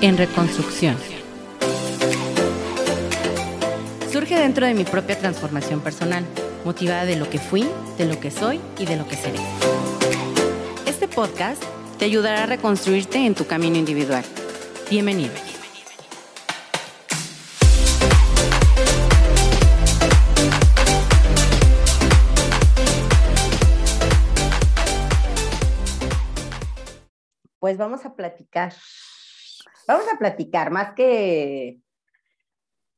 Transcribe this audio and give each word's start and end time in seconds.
en 0.00 0.16
reconstrucción. 0.16 0.96
Surge 4.10 4.38
dentro 4.38 4.66
de 4.66 4.74
mi 4.74 4.84
propia 4.84 5.18
transformación 5.18 5.80
personal, 5.80 6.24
motivada 6.64 7.04
de 7.04 7.16
lo 7.16 7.28
que 7.28 7.38
fui, 7.38 7.68
de 7.98 8.06
lo 8.06 8.18
que 8.18 8.30
soy 8.30 8.60
y 8.78 8.86
de 8.86 8.96
lo 8.96 9.06
que 9.06 9.16
seré. 9.16 9.38
Este 10.86 11.06
podcast 11.06 11.62
te 11.98 12.06
ayudará 12.06 12.44
a 12.44 12.46
reconstruirte 12.46 13.18
en 13.18 13.34
tu 13.34 13.46
camino 13.46 13.76
individual. 13.76 14.24
Bienvenido. 14.90 15.34
Pues 27.58 27.76
vamos 27.76 28.06
a 28.06 28.14
platicar 28.14 28.72
Vamos 29.90 30.06
a 30.06 30.18
platicar, 30.18 30.70
más 30.70 30.94
que, 30.94 31.80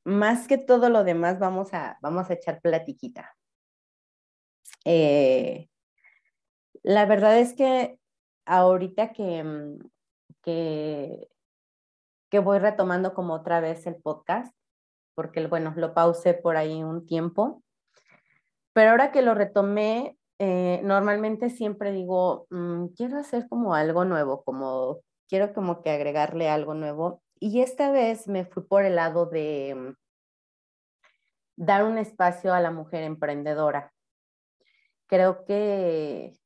más 0.05 0.47
que 0.47 0.59
todo 0.59 0.91
lo 0.91 1.05
demás, 1.05 1.39
vamos 1.39 1.73
a, 1.73 1.97
vamos 2.03 2.29
a 2.29 2.35
echar 2.35 2.61
platiquita. 2.61 3.35
Eh, 4.85 5.71
la 6.83 7.07
verdad 7.07 7.39
es 7.39 7.55
que 7.55 7.99
ahorita 8.45 9.15
que, 9.15 9.79
que, 10.43 11.31
que 12.29 12.39
voy 12.41 12.59
retomando 12.59 13.15
como 13.15 13.33
otra 13.33 13.61
vez 13.61 13.87
el 13.87 13.97
podcast, 13.97 14.55
porque 15.15 15.47
bueno, 15.47 15.73
lo 15.75 15.95
pausé 15.95 16.35
por 16.35 16.59
ahí 16.59 16.83
un 16.85 17.07
tiempo, 17.07 17.63
pero 18.75 18.91
ahora 18.91 19.13
que 19.13 19.23
lo 19.23 19.33
retomé, 19.33 20.19
eh, 20.39 20.83
normalmente 20.85 21.49
siempre 21.49 21.91
digo, 21.91 22.47
mm, 22.51 22.89
quiero 22.89 23.17
hacer 23.17 23.49
como 23.49 23.75
algo 23.75 24.05
nuevo, 24.05 24.45
como 24.45 25.01
quiero 25.29 25.53
como 25.55 25.83
que 25.83 25.91
agregarle 25.91 26.49
algo 26.49 26.75
nuevo. 26.75 27.23
Y 27.39 27.61
esta 27.61 27.91
vez 27.91 28.29
me 28.29 28.45
fui 28.45 28.63
por 28.63 28.85
el 28.85 28.97
lado 28.97 29.27
de 29.27 29.75
mm, 29.75 29.95
dar 31.57 31.85
un 31.85 31.99
espacio 31.99 32.55
a 32.55 32.61
la 32.61 32.71
mujer 32.71 33.03
emprendedora. 33.03 33.93
Creo 35.07 35.45
que 35.45 36.39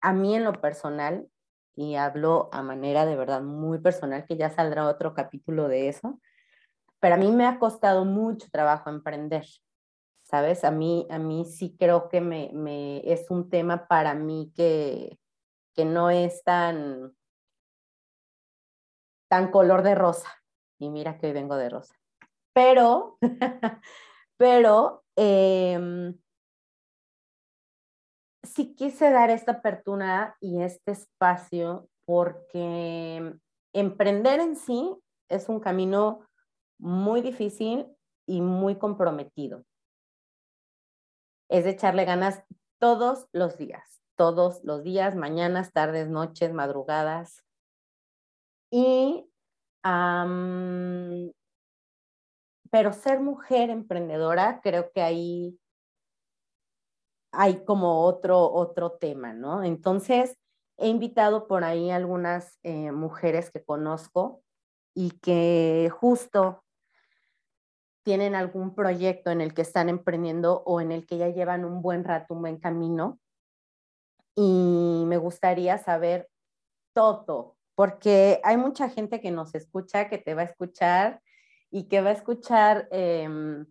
a 0.00 0.12
mí 0.12 0.34
en 0.34 0.44
lo 0.44 0.52
personal, 0.52 1.28
y 1.74 1.94
hablo 1.96 2.48
a 2.52 2.62
manera 2.62 3.06
de 3.06 3.16
verdad 3.16 3.42
muy 3.42 3.78
personal, 3.80 4.24
que 4.26 4.36
ya 4.36 4.50
saldrá 4.50 4.86
otro 4.86 5.14
capítulo 5.14 5.68
de 5.68 5.88
eso, 5.88 6.20
pero 7.00 7.14
a 7.14 7.18
mí 7.18 7.30
me 7.30 7.46
ha 7.46 7.58
costado 7.58 8.04
mucho 8.04 8.48
trabajo 8.50 8.90
emprender. 8.90 9.46
¿Sabes? 10.22 10.64
A 10.64 10.70
mí, 10.70 11.06
a 11.10 11.18
mí 11.18 11.46
sí 11.46 11.74
creo 11.78 12.10
que 12.10 12.20
me, 12.20 12.50
me 12.52 13.00
es 13.10 13.30
un 13.30 13.48
tema 13.48 13.88
para 13.88 14.14
mí 14.14 14.52
que, 14.54 15.18
que 15.78 15.84
no 15.84 16.10
es 16.10 16.42
tan, 16.42 17.16
tan 19.30 19.52
color 19.52 19.84
de 19.84 19.94
rosa. 19.94 20.28
Y 20.80 20.90
mira 20.90 21.18
que 21.18 21.28
hoy 21.28 21.32
vengo 21.32 21.54
de 21.54 21.68
rosa. 21.68 21.94
Pero, 22.52 23.16
pero 24.36 25.04
em, 25.14 26.18
sí 28.42 28.74
quise 28.74 29.12
dar 29.12 29.30
esta 29.30 29.52
apertura 29.52 30.36
y 30.40 30.62
este 30.62 30.90
espacio 30.90 31.88
porque 32.04 33.38
emprender 33.72 34.40
en 34.40 34.56
sí 34.56 34.96
es 35.28 35.48
un 35.48 35.60
camino 35.60 36.26
muy 36.80 37.20
difícil 37.20 37.86
y 38.26 38.40
muy 38.40 38.78
comprometido. 38.78 39.64
Es 41.48 41.62
de 41.62 41.70
echarle 41.70 42.04
ganas 42.04 42.42
todos 42.80 43.28
los 43.30 43.56
días 43.58 43.97
todos 44.18 44.64
los 44.64 44.82
días, 44.82 45.14
mañanas, 45.14 45.72
tardes, 45.72 46.08
noches, 46.08 46.52
madrugadas. 46.52 47.44
Y, 48.68 49.30
pero 52.70 52.92
ser 52.92 53.20
mujer 53.20 53.70
emprendedora, 53.70 54.60
creo 54.60 54.90
que 54.92 55.00
ahí 55.02 55.58
hay 57.30 57.64
como 57.64 58.02
otro, 58.02 58.52
otro 58.52 58.90
tema, 58.98 59.32
¿no? 59.32 59.62
Entonces, 59.62 60.36
he 60.78 60.88
invitado 60.88 61.46
por 61.46 61.62
ahí 61.62 61.90
algunas 61.90 62.58
eh, 62.64 62.90
mujeres 62.90 63.50
que 63.50 63.64
conozco 63.64 64.42
y 64.94 65.12
que 65.20 65.90
justo 65.94 66.64
tienen 68.02 68.34
algún 68.34 68.74
proyecto 68.74 69.30
en 69.30 69.40
el 69.40 69.54
que 69.54 69.62
están 69.62 69.88
emprendiendo 69.88 70.64
o 70.66 70.80
en 70.80 70.90
el 70.90 71.06
que 71.06 71.18
ya 71.18 71.28
llevan 71.28 71.64
un 71.64 71.82
buen 71.82 72.02
rato, 72.02 72.34
un 72.34 72.40
buen 72.40 72.58
camino 72.58 73.20
y 74.40 75.04
me 75.04 75.16
gustaría 75.16 75.78
saber 75.78 76.30
todo, 76.94 77.56
porque 77.74 78.40
hay 78.44 78.56
mucha 78.56 78.88
gente 78.88 79.20
que 79.20 79.32
nos 79.32 79.52
escucha, 79.56 80.08
que 80.08 80.18
te 80.18 80.34
va 80.34 80.42
a 80.42 80.44
escuchar 80.44 81.20
y 81.72 81.88
que 81.88 82.00
va 82.02 82.10
a 82.10 82.12
escuchar 82.12 82.86
em, 82.92 83.66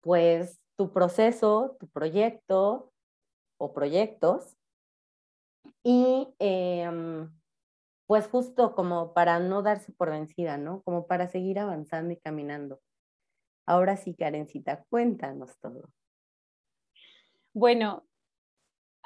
pues 0.00 0.62
tu 0.76 0.90
proceso, 0.94 1.76
tu 1.78 1.88
proyecto 1.88 2.90
o 3.58 3.74
proyectos. 3.74 4.56
Y 5.82 6.26
em, 6.38 7.30
pues 8.06 8.28
justo 8.28 8.74
como 8.74 9.12
para 9.12 9.40
no 9.40 9.60
darse 9.60 9.92
por 9.92 10.08
vencida, 10.08 10.56
¿no? 10.56 10.80
Como 10.84 11.06
para 11.06 11.28
seguir 11.28 11.58
avanzando 11.58 12.14
y 12.14 12.16
caminando. 12.16 12.80
Ahora 13.66 13.98
sí, 13.98 14.14
Karencita, 14.14 14.86
cuéntanos 14.88 15.58
todo. 15.58 15.90
Bueno, 17.52 18.06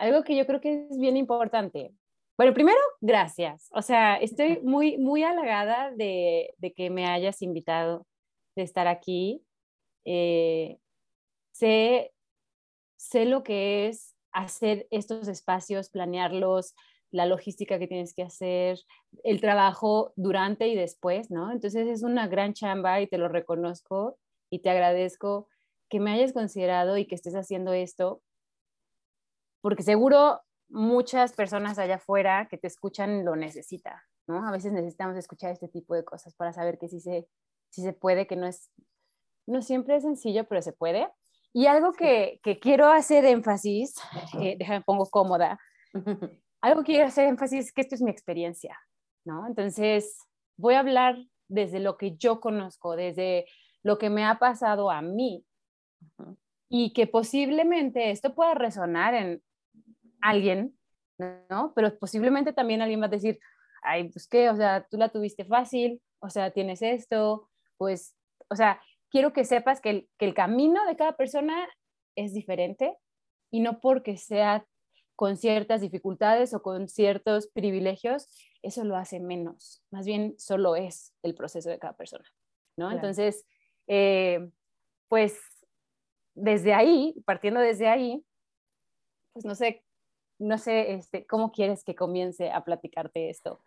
algo 0.00 0.24
que 0.24 0.34
yo 0.34 0.46
creo 0.46 0.60
que 0.60 0.86
es 0.90 0.98
bien 0.98 1.16
importante. 1.16 1.92
Bueno, 2.38 2.54
primero, 2.54 2.78
gracias. 3.02 3.68
O 3.72 3.82
sea, 3.82 4.16
estoy 4.16 4.60
muy, 4.62 4.96
muy 4.96 5.22
halagada 5.22 5.90
de, 5.90 6.54
que 6.74 6.88
me 6.88 7.06
hayas 7.06 7.42
invitado, 7.42 8.06
de 8.56 8.62
estar 8.62 8.88
aquí. 8.88 9.44
Eh, 10.06 10.78
sé, 11.52 12.12
sé 12.96 13.26
lo 13.26 13.42
que 13.42 13.88
es 13.88 14.14
hacer 14.32 14.86
estos 14.90 15.28
espacios, 15.28 15.90
planearlos, 15.90 16.74
la 17.10 17.26
logística 17.26 17.78
que 17.78 17.88
tienes 17.88 18.14
que 18.14 18.22
hacer, 18.22 18.78
el 19.22 19.42
trabajo 19.42 20.14
durante 20.16 20.68
y 20.68 20.76
después, 20.76 21.30
¿no? 21.30 21.52
Entonces 21.52 21.88
es 21.88 22.02
una 22.02 22.26
gran 22.26 22.54
chamba 22.54 23.02
y 23.02 23.06
te 23.06 23.18
lo 23.18 23.28
reconozco 23.28 24.16
y 24.48 24.60
te 24.60 24.70
agradezco 24.70 25.48
que 25.90 26.00
me 26.00 26.12
hayas 26.12 26.32
considerado 26.32 26.96
y 26.96 27.06
que 27.06 27.16
estés 27.16 27.34
haciendo 27.34 27.74
esto 27.74 28.22
porque 29.60 29.82
seguro 29.82 30.40
muchas 30.68 31.32
personas 31.32 31.78
allá 31.78 31.96
afuera 31.96 32.48
que 32.48 32.58
te 32.58 32.68
escuchan 32.68 33.24
lo 33.24 33.36
necesitan, 33.36 33.96
¿no? 34.26 34.46
A 34.46 34.52
veces 34.52 34.72
necesitamos 34.72 35.16
escuchar 35.16 35.50
este 35.50 35.68
tipo 35.68 35.94
de 35.94 36.04
cosas 36.04 36.34
para 36.34 36.52
saber 36.52 36.78
que 36.78 36.88
sí 36.88 37.00
se, 37.00 37.28
sí 37.70 37.82
se 37.82 37.92
puede, 37.92 38.26
que 38.26 38.36
no 38.36 38.46
es, 38.46 38.70
no 39.46 39.62
siempre 39.62 39.96
es 39.96 40.02
sencillo, 40.02 40.44
pero 40.44 40.62
se 40.62 40.72
puede. 40.72 41.08
Y 41.52 41.66
algo 41.66 41.92
que, 41.92 42.40
que 42.42 42.60
quiero 42.60 42.88
hacer 42.88 43.24
énfasis, 43.24 43.96
eh, 44.40 44.56
déjame 44.58 44.82
pongo 44.82 45.06
cómoda, 45.06 45.58
algo 46.60 46.82
que 46.82 46.92
quiero 46.92 47.08
hacer 47.08 47.26
énfasis 47.26 47.66
es 47.66 47.72
que 47.72 47.80
esto 47.80 47.96
es 47.96 48.02
mi 48.02 48.10
experiencia, 48.10 48.78
¿no? 49.24 49.46
Entonces, 49.48 50.18
voy 50.56 50.74
a 50.74 50.80
hablar 50.80 51.16
desde 51.48 51.80
lo 51.80 51.96
que 51.96 52.16
yo 52.16 52.40
conozco, 52.40 52.94
desde 52.94 53.46
lo 53.82 53.98
que 53.98 54.10
me 54.10 54.24
ha 54.24 54.38
pasado 54.38 54.90
a 54.90 55.02
mí, 55.02 55.44
y 56.68 56.92
que 56.92 57.08
posiblemente 57.08 58.12
esto 58.12 58.34
pueda 58.34 58.54
resonar 58.54 59.14
en 59.14 59.42
alguien, 60.22 60.78
¿no? 61.18 61.72
Pero 61.74 61.98
posiblemente 61.98 62.52
también 62.52 62.82
alguien 62.82 63.00
va 63.00 63.06
a 63.06 63.08
decir, 63.08 63.38
ay, 63.82 64.08
pues 64.10 64.26
qué, 64.26 64.50
o 64.50 64.56
sea, 64.56 64.86
tú 64.90 64.96
la 64.96 65.08
tuviste 65.08 65.44
fácil, 65.44 66.02
o 66.20 66.30
sea, 66.30 66.50
tienes 66.50 66.82
esto, 66.82 67.48
pues, 67.76 68.16
o 68.48 68.56
sea, 68.56 68.80
quiero 69.10 69.32
que 69.32 69.44
sepas 69.44 69.80
que 69.80 69.90
el, 69.90 70.08
que 70.18 70.26
el 70.26 70.34
camino 70.34 70.84
de 70.86 70.96
cada 70.96 71.16
persona 71.16 71.68
es 72.16 72.32
diferente 72.32 72.96
y 73.50 73.60
no 73.60 73.80
porque 73.80 74.16
sea 74.16 74.66
con 75.16 75.36
ciertas 75.36 75.82
dificultades 75.82 76.54
o 76.54 76.62
con 76.62 76.88
ciertos 76.88 77.48
privilegios, 77.48 78.28
eso 78.62 78.84
lo 78.84 78.96
hace 78.96 79.20
menos. 79.20 79.82
Más 79.90 80.06
bien 80.06 80.34
solo 80.38 80.76
es 80.76 81.14
el 81.22 81.34
proceso 81.34 81.68
de 81.68 81.78
cada 81.78 81.94
persona, 81.94 82.24
¿no? 82.76 82.90
Entonces, 82.90 83.44
eh, 83.86 84.48
pues 85.08 85.38
desde 86.34 86.72
ahí, 86.72 87.14
partiendo 87.26 87.60
desde 87.60 87.88
ahí, 87.88 88.24
pues 89.32 89.44
no 89.44 89.54
sé, 89.54 89.84
no 90.40 90.58
sé, 90.58 90.94
este, 90.94 91.26
¿cómo 91.26 91.52
quieres 91.52 91.84
que 91.84 91.94
comience 91.94 92.50
a 92.50 92.64
platicarte 92.64 93.30
esto? 93.30 93.60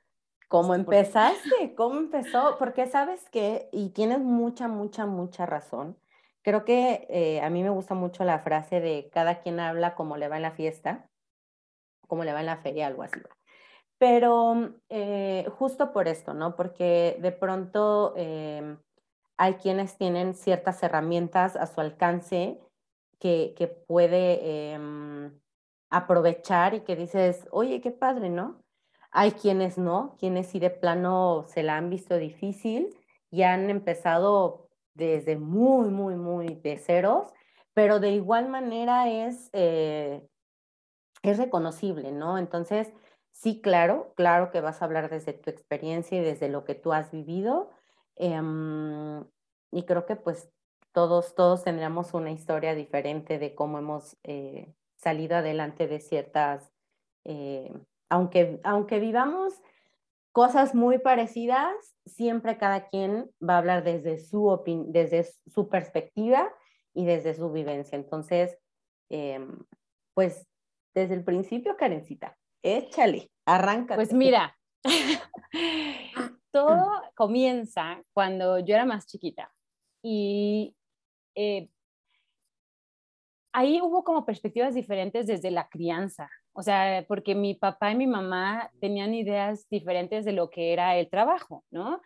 ¿Cómo 0.49 0.75
empezaste? 0.75 1.73
¿Cómo 1.75 1.99
empezó? 1.99 2.57
Porque 2.59 2.87
sabes 2.87 3.29
que, 3.29 3.69
y 3.71 3.89
tienes 3.89 4.19
mucha, 4.19 4.67
mucha, 4.67 5.05
mucha 5.05 5.45
razón. 5.45 5.97
Creo 6.41 6.65
que 6.65 7.07
eh, 7.09 7.41
a 7.41 7.49
mí 7.49 7.63
me 7.63 7.69
gusta 7.69 7.93
mucho 7.93 8.23
la 8.23 8.39
frase 8.39 8.81
de 8.81 9.09
cada 9.11 9.39
quien 9.39 9.59
habla 9.59 9.95
como 9.95 10.17
le 10.17 10.27
va 10.27 10.35
en 10.35 10.41
la 10.41 10.51
fiesta, 10.51 11.09
como 12.07 12.23
le 12.23 12.33
va 12.33 12.41
en 12.41 12.47
la 12.47 12.57
feria, 12.57 12.87
algo 12.87 13.03
así. 13.03 13.19
Pero 13.97 14.75
eh, 14.89 15.47
justo 15.57 15.93
por 15.93 16.07
esto, 16.07 16.33
¿no? 16.33 16.55
Porque 16.55 17.17
de 17.21 17.31
pronto 17.31 18.13
em, 18.17 18.77
hay 19.37 19.53
quienes 19.55 19.97
tienen 19.97 20.33
ciertas 20.33 20.83
herramientas 20.83 21.55
a 21.55 21.67
su 21.67 21.79
alcance 21.79 22.59
que, 23.19 23.53
que 23.57 23.67
puede 23.67 24.73
em, 24.73 25.39
aprovechar 25.93 26.73
y 26.73 26.81
que 26.81 26.95
dices, 26.95 27.47
oye, 27.51 27.79
qué 27.79 27.91
padre, 27.91 28.29
¿no? 28.29 28.63
Hay 29.11 29.33
quienes 29.33 29.77
no, 29.77 30.15
quienes 30.19 30.47
sí 30.47 30.59
de 30.59 30.71
plano 30.71 31.45
se 31.47 31.61
la 31.61 31.77
han 31.77 31.91
visto 31.91 32.17
difícil 32.17 32.97
y 33.29 33.43
han 33.43 33.69
empezado 33.69 34.69
desde 34.95 35.37
muy, 35.37 35.89
muy, 35.89 36.15
muy 36.15 36.55
de 36.55 36.79
ceros, 36.79 37.31
pero 37.75 37.99
de 37.99 38.09
igual 38.11 38.49
manera 38.49 39.07
es, 39.07 39.51
eh, 39.53 40.27
es 41.21 41.37
reconocible, 41.37 42.11
¿no? 42.11 42.39
Entonces, 42.39 42.91
sí, 43.31 43.61
claro, 43.61 44.13
claro 44.15 44.49
que 44.49 44.61
vas 44.61 44.81
a 44.81 44.85
hablar 44.85 45.11
desde 45.11 45.33
tu 45.33 45.51
experiencia 45.51 46.17
y 46.19 46.23
desde 46.23 46.49
lo 46.49 46.65
que 46.65 46.73
tú 46.73 46.91
has 46.91 47.11
vivido. 47.11 47.69
Em, 48.15 49.23
y 49.71 49.83
creo 49.85 50.07
que 50.07 50.15
pues 50.15 50.49
todos, 50.91 51.35
todos 51.35 51.63
tendríamos 51.63 52.15
una 52.15 52.31
historia 52.31 52.73
diferente 52.73 53.37
de 53.37 53.53
cómo 53.53 53.77
hemos 53.77 54.17
eh, 54.23 54.73
salido 55.03 55.37
adelante 55.37 55.87
de 55.87 55.99
ciertas, 55.99 56.71
eh, 57.25 57.71
aunque, 58.09 58.59
aunque 58.63 58.99
vivamos 58.99 59.53
cosas 60.31 60.73
muy 60.73 60.97
parecidas, 60.97 61.73
siempre 62.05 62.57
cada 62.57 62.87
quien 62.89 63.29
va 63.47 63.55
a 63.55 63.57
hablar 63.59 63.83
desde 63.83 64.17
su, 64.17 64.61
desde 64.87 65.25
su 65.47 65.69
perspectiva 65.69 66.51
y 66.93 67.05
desde 67.05 67.35
su 67.35 67.51
vivencia. 67.51 67.95
Entonces, 67.95 68.57
em, 69.09 69.59
pues 70.13 70.47
desde 70.93 71.13
el 71.15 71.23
principio, 71.23 71.77
Karencita, 71.77 72.37
échale, 72.63 73.31
arranca. 73.45 73.95
Pues 73.95 74.13
mira, 74.13 74.57
todo 76.51 77.01
comienza 77.15 78.01
cuando 78.13 78.59
yo 78.59 78.75
era 78.75 78.85
más 78.85 79.05
chiquita 79.07 79.53
y 80.03 80.75
eh, 81.35 81.69
ahí 83.53 83.79
hubo 83.81 84.03
como 84.03 84.25
perspectivas 84.25 84.73
diferentes 84.73 85.27
desde 85.27 85.51
la 85.51 85.69
crianza, 85.69 86.29
o 86.53 86.63
sea, 86.63 87.05
porque 87.07 87.35
mi 87.35 87.53
papá 87.53 87.91
y 87.91 87.95
mi 87.95 88.07
mamá 88.07 88.69
tenían 88.81 89.13
ideas 89.13 89.67
diferentes 89.69 90.25
de 90.25 90.33
lo 90.33 90.49
que 90.49 90.73
era 90.73 90.97
el 90.97 91.09
trabajo, 91.09 91.63
¿no? 91.71 92.01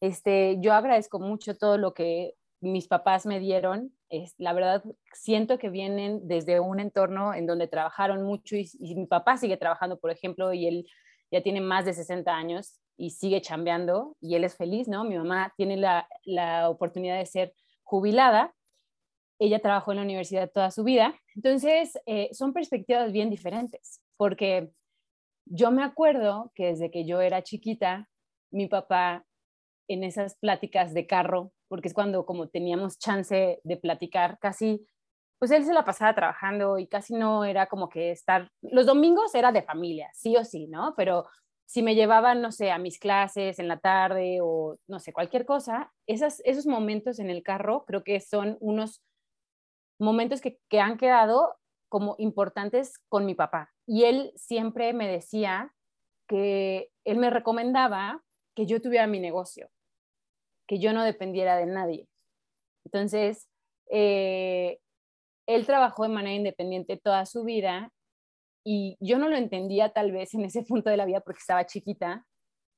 Este, 0.00 0.58
yo 0.60 0.74
agradezco 0.74 1.18
mucho 1.18 1.56
todo 1.56 1.78
lo 1.78 1.94
que 1.94 2.34
mis 2.60 2.88
papás 2.88 3.26
me 3.26 3.40
dieron. 3.40 3.92
Es, 4.08 4.34
la 4.38 4.52
verdad, 4.52 4.82
siento 5.12 5.58
que 5.58 5.70
vienen 5.70 6.26
desde 6.26 6.60
un 6.60 6.80
entorno 6.80 7.34
en 7.34 7.46
donde 7.46 7.68
trabajaron 7.68 8.22
mucho 8.22 8.56
y, 8.56 8.68
mi 8.80 9.06
papá 9.06 9.36
sigue 9.36 9.56
trabajando, 9.56 9.98
por 9.98 10.10
ejemplo, 10.10 10.52
y 10.52 10.66
él 10.66 10.86
ya 11.30 11.42
tiene 11.42 11.60
más 11.60 11.84
de 11.84 11.94
60 11.94 12.34
años 12.34 12.80
y 12.96 13.10
sigue 13.10 13.40
chambeando 13.40 14.16
y 14.20 14.34
él 14.34 14.44
es 14.44 14.56
feliz, 14.56 14.88
¿no? 14.88 15.04
Mi 15.04 15.16
mamá 15.16 15.52
tiene 15.56 15.76
la, 15.76 16.08
la 16.24 16.68
oportunidad 16.68 17.18
de 17.18 17.26
ser 17.26 17.54
jubilada 17.82 18.54
ella 19.38 19.60
trabajó 19.60 19.92
en 19.92 19.98
la 19.98 20.04
universidad 20.04 20.50
toda 20.50 20.70
su 20.70 20.84
vida. 20.84 21.14
Entonces, 21.34 21.98
eh, 22.06 22.28
son 22.32 22.52
perspectivas 22.52 23.12
bien 23.12 23.30
diferentes, 23.30 24.00
porque 24.16 24.70
yo 25.46 25.70
me 25.70 25.82
acuerdo 25.82 26.52
que 26.54 26.66
desde 26.66 26.90
que 26.90 27.04
yo 27.04 27.20
era 27.20 27.42
chiquita, 27.42 28.08
mi 28.50 28.66
papá 28.66 29.24
en 29.88 30.04
esas 30.04 30.36
pláticas 30.36 30.92
de 30.92 31.06
carro, 31.06 31.52
porque 31.68 31.88
es 31.88 31.94
cuando 31.94 32.26
como 32.26 32.48
teníamos 32.48 32.98
chance 32.98 33.60
de 33.62 33.76
platicar, 33.76 34.38
casi, 34.38 34.86
pues 35.38 35.50
él 35.50 35.64
se 35.64 35.72
la 35.72 35.84
pasaba 35.84 36.14
trabajando 36.14 36.78
y 36.78 36.86
casi 36.86 37.14
no 37.14 37.44
era 37.44 37.66
como 37.66 37.88
que 37.88 38.10
estar, 38.10 38.50
los 38.60 38.86
domingos 38.86 39.34
era 39.34 39.52
de 39.52 39.62
familia, 39.62 40.10
sí 40.12 40.36
o 40.36 40.44
sí, 40.44 40.66
¿no? 40.66 40.94
Pero 40.96 41.26
si 41.66 41.82
me 41.82 41.94
llevaban, 41.94 42.40
no 42.40 42.50
sé, 42.50 42.70
a 42.70 42.78
mis 42.78 42.98
clases 42.98 43.58
en 43.58 43.68
la 43.68 43.78
tarde 43.78 44.38
o 44.42 44.78
no 44.86 45.00
sé, 45.00 45.12
cualquier 45.12 45.44
cosa, 45.44 45.92
esas, 46.06 46.40
esos 46.44 46.66
momentos 46.66 47.18
en 47.18 47.30
el 47.30 47.42
carro 47.42 47.84
creo 47.86 48.02
que 48.04 48.20
son 48.20 48.56
unos 48.60 49.02
momentos 49.98 50.40
que, 50.40 50.80
han 50.80 50.96
quedado 50.96 51.56
como 51.88 52.14
importantes 52.18 52.98
con 53.08 53.26
mi 53.26 53.34
papá. 53.34 53.72
Y 53.86 54.04
él 54.04 54.32
siempre 54.36 54.92
me 54.92 55.08
decía 55.08 55.74
que 56.28 56.90
él 57.04 57.18
me 57.18 57.30
recomendaba 57.30 58.22
que 58.54 58.66
yo 58.66 58.80
tuviera 58.82 59.06
mi 59.06 59.20
negocio, 59.20 59.70
que 60.66 60.78
yo 60.78 60.92
no 60.92 61.02
dependiera 61.02 61.56
de 61.56 61.66
nadie. 61.66 62.08
Entonces, 62.84 63.48
eh, 63.90 64.78
él 65.46 65.66
trabajó 65.66 66.02
de 66.02 66.10
manera 66.10 66.34
independiente 66.34 66.98
toda 66.98 67.24
su 67.24 67.44
vida 67.44 67.90
y 68.64 68.98
yo 69.00 69.18
no 69.18 69.28
lo 69.28 69.36
entendía 69.36 69.92
tal 69.94 70.12
vez 70.12 70.34
en 70.34 70.44
ese 70.44 70.62
punto 70.62 70.90
de 70.90 70.98
la 70.98 71.06
vida 71.06 71.20
porque 71.20 71.40
estaba 71.40 71.66
chiquita, 71.66 72.26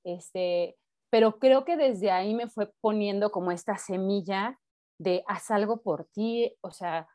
este, 0.05 0.77
pero 1.11 1.39
creo 1.41 1.65
que 1.65 1.77
desde 1.77 2.13
ahí 2.13 2.35
me 2.35 2.49
fue 2.49 2.71
poniendo 2.81 3.33
como 3.33 3.51
esta 3.51 3.77
semilla 3.77 4.59
de 5.01 5.25
haz 5.27 5.51
algo 5.51 5.81
por 5.81 6.05
ti, 6.13 6.55
o 6.61 6.71
sea, 6.71 7.09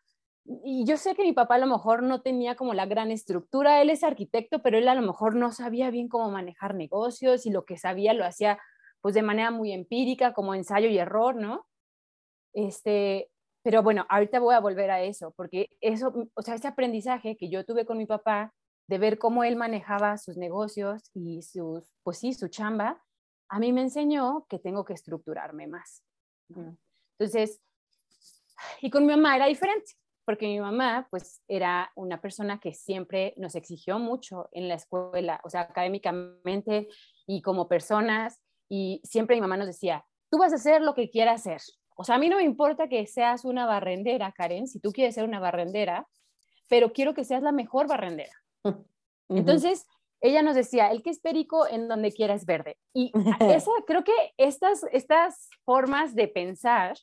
y 0.44 0.86
yo 0.86 0.98
sé 0.98 1.16
que 1.16 1.24
mi 1.24 1.34
papá 1.34 1.56
a 1.56 1.60
lo 1.60 1.68
mejor 1.68 2.02
no 2.02 2.22
tenía 2.22 2.56
como 2.56 2.74
la 2.74 2.88
gran 2.88 3.12
estructura, 3.12 3.82
él 3.82 3.92
es 3.92 4.04
arquitecto, 4.04 4.62
pero 4.62 4.78
él 4.78 4.88
a 4.88 4.96
lo 4.96 5.04
mejor 5.04 5.36
no 5.36 5.52
sabía 5.52 5.92
bien 5.92 6.08
cómo 6.08 6.32
manejar 6.32 6.74
negocios 6.74 7.46
y 7.46 7.52
lo 7.52 7.64
que 7.66 7.78
sabía 7.78 8.14
lo 8.14 8.26
hacía 8.26 8.60
pues 9.02 9.14
de 9.14 9.22
manera 9.22 9.52
muy 9.52 9.72
empírica, 9.72 10.34
como 10.34 10.56
ensayo 10.56 10.88
y 10.88 10.98
error, 10.98 11.36
¿no? 11.36 11.68
Este, 12.54 13.30
pero 13.64 13.84
bueno, 13.84 14.08
ahorita 14.10 14.40
voy 14.40 14.56
a 14.56 14.60
volver 14.60 14.90
a 14.90 15.04
eso, 15.04 15.32
porque 15.38 15.70
eso, 15.80 16.12
o 16.34 16.42
sea, 16.42 16.56
ese 16.56 16.68
aprendizaje 16.68 17.38
que 17.38 17.50
yo 17.50 17.66
tuve 17.66 17.86
con 17.86 18.00
mi 18.00 18.08
papá 18.08 18.52
de 18.88 18.98
ver 18.98 19.20
cómo 19.20 19.44
él 19.44 19.58
manejaba 19.58 20.18
sus 20.18 20.38
negocios 20.38 21.12
y 21.14 21.44
sus, 21.44 21.84
pues 22.02 22.18
sí, 22.18 22.34
su 22.34 22.48
chamba, 22.48 23.04
a 23.48 23.60
mí 23.60 23.74
me 23.74 23.82
enseñó 23.82 24.48
que 24.50 24.58
tengo 24.58 24.86
que 24.86 24.94
estructurarme 24.94 25.68
más. 25.68 26.04
Entonces, 27.18 27.62
y 28.82 28.90
con 28.90 29.06
mi 29.06 29.14
mamá 29.16 29.36
era 29.36 29.48
diferente, 29.48 29.94
porque 30.26 30.48
mi 30.48 30.60
mamá 30.60 31.08
pues 31.10 31.42
era 31.48 31.92
una 31.96 32.22
persona 32.22 32.60
que 32.60 32.74
siempre 32.74 33.34
nos 33.38 33.56
exigió 33.56 34.00
mucho 34.00 34.50
en 34.52 34.68
la 34.68 34.76
escuela, 34.76 35.40
o 35.44 35.50
sea, 35.50 35.62
académicamente 35.62 36.88
y 37.28 37.42
como 37.42 37.68
personas, 37.68 38.40
y 38.70 39.02
siempre 39.04 39.36
mi 39.36 39.42
mamá 39.42 39.58
nos 39.58 39.68
decía, 39.68 40.06
tú 40.30 40.40
vas 40.40 40.52
a 40.52 40.56
hacer 40.56 40.82
lo 40.82 40.96
que 40.96 41.10
quieras 41.10 41.42
hacer. 41.42 41.62
O 41.96 42.04
sea, 42.04 42.16
a 42.16 42.20
mí 42.20 42.28
no 42.28 42.38
me 42.38 42.44
importa 42.44 42.90
que 42.90 43.06
seas 43.08 43.46
una 43.46 43.66
barrendera, 43.66 44.32
Karen, 44.32 44.68
si 44.68 44.80
tú 44.80 44.92
quieres 44.92 45.16
ser 45.16 45.24
una 45.24 45.40
barrendera, 45.40 46.08
pero 46.68 46.92
quiero 46.92 47.14
que 47.14 47.24
seas 47.24 47.44
la 47.44 47.52
mejor 47.52 47.88
barrendera. 47.88 48.34
Entonces, 49.30 49.86
ella 50.22 50.42
nos 50.42 50.56
decía, 50.56 50.92
el 50.92 51.04
que 51.04 51.12
es 51.12 51.20
perico 51.20 51.68
en 51.68 51.88
donde 51.88 52.12
quiera 52.12 52.34
es 52.34 52.46
verde. 52.46 52.78
Y 52.94 53.12
esa, 53.40 53.72
creo 53.86 54.04
que 54.04 54.34
estas, 54.38 54.84
estas 54.92 55.50
formas 55.64 56.16
de 56.16 56.28
pensar 56.28 56.98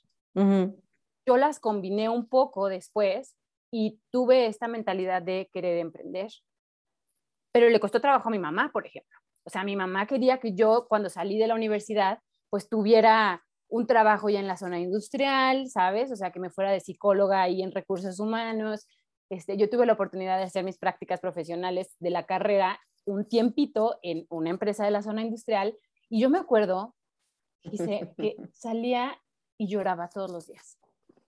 yo 1.26 1.36
las 1.36 1.60
combiné 1.60 2.08
un 2.08 2.28
poco 2.28 2.69
después 2.69 3.36
y 3.70 4.00
tuve 4.10 4.46
esta 4.46 4.69
mentalidad 4.69 5.22
de 5.22 5.48
querer 5.52 5.78
emprender. 5.78 6.30
Pero 7.52 7.69
le 7.69 7.80
costó 7.80 8.00
trabajo 8.00 8.28
a 8.28 8.32
mi 8.32 8.38
mamá, 8.38 8.70
por 8.72 8.86
ejemplo. 8.86 9.19
O 9.44 9.50
sea, 9.50 9.64
mi 9.64 9.76
mamá 9.76 10.06
quería 10.06 10.38
que 10.38 10.54
yo, 10.54 10.86
cuando 10.88 11.08
salí 11.08 11.38
de 11.38 11.46
la 11.46 11.55
universidad, 11.55 12.20
pues 12.50 12.69
tuviera 12.69 13.44
un 13.69 13.86
trabajo 13.86 14.29
ya 14.29 14.41
en 14.41 14.46
la 14.46 14.56
zona 14.56 14.79
industrial, 14.79 15.69
¿sabes? 15.69 16.12
O 16.12 16.17
sea, 16.17 16.31
que 16.31 16.41
me 16.41 16.50
fuera 16.50 16.70
de 16.70 16.81
psicóloga 16.81 17.43
ahí 17.43 17.62
en 17.62 17.72
recursos 17.72 18.20
humanos. 18.20 18.86
Este, 19.31 19.56
yo 19.56 19.70
tuve 19.70 19.86
la 19.86 19.94
oportunidad 19.94 20.36
de 20.36 20.44
hacer 20.44 20.64
mis 20.64 20.79
prácticas 20.79 21.20
profesionales 21.20 21.96
de 21.98 22.10
la 22.10 22.26
carrera 22.26 22.79
un 23.05 23.26
tiempito 23.26 23.98
en 24.02 24.26
una 24.29 24.50
empresa 24.50 24.84
de 24.84 24.91
la 24.91 25.02
zona 25.02 25.22
industrial 25.22 25.76
y 26.08 26.20
yo 26.20 26.31
me 26.31 26.38
acuerdo 26.38 26.94
que 27.62 27.70
salía 28.52 29.19
y 29.58 29.69
lloraba 29.69 30.08
todos 30.08 30.31
los 30.31 30.46
días. 30.46 30.79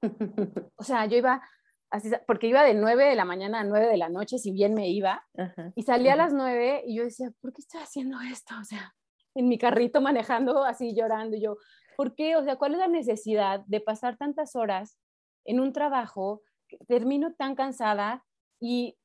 o 0.76 0.82
sea, 0.82 1.06
yo 1.06 1.16
iba 1.16 1.42
así, 1.90 2.10
porque 2.26 2.46
iba 2.46 2.62
de 2.62 2.74
9 2.74 3.04
de 3.04 3.14
la 3.14 3.24
mañana 3.24 3.60
a 3.60 3.64
9 3.64 3.86
de 3.86 3.96
la 3.96 4.08
noche, 4.08 4.38
si 4.38 4.52
bien 4.52 4.74
me 4.74 4.88
iba, 4.88 5.26
y 5.74 5.82
salía 5.82 6.14
a 6.14 6.16
las 6.16 6.32
9 6.32 6.84
y 6.86 6.96
yo 6.96 7.04
decía, 7.04 7.30
¿por 7.40 7.52
qué 7.52 7.60
estoy 7.60 7.80
haciendo 7.80 8.20
esto? 8.20 8.54
O 8.60 8.64
sea, 8.64 8.94
en 9.34 9.48
mi 9.48 9.58
carrito 9.58 10.00
manejando 10.00 10.64
así 10.64 10.94
llorando, 10.94 11.36
y 11.36 11.42
yo, 11.42 11.56
¿por 11.96 12.14
qué? 12.14 12.36
O 12.36 12.44
sea, 12.44 12.56
¿cuál 12.56 12.72
es 12.72 12.78
la 12.78 12.88
necesidad 12.88 13.60
de 13.66 13.80
pasar 13.80 14.16
tantas 14.16 14.56
horas 14.56 14.98
en 15.44 15.60
un 15.60 15.72
trabajo? 15.72 16.42
Termino 16.88 17.34
tan 17.34 17.54
cansada 17.54 18.24
y, 18.60 18.96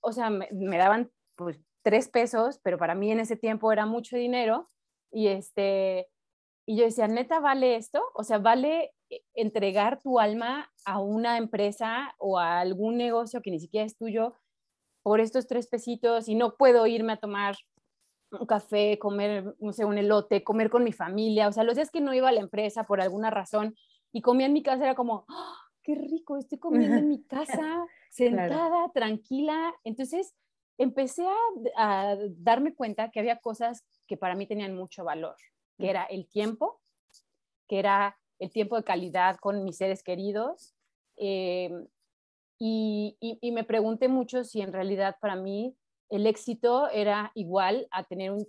o 0.00 0.12
sea, 0.12 0.30
me, 0.30 0.48
me 0.52 0.78
daban 0.78 1.10
pues 1.36 1.60
tres 1.82 2.08
pesos, 2.08 2.58
pero 2.62 2.78
para 2.78 2.94
mí 2.94 3.12
en 3.12 3.20
ese 3.20 3.36
tiempo 3.36 3.72
era 3.72 3.86
mucho 3.86 4.16
dinero 4.16 4.68
y 5.12 5.28
este, 5.28 6.08
y 6.66 6.76
yo 6.76 6.84
decía, 6.84 7.06
neta, 7.06 7.38
¿vale 7.38 7.76
esto? 7.76 8.02
O 8.14 8.24
sea, 8.24 8.38
¿vale 8.38 8.92
eh, 9.08 9.22
entregar 9.34 10.00
tu 10.02 10.18
alma 10.18 10.68
a 10.84 11.00
una 11.00 11.38
empresa 11.38 12.14
o 12.18 12.40
a 12.40 12.58
algún 12.58 12.96
negocio 12.96 13.40
que 13.40 13.52
ni 13.52 13.60
siquiera 13.60 13.86
es 13.86 13.96
tuyo 13.96 14.34
por 15.04 15.20
estos 15.20 15.46
tres 15.46 15.68
pesitos 15.68 16.28
y 16.28 16.34
no 16.34 16.56
puedo 16.56 16.84
irme 16.88 17.12
a 17.12 17.18
tomar 17.18 17.54
un 18.32 18.46
café, 18.46 18.98
comer, 18.98 19.54
no 19.60 19.72
sé, 19.72 19.84
un 19.84 19.96
elote, 19.96 20.42
comer 20.42 20.68
con 20.68 20.82
mi 20.82 20.90
familia. 20.90 21.46
O 21.46 21.52
sea, 21.52 21.62
los 21.62 21.76
días 21.76 21.92
que 21.92 22.00
no 22.00 22.12
iba 22.12 22.28
a 22.28 22.32
la 22.32 22.40
empresa 22.40 22.82
por 22.82 23.00
alguna 23.00 23.30
razón 23.30 23.76
y 24.12 24.20
comía 24.20 24.46
en 24.46 24.52
mi 24.52 24.64
casa 24.64 24.82
era 24.82 24.96
como, 24.96 25.24
¡Ah, 25.28 25.54
qué 25.84 25.94
rico, 25.94 26.36
estoy 26.36 26.58
comiendo 26.58 26.96
en 26.96 27.08
mi 27.08 27.22
casa, 27.28 27.86
sentada, 28.10 28.90
tranquila. 28.92 29.72
Entonces 29.84 30.34
empecé 30.78 31.24
a, 31.76 32.10
a 32.10 32.16
darme 32.38 32.74
cuenta 32.74 33.12
que 33.12 33.20
había 33.20 33.36
cosas 33.36 33.84
que 34.08 34.16
para 34.16 34.34
mí 34.34 34.48
tenían 34.48 34.74
mucho 34.74 35.04
valor 35.04 35.36
que 35.78 35.90
era 35.90 36.04
el 36.04 36.26
tiempo, 36.26 36.80
que 37.68 37.78
era 37.78 38.18
el 38.38 38.50
tiempo 38.50 38.76
de 38.76 38.84
calidad 38.84 39.36
con 39.36 39.64
mis 39.64 39.76
seres 39.76 40.02
queridos. 40.02 40.74
Eh, 41.16 41.70
y, 42.58 43.16
me 43.52 43.64
pregunté 43.64 44.08
mucho 44.08 44.44
si 44.44 44.60
en 44.60 44.72
realidad 44.72 45.16
para 45.20 45.36
mí 45.36 45.76
el 46.08 46.26
éxito 46.26 46.88
era 46.90 47.30
igual 47.34 47.86
a 47.90 48.04
tener 48.04 48.30
un 48.30 48.46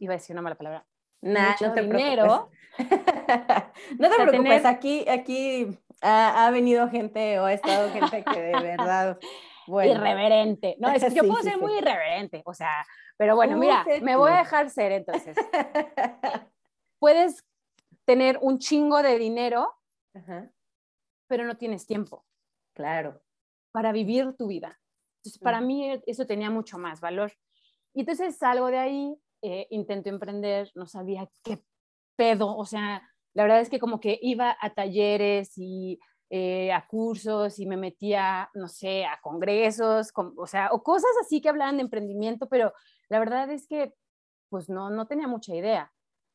iba 0.00 0.14
a 0.14 0.16
decir 0.16 0.34
una 0.34 0.42
mala 0.42 0.56
palabra, 0.56 0.86
Nah, 1.20 1.50
mucho 1.50 1.68
no 1.68 1.74
te 1.74 1.82
dinero. 1.82 2.50
no 3.98 4.08
te 4.08 4.14
preocupes, 4.14 4.62
tener- 4.62 4.66
aquí, 4.66 5.08
aquí 5.08 5.76
ha, 6.00 6.46
ha 6.46 6.50
venido 6.50 6.88
gente 6.88 7.40
o 7.40 7.44
ha 7.46 7.52
estado 7.52 7.90
gente 7.90 8.22
que 8.22 8.40
de 8.40 8.60
verdad, 8.60 9.18
bueno. 9.68 9.92
irreverente. 9.92 10.76
No, 10.78 10.90
es 10.90 11.04
que 11.08 11.14
yo 11.14 11.22
Sí, 11.22 11.28
puedo 11.28 11.42
sí, 11.42 11.50
ser 11.50 11.58
muy 11.58 11.76
irreverente, 11.78 12.42
o 12.44 12.54
sea, 12.54 12.86
pero 13.16 13.36
bueno, 13.36 13.56
mira, 13.56 13.84
me 14.02 14.16
voy 14.16 14.32
a 14.32 14.38
dejar 14.38 14.70
ser 14.70 14.92
entonces. 14.92 15.36
Puedes 16.98 17.44
tener 18.04 18.38
un 18.40 18.58
chingo 18.58 19.02
de 19.02 19.18
dinero, 19.18 19.72
Ajá, 20.14 20.50
pero 21.28 21.44
no 21.44 21.56
tienes 21.56 21.86
tiempo 21.86 22.26
claro. 22.74 23.22
para 23.72 23.92
vivir 23.92 24.34
tu 24.36 24.48
vida. 24.48 24.80
Entonces, 25.18 25.40
para 25.40 25.58
Ujú. 25.58 25.66
mí 25.66 26.00
eso 26.06 26.26
tenía 26.26 26.50
mucho 26.50 26.78
más 26.78 27.00
valor. 27.00 27.32
Y 27.94 28.00
entonces 28.00 28.36
salgo 28.36 28.68
de 28.68 28.78
ahí, 28.78 29.16
eh, 29.42 29.66
intento 29.70 30.08
emprender, 30.08 30.70
no 30.74 30.86
sabía 30.86 31.28
qué 31.44 31.62
pedo, 32.16 32.56
o 32.56 32.64
sea, 32.64 33.02
la 33.34 33.42
verdad 33.44 33.60
es 33.60 33.68
que 33.70 33.78
como 33.78 34.00
que 34.00 34.18
iba 34.22 34.56
a 34.60 34.70
talleres 34.74 35.52
y 35.56 36.00
eh, 36.30 36.72
a 36.72 36.86
cursos 36.86 37.58
y 37.58 37.66
me 37.66 37.76
metía, 37.76 38.50
no 38.54 38.68
sé, 38.68 39.04
a 39.06 39.18
congresos, 39.22 40.12
com- 40.12 40.34
o 40.36 40.46
sea, 40.46 40.70
o 40.72 40.82
cosas 40.82 41.10
así 41.22 41.40
que 41.40 41.48
hablaban 41.48 41.76
de 41.78 41.82
emprendimiento, 41.84 42.48
pero 42.48 42.72
la 43.08 43.18
verdad 43.18 43.50
es 43.50 43.66
que 43.66 43.94
pues 44.50 44.68
no, 44.68 44.90
no 44.90 45.06
tenía 45.06 45.28
mucha 45.28 45.54
idea. 45.54 45.92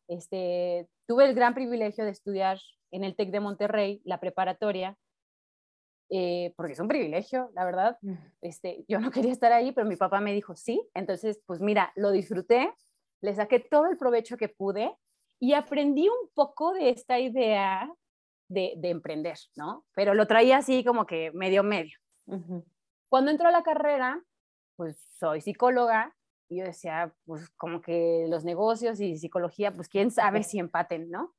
Este, 0.08 0.88
tuve 1.08 1.26
el 1.26 1.34
gran 1.36 1.54
privilegio 1.54 2.06
de 2.06 2.12
estudiar 2.12 2.60
en 2.92 3.04
el 3.04 3.16
TEC 3.16 3.32
de 3.32 3.40
Monterrey, 3.40 4.02
la 4.06 4.20
preparatoria, 4.20 4.98
eh, 6.10 6.54
porque 6.56 6.74
es 6.74 6.80
un 6.80 6.88
privilegio, 6.88 7.50
la 7.56 7.66
verdad. 7.66 7.98
Este, 8.42 8.86
yo 8.88 9.00
no 9.00 9.10
quería 9.12 9.32
estar 9.32 9.52
ahí, 9.52 9.72
pero 9.72 9.88
mi 9.88 9.96
papá 9.96 10.20
me 10.20 10.34
dijo 10.34 10.56
sí. 10.56 10.88
Entonces, 10.94 11.42
pues 11.46 11.60
mira, 11.62 11.92
lo 11.96 12.12
disfruté, 12.12 12.72
le 13.22 13.34
saqué 13.36 13.60
todo 13.60 13.88
el 13.88 13.98
provecho 13.98 14.38
que 14.38 14.50
pude 14.50 14.96
y 15.40 15.54
aprendí 15.54 16.08
un 16.10 16.30
poco 16.34 16.74
de 16.74 16.90
esta 16.90 17.20
idea 17.20 17.92
de, 18.48 18.74
de 18.78 18.90
emprender, 18.90 19.38
¿no? 19.56 19.86
Pero 19.96 20.14
lo 20.14 20.28
traía 20.28 20.58
así 20.58 20.84
como 20.84 21.06
que 21.06 21.32
medio 21.32 21.64
medio. 21.64 21.98
Cuando 23.10 23.32
entró 23.32 23.48
a 23.48 23.52
la 23.52 23.64
carrera, 23.64 24.24
pues 24.76 24.98
soy 25.20 25.42
psicóloga 25.42 26.16
y 26.50 26.60
yo 26.60 26.66
decía, 26.66 27.14
pues 27.26 27.50
como 27.52 27.82
que 27.82 28.26
los 28.30 28.44
negocios 28.44 29.00
y 29.00 29.18
psicología, 29.18 29.72
pues 29.72 29.88
quién 29.88 30.12
sabe 30.12 30.44
si 30.44 30.60
empaten, 30.60 31.10
¿no? 31.10 31.34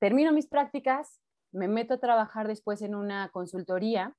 Termino 0.00 0.32
mis 0.32 0.46
prácticas, 0.46 1.20
me 1.52 1.68
meto 1.68 1.94
a 1.94 2.00
trabajar 2.00 2.48
después 2.48 2.82
en 2.82 2.94
una 2.94 3.28
consultoría, 3.30 4.16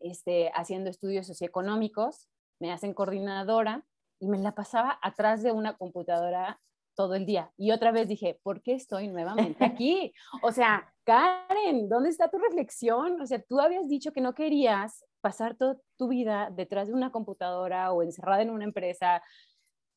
este, 0.00 0.50
haciendo 0.54 0.90
estudios 0.90 1.26
socioeconómicos, 1.26 2.28
me 2.60 2.72
hacen 2.72 2.94
coordinadora 2.94 3.84
y 4.20 4.28
me 4.28 4.38
la 4.38 4.54
pasaba 4.54 4.98
atrás 5.02 5.42
de 5.42 5.52
una 5.52 5.76
computadora 5.76 6.60
todo 6.98 7.14
el 7.14 7.26
día. 7.26 7.52
Y 7.56 7.70
otra 7.70 7.92
vez 7.92 8.08
dije, 8.08 8.40
¿por 8.42 8.60
qué 8.60 8.74
estoy 8.74 9.06
nuevamente 9.06 9.64
aquí? 9.64 10.12
O 10.42 10.50
sea, 10.50 10.92
Karen, 11.04 11.88
¿dónde 11.88 12.08
está 12.08 12.28
tu 12.28 12.38
reflexión? 12.38 13.20
O 13.20 13.26
sea, 13.26 13.40
tú 13.40 13.60
habías 13.60 13.88
dicho 13.88 14.10
que 14.12 14.20
no 14.20 14.34
querías 14.34 15.04
pasar 15.20 15.54
toda 15.54 15.78
tu 15.96 16.08
vida 16.08 16.50
detrás 16.50 16.88
de 16.88 16.94
una 16.94 17.12
computadora 17.12 17.92
o 17.92 18.02
encerrada 18.02 18.42
en 18.42 18.50
una 18.50 18.64
empresa, 18.64 19.22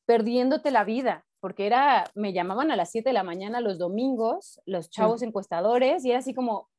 perdiéndote 0.06 0.70
la 0.70 0.84
vida, 0.84 1.26
porque 1.40 1.66
era, 1.66 2.04
me 2.14 2.34
llamaban 2.34 2.70
a 2.70 2.76
las 2.76 2.92
7 2.92 3.10
de 3.10 3.14
la 3.14 3.24
mañana 3.24 3.62
los 3.62 3.80
domingos, 3.80 4.62
los 4.68 4.92
chavos 4.92 5.24
encuestadores, 5.24 6.06
y 6.06 6.12
era 6.12 6.20
así 6.20 6.36
como, 6.36 6.70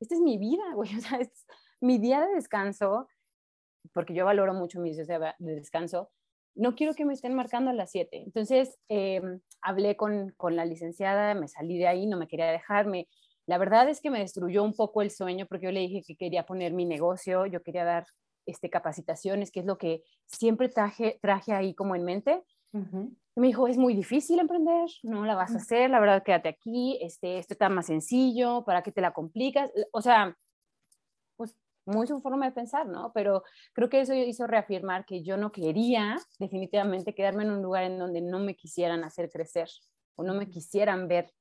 esta 0.00 0.16
es 0.16 0.20
mi 0.20 0.38
vida, 0.38 0.64
güey, 0.74 0.92
o 0.96 1.00
sea, 1.00 1.18
es 1.18 1.46
mi 1.80 1.98
día 1.98 2.26
de 2.26 2.34
descanso, 2.34 3.06
porque 3.92 4.12
yo 4.12 4.24
valoro 4.24 4.54
mucho 4.54 4.80
mis 4.80 4.96
días 4.96 5.06
de 5.06 5.54
descanso, 5.54 6.10
no 6.54 6.74
quiero 6.74 6.94
que 6.94 7.04
me 7.04 7.14
estén 7.14 7.34
marcando 7.34 7.70
a 7.70 7.74
las 7.74 7.90
7. 7.90 8.22
Entonces, 8.24 8.78
eh, 8.88 9.20
hablé 9.60 9.96
con, 9.96 10.30
con 10.36 10.56
la 10.56 10.64
licenciada, 10.64 11.34
me 11.34 11.48
salí 11.48 11.78
de 11.78 11.88
ahí, 11.88 12.06
no 12.06 12.16
me 12.16 12.28
quería 12.28 12.50
dejarme. 12.50 13.08
La 13.46 13.58
verdad 13.58 13.88
es 13.88 14.00
que 14.00 14.10
me 14.10 14.18
destruyó 14.18 14.62
un 14.62 14.74
poco 14.74 15.02
el 15.02 15.10
sueño 15.10 15.46
porque 15.46 15.66
yo 15.66 15.72
le 15.72 15.80
dije 15.80 16.02
que 16.06 16.16
quería 16.16 16.44
poner 16.44 16.72
mi 16.72 16.84
negocio, 16.84 17.46
yo 17.46 17.62
quería 17.62 17.84
dar 17.84 18.04
este, 18.46 18.70
capacitaciones, 18.70 19.50
que 19.50 19.60
es 19.60 19.66
lo 19.66 19.78
que 19.78 20.02
siempre 20.26 20.68
traje, 20.68 21.18
traje 21.22 21.52
ahí 21.52 21.74
como 21.74 21.94
en 21.94 22.04
mente. 22.04 22.42
Ujú. 22.72 23.14
Me 23.36 23.46
dijo, 23.46 23.68
es 23.68 23.78
muy 23.78 23.94
difícil 23.94 24.38
emprender, 24.40 24.88
no 25.02 25.24
la 25.24 25.34
vas 25.34 25.54
a 25.54 25.58
hacer, 25.58 25.90
la 25.90 26.00
verdad, 26.00 26.22
quédate 26.24 26.48
aquí, 26.48 26.98
este, 27.00 27.38
esto 27.38 27.54
está 27.54 27.68
más 27.68 27.86
sencillo, 27.86 28.64
¿para 28.64 28.82
qué 28.82 28.90
te 28.90 29.00
la 29.00 29.12
complicas? 29.12 29.70
O 29.92 30.02
sea, 30.02 30.36
muy 31.88 32.06
su 32.06 32.20
forma 32.20 32.46
de 32.46 32.52
pensar, 32.52 32.86
¿no? 32.86 33.12
Pero 33.12 33.42
creo 33.72 33.88
que 33.88 34.00
eso 34.00 34.14
hizo 34.14 34.46
reafirmar 34.46 35.04
que 35.04 35.22
yo 35.22 35.36
no 35.36 35.50
quería 35.52 36.16
definitivamente 36.38 37.14
quedarme 37.14 37.44
en 37.44 37.50
un 37.50 37.62
lugar 37.62 37.84
en 37.84 37.98
donde 37.98 38.20
no 38.20 38.38
me 38.38 38.54
quisieran 38.54 39.04
hacer 39.04 39.30
crecer 39.30 39.68
o 40.16 40.22
no 40.22 40.34
me 40.34 40.48
quisieran 40.48 41.08
ver 41.08 41.32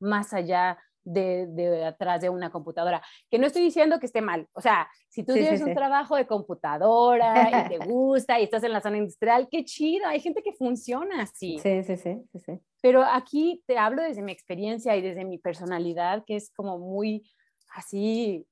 más 0.00 0.32
allá 0.32 0.78
de, 1.04 1.46
de 1.48 1.84
atrás 1.84 2.20
de 2.20 2.28
una 2.28 2.50
computadora. 2.50 3.02
Que 3.30 3.38
no 3.38 3.46
estoy 3.46 3.62
diciendo 3.62 3.98
que 3.98 4.06
esté 4.06 4.20
mal. 4.20 4.46
O 4.52 4.60
sea, 4.60 4.88
si 5.08 5.24
tú 5.24 5.32
Sí, 5.32 5.38
sí, 5.38 5.42
tienes 5.44 5.60
sí. 5.60 5.66
un 5.68 5.74
trabajo 5.74 6.16
de 6.16 6.26
computadora 6.26 7.66
y 7.66 7.68
te 7.68 7.78
gusta 7.86 8.38
y 8.38 8.44
estás 8.44 8.62
en 8.64 8.72
la 8.72 8.80
zona 8.80 8.98
industrial, 8.98 9.48
qué 9.50 9.64
chido. 9.64 10.06
Hay 10.06 10.20
gente 10.20 10.42
que 10.42 10.52
funciona 10.52 11.22
así. 11.22 11.58
Sí, 11.58 11.82
sí, 11.82 11.96
sí, 11.96 12.22
sí, 12.32 12.38
sí. 12.38 12.60
Pero 12.80 13.02
aquí 13.02 13.62
te 13.66 13.78
hablo 13.78 14.02
desde 14.02 14.22
mi 14.22 14.32
experiencia 14.32 14.96
y 14.96 15.02
desde 15.02 15.24
mi 15.24 15.38
personalidad, 15.38 16.24
que 16.26 16.36
es 16.36 16.52
como 16.54 16.78
muy 16.78 17.28
así, 17.74 18.46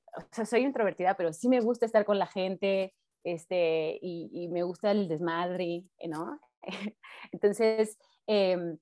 soy 0.45 0.63
introvertida, 0.63 1.17
pero 1.17 1.33
sí 1.33 1.49
me 1.49 1.61
gusta 1.61 1.87
estar 1.87 2.05
con 2.05 2.19
la 2.19 2.27
gente, 2.27 2.95
este, 3.25 3.99
y, 4.03 4.31
y 4.33 4.49
me 4.49 4.63
gusta 4.63 4.91
el 4.93 5.09
desmadre, 5.09 5.85
¿no? 6.09 6.41
Entonces, 7.33 7.99
em, 8.27 8.79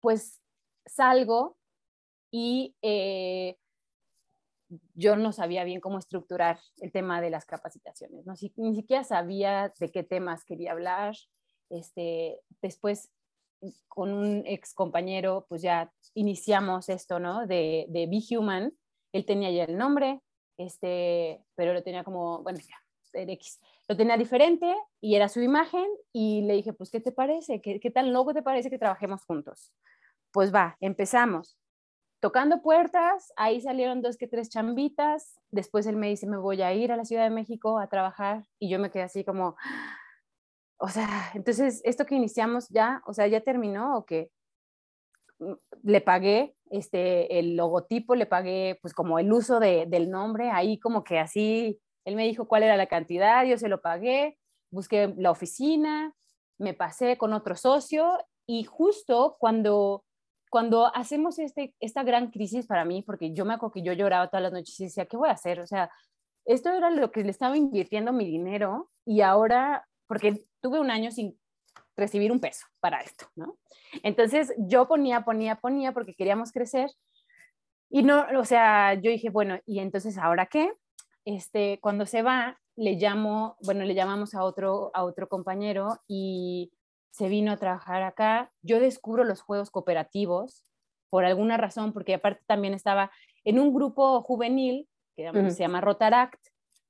pues 0.00 0.40
salgo 0.86 1.56
y 2.30 2.76
eh, 2.82 3.56
yo 4.94 5.16
no 5.16 5.32
sabía 5.32 5.64
bien 5.64 5.80
cómo 5.80 5.98
estructurar 5.98 6.58
el 6.78 6.92
tema 6.92 7.20
de 7.20 7.30
las 7.30 7.46
capacitaciones, 7.46 8.26
¿no? 8.26 8.36
Si- 8.36 8.52
ni 8.56 8.74
siquiera 8.74 9.04
sabía 9.04 9.72
de 9.78 9.90
qué 9.90 10.02
temas 10.02 10.44
quería 10.44 10.72
hablar. 10.72 11.14
Este, 11.70 12.40
después, 12.62 13.10
con 13.88 14.12
un 14.12 14.44
ex 14.46 14.74
compañero, 14.74 15.46
pues 15.48 15.62
ya 15.62 15.92
iniciamos 16.14 16.88
esto, 16.90 17.18
¿no? 17.20 17.46
De, 17.46 17.86
de 17.88 18.06
Be 18.06 18.20
Human. 18.36 18.72
Él 19.12 19.24
tenía 19.24 19.50
ya 19.50 19.64
el 19.64 19.76
nombre, 19.76 20.20
este, 20.56 21.42
pero 21.54 21.72
lo 21.72 21.82
tenía 21.82 22.04
como, 22.04 22.42
bueno, 22.42 22.58
ya, 22.58 22.76
X. 23.12 23.60
Lo 23.88 23.96
tenía 23.96 24.16
diferente 24.16 24.74
y 25.00 25.14
era 25.14 25.28
su 25.28 25.40
imagen 25.40 25.86
y 26.12 26.42
le 26.42 26.54
dije, 26.54 26.72
pues, 26.72 26.90
¿qué 26.90 27.00
te 27.00 27.12
parece? 27.12 27.60
¿Qué, 27.60 27.80
qué 27.80 27.90
tan 27.90 28.12
loco 28.12 28.34
te 28.34 28.42
parece 28.42 28.70
que 28.70 28.78
trabajemos 28.78 29.24
juntos? 29.24 29.72
Pues 30.30 30.54
va, 30.54 30.76
empezamos 30.80 31.58
tocando 32.20 32.62
puertas, 32.62 33.32
ahí 33.36 33.60
salieron 33.60 34.02
dos 34.02 34.16
que 34.16 34.26
tres 34.26 34.48
chambitas, 34.48 35.40
después 35.50 35.86
él 35.86 35.96
me 35.96 36.08
dice, 36.08 36.26
me 36.26 36.36
voy 36.36 36.62
a 36.62 36.72
ir 36.74 36.90
a 36.90 36.96
la 36.96 37.04
Ciudad 37.04 37.24
de 37.24 37.30
México 37.30 37.78
a 37.78 37.88
trabajar 37.88 38.44
y 38.58 38.68
yo 38.68 38.78
me 38.78 38.90
quedé 38.90 39.04
así 39.04 39.24
como, 39.24 39.56
o 40.78 40.88
sea, 40.88 41.30
entonces 41.34 41.80
esto 41.84 42.06
que 42.06 42.16
iniciamos 42.16 42.68
ya, 42.70 43.02
o 43.06 43.14
sea, 43.14 43.26
ya 43.28 43.40
terminó 43.40 43.96
o 43.96 44.04
qué? 44.04 44.30
Le 45.82 46.00
pagué 46.00 46.54
este, 46.70 47.38
el 47.38 47.56
logotipo, 47.56 48.14
le 48.14 48.26
pagué 48.26 48.78
pues 48.82 48.94
como 48.94 49.18
el 49.18 49.32
uso 49.32 49.60
de, 49.60 49.86
del 49.86 50.10
nombre, 50.10 50.50
ahí 50.50 50.78
como 50.78 51.04
que 51.04 51.18
así, 51.18 51.80
él 52.04 52.16
me 52.16 52.24
dijo 52.24 52.48
cuál 52.48 52.62
era 52.62 52.76
la 52.76 52.86
cantidad, 52.86 53.44
yo 53.44 53.58
se 53.58 53.68
lo 53.68 53.80
pagué, 53.80 54.38
busqué 54.70 55.14
la 55.16 55.30
oficina, 55.30 56.14
me 56.58 56.74
pasé 56.74 57.16
con 57.16 57.32
otro 57.32 57.56
socio 57.56 58.18
y 58.46 58.64
justo 58.64 59.36
cuando 59.38 60.04
cuando 60.50 60.94
hacemos 60.94 61.38
este, 61.38 61.74
esta 61.80 62.02
gran 62.02 62.30
crisis 62.30 62.66
para 62.66 62.84
mí, 62.84 63.02
porque 63.02 63.32
yo 63.32 63.44
me 63.44 63.54
acuerdo 63.54 63.74
que 63.74 63.82
yo 63.82 63.92
lloraba 63.92 64.28
todas 64.28 64.42
las 64.42 64.52
noches 64.52 64.78
y 64.80 64.84
decía, 64.84 65.06
¿qué 65.06 65.16
voy 65.16 65.28
a 65.28 65.32
hacer? 65.32 65.60
O 65.60 65.66
sea, 65.66 65.90
esto 66.44 66.70
era 66.70 66.90
lo 66.90 67.10
que 67.12 67.22
le 67.22 67.30
estaba 67.30 67.56
invirtiendo 67.56 68.12
mi 68.12 68.24
dinero 68.24 68.90
y 69.04 69.20
ahora, 69.20 69.86
porque 70.06 70.46
tuve 70.60 70.80
un 70.80 70.90
año 70.90 71.10
sin 71.10 71.38
recibir 71.98 72.32
un 72.32 72.40
peso 72.40 72.66
para 72.80 73.00
esto, 73.00 73.26
¿no? 73.34 73.58
Entonces 74.02 74.54
yo 74.56 74.88
ponía, 74.88 75.22
ponía, 75.22 75.56
ponía 75.56 75.92
porque 75.92 76.14
queríamos 76.14 76.52
crecer 76.52 76.90
y 77.90 78.02
no, 78.02 78.26
o 78.38 78.44
sea, 78.44 78.94
yo 78.94 79.10
dije, 79.10 79.30
bueno, 79.30 79.58
¿y 79.66 79.80
entonces 79.80 80.16
ahora 80.18 80.46
qué? 80.46 80.72
Este, 81.24 81.78
cuando 81.80 82.06
se 82.06 82.22
va, 82.22 82.58
le 82.76 82.92
llamo, 82.92 83.56
bueno, 83.62 83.84
le 83.84 83.94
llamamos 83.94 84.34
a 84.34 84.44
otro, 84.44 84.90
a 84.94 85.04
otro 85.04 85.28
compañero 85.28 85.98
y 86.06 86.70
se 87.10 87.28
vino 87.28 87.50
a 87.50 87.56
trabajar 87.56 88.02
acá. 88.02 88.52
Yo 88.62 88.78
descubro 88.78 89.24
los 89.24 89.40
juegos 89.40 89.70
cooperativos 89.70 90.64
por 91.10 91.24
alguna 91.24 91.56
razón, 91.56 91.92
porque 91.92 92.14
aparte 92.14 92.42
también 92.46 92.74
estaba 92.74 93.10
en 93.44 93.58
un 93.58 93.74
grupo 93.74 94.22
juvenil 94.22 94.88
que 95.16 95.30
Ujú. 95.30 95.50
se 95.50 95.60
llama 95.60 95.80
Rotaract, 95.80 96.40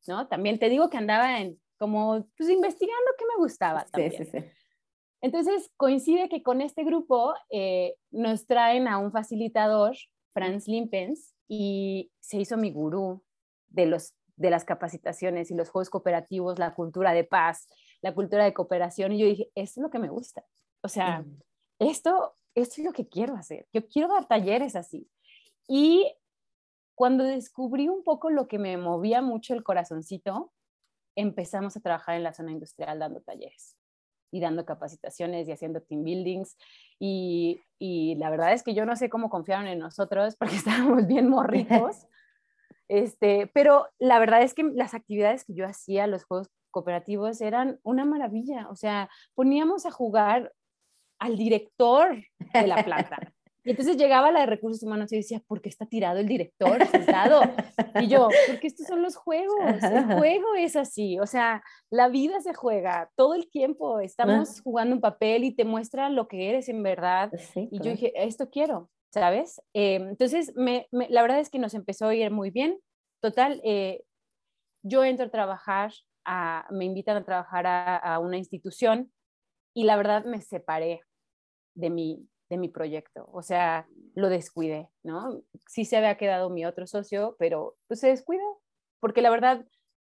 ¿no? 0.06 0.28
También 0.28 0.58
te 0.58 0.68
digo 0.68 0.90
que 0.90 0.98
andaba 0.98 1.40
en, 1.40 1.58
como 1.78 2.26
pues 2.36 2.50
investigando 2.50 3.10
qué 3.16 3.24
me 3.24 3.36
gustaba 3.36 3.84
Sí, 3.84 3.90
también. 3.92 4.26
sí, 4.26 4.30
sí. 4.32 4.44
Entonces 5.20 5.70
coincide 5.76 6.28
que 6.28 6.42
con 6.42 6.60
este 6.60 6.84
grupo 6.84 7.34
eh, 7.50 7.96
nos 8.10 8.46
traen 8.46 8.86
a 8.86 8.98
un 8.98 9.10
facilitador, 9.10 9.96
Franz 10.32 10.68
Limpens, 10.68 11.34
y 11.48 12.12
se 12.20 12.38
hizo 12.38 12.56
mi 12.56 12.70
gurú 12.70 13.22
de, 13.68 13.86
los, 13.86 14.14
de 14.36 14.50
las 14.50 14.64
capacitaciones 14.64 15.50
y 15.50 15.54
los 15.54 15.70
juegos 15.70 15.90
cooperativos, 15.90 16.58
la 16.58 16.74
cultura 16.74 17.12
de 17.12 17.24
paz, 17.24 17.66
la 18.00 18.14
cultura 18.14 18.44
de 18.44 18.54
cooperación. 18.54 19.12
Y 19.12 19.18
yo 19.18 19.26
dije, 19.26 19.50
eso 19.54 19.80
es 19.80 19.82
lo 19.82 19.90
que 19.90 19.98
me 19.98 20.08
gusta. 20.08 20.44
O 20.82 20.88
sea, 20.88 21.24
esto, 21.80 22.36
esto 22.54 22.74
es 22.78 22.84
lo 22.84 22.92
que 22.92 23.08
quiero 23.08 23.34
hacer. 23.34 23.66
Yo 23.72 23.88
quiero 23.88 24.08
dar 24.08 24.28
talleres 24.28 24.76
así. 24.76 25.08
Y 25.66 26.14
cuando 26.94 27.24
descubrí 27.24 27.88
un 27.88 28.04
poco 28.04 28.30
lo 28.30 28.46
que 28.46 28.58
me 28.58 28.76
movía 28.76 29.22
mucho 29.22 29.54
el 29.54 29.64
corazoncito, 29.64 30.52
empezamos 31.16 31.76
a 31.76 31.80
trabajar 31.80 32.14
en 32.14 32.22
la 32.22 32.32
zona 32.32 32.52
industrial 32.52 33.00
dando 33.00 33.20
talleres 33.20 33.76
y 34.30 34.40
dando 34.40 34.64
capacitaciones 34.64 35.48
y 35.48 35.52
haciendo 35.52 35.80
team 35.80 36.04
buildings. 36.04 36.56
Y, 36.98 37.60
y, 37.78 38.14
la 38.16 38.30
verdad 38.30 38.52
es 38.52 38.62
que 38.62 38.74
yo 38.74 38.84
no 38.84 38.96
sé 38.96 39.08
cómo 39.08 39.30
confiaron 39.30 39.66
en 39.66 39.78
nosotros 39.78 40.36
porque 40.38 40.56
estábamos 40.56 41.06
bien 41.06 41.28
morritos. 41.28 42.06
Este, 42.88 43.46
pero 43.48 43.86
la 43.98 44.18
verdad 44.18 44.42
es 44.42 44.54
que 44.54 44.62
las 44.62 44.94
actividades 44.94 45.44
que 45.44 45.54
yo 45.54 45.66
hacía, 45.66 46.06
los 46.06 46.24
juegos 46.24 46.48
cooperativos, 46.70 47.40
eran 47.40 47.80
una 47.82 48.04
maravilla. 48.04 48.68
O 48.70 48.76
sea, 48.76 49.10
poníamos 49.34 49.84
a 49.86 49.90
jugar 49.90 50.52
al 51.18 51.36
director 51.36 52.16
de 52.54 52.66
la 52.66 52.84
planta. 52.84 53.18
Y 53.68 53.72
entonces 53.72 53.98
llegaba 53.98 54.32
la 54.32 54.40
de 54.40 54.46
recursos 54.46 54.82
humanos 54.82 55.12
y 55.12 55.16
decía, 55.16 55.42
¿por 55.46 55.60
qué 55.60 55.68
está 55.68 55.84
tirado 55.84 56.20
el 56.20 56.26
director 56.26 56.86
sentado? 56.86 57.42
Y 58.00 58.08
yo, 58.08 58.28
porque 58.46 58.66
estos 58.66 58.86
son 58.86 59.02
los 59.02 59.14
juegos, 59.14 59.58
el 59.82 60.16
juego 60.16 60.54
es 60.54 60.74
así, 60.74 61.18
o 61.20 61.26
sea, 61.26 61.62
la 61.90 62.08
vida 62.08 62.40
se 62.40 62.54
juega 62.54 63.10
todo 63.14 63.34
el 63.34 63.50
tiempo, 63.50 64.00
estamos 64.00 64.62
jugando 64.62 64.94
un 64.94 65.02
papel 65.02 65.44
y 65.44 65.54
te 65.54 65.66
muestra 65.66 66.08
lo 66.08 66.28
que 66.28 66.48
eres 66.48 66.70
en 66.70 66.82
verdad. 66.82 67.30
y 67.54 67.78
yo 67.80 67.90
dije, 67.90 68.10
esto 68.14 68.48
quiero, 68.48 68.88
¿sabes? 69.12 69.60
Eh, 69.74 69.96
entonces, 69.96 70.54
me, 70.56 70.88
la 70.90 71.20
verdad 71.20 71.40
es 71.40 71.50
que 71.50 71.58
nos 71.58 71.74
empezó 71.74 72.06
a 72.06 72.14
ir 72.14 72.30
muy 72.30 72.48
bien. 72.48 72.78
Total, 73.20 73.60
eh, 73.64 74.02
yo 74.82 75.04
entro 75.04 75.26
a 75.26 75.30
trabajar, 75.30 75.92
a, 76.24 76.66
me 76.70 76.86
invitan 76.86 77.18
a 77.18 77.24
trabajar 77.24 77.66
a, 77.66 77.98
a 77.98 78.18
una 78.18 78.38
institución 78.38 79.12
y 79.74 79.84
la 79.84 79.96
verdad 79.96 80.24
me 80.24 80.40
separé 80.40 81.02
de 81.74 81.90
mi, 81.90 82.28
de 82.48 82.56
mi 82.56 82.68
proyecto. 82.68 83.28
O 83.32 83.42
sea, 83.42 83.86
lo 84.14 84.28
descuidé, 84.28 84.90
¿no? 85.02 85.42
Sí 85.66 85.84
se 85.84 85.96
había 85.96 86.16
quedado 86.16 86.50
mi 86.50 86.64
otro 86.64 86.86
socio, 86.86 87.36
pero 87.38 87.76
pues 87.86 88.00
se 88.00 88.08
descuidó, 88.08 88.60
porque 89.00 89.22
la 89.22 89.30
verdad 89.30 89.66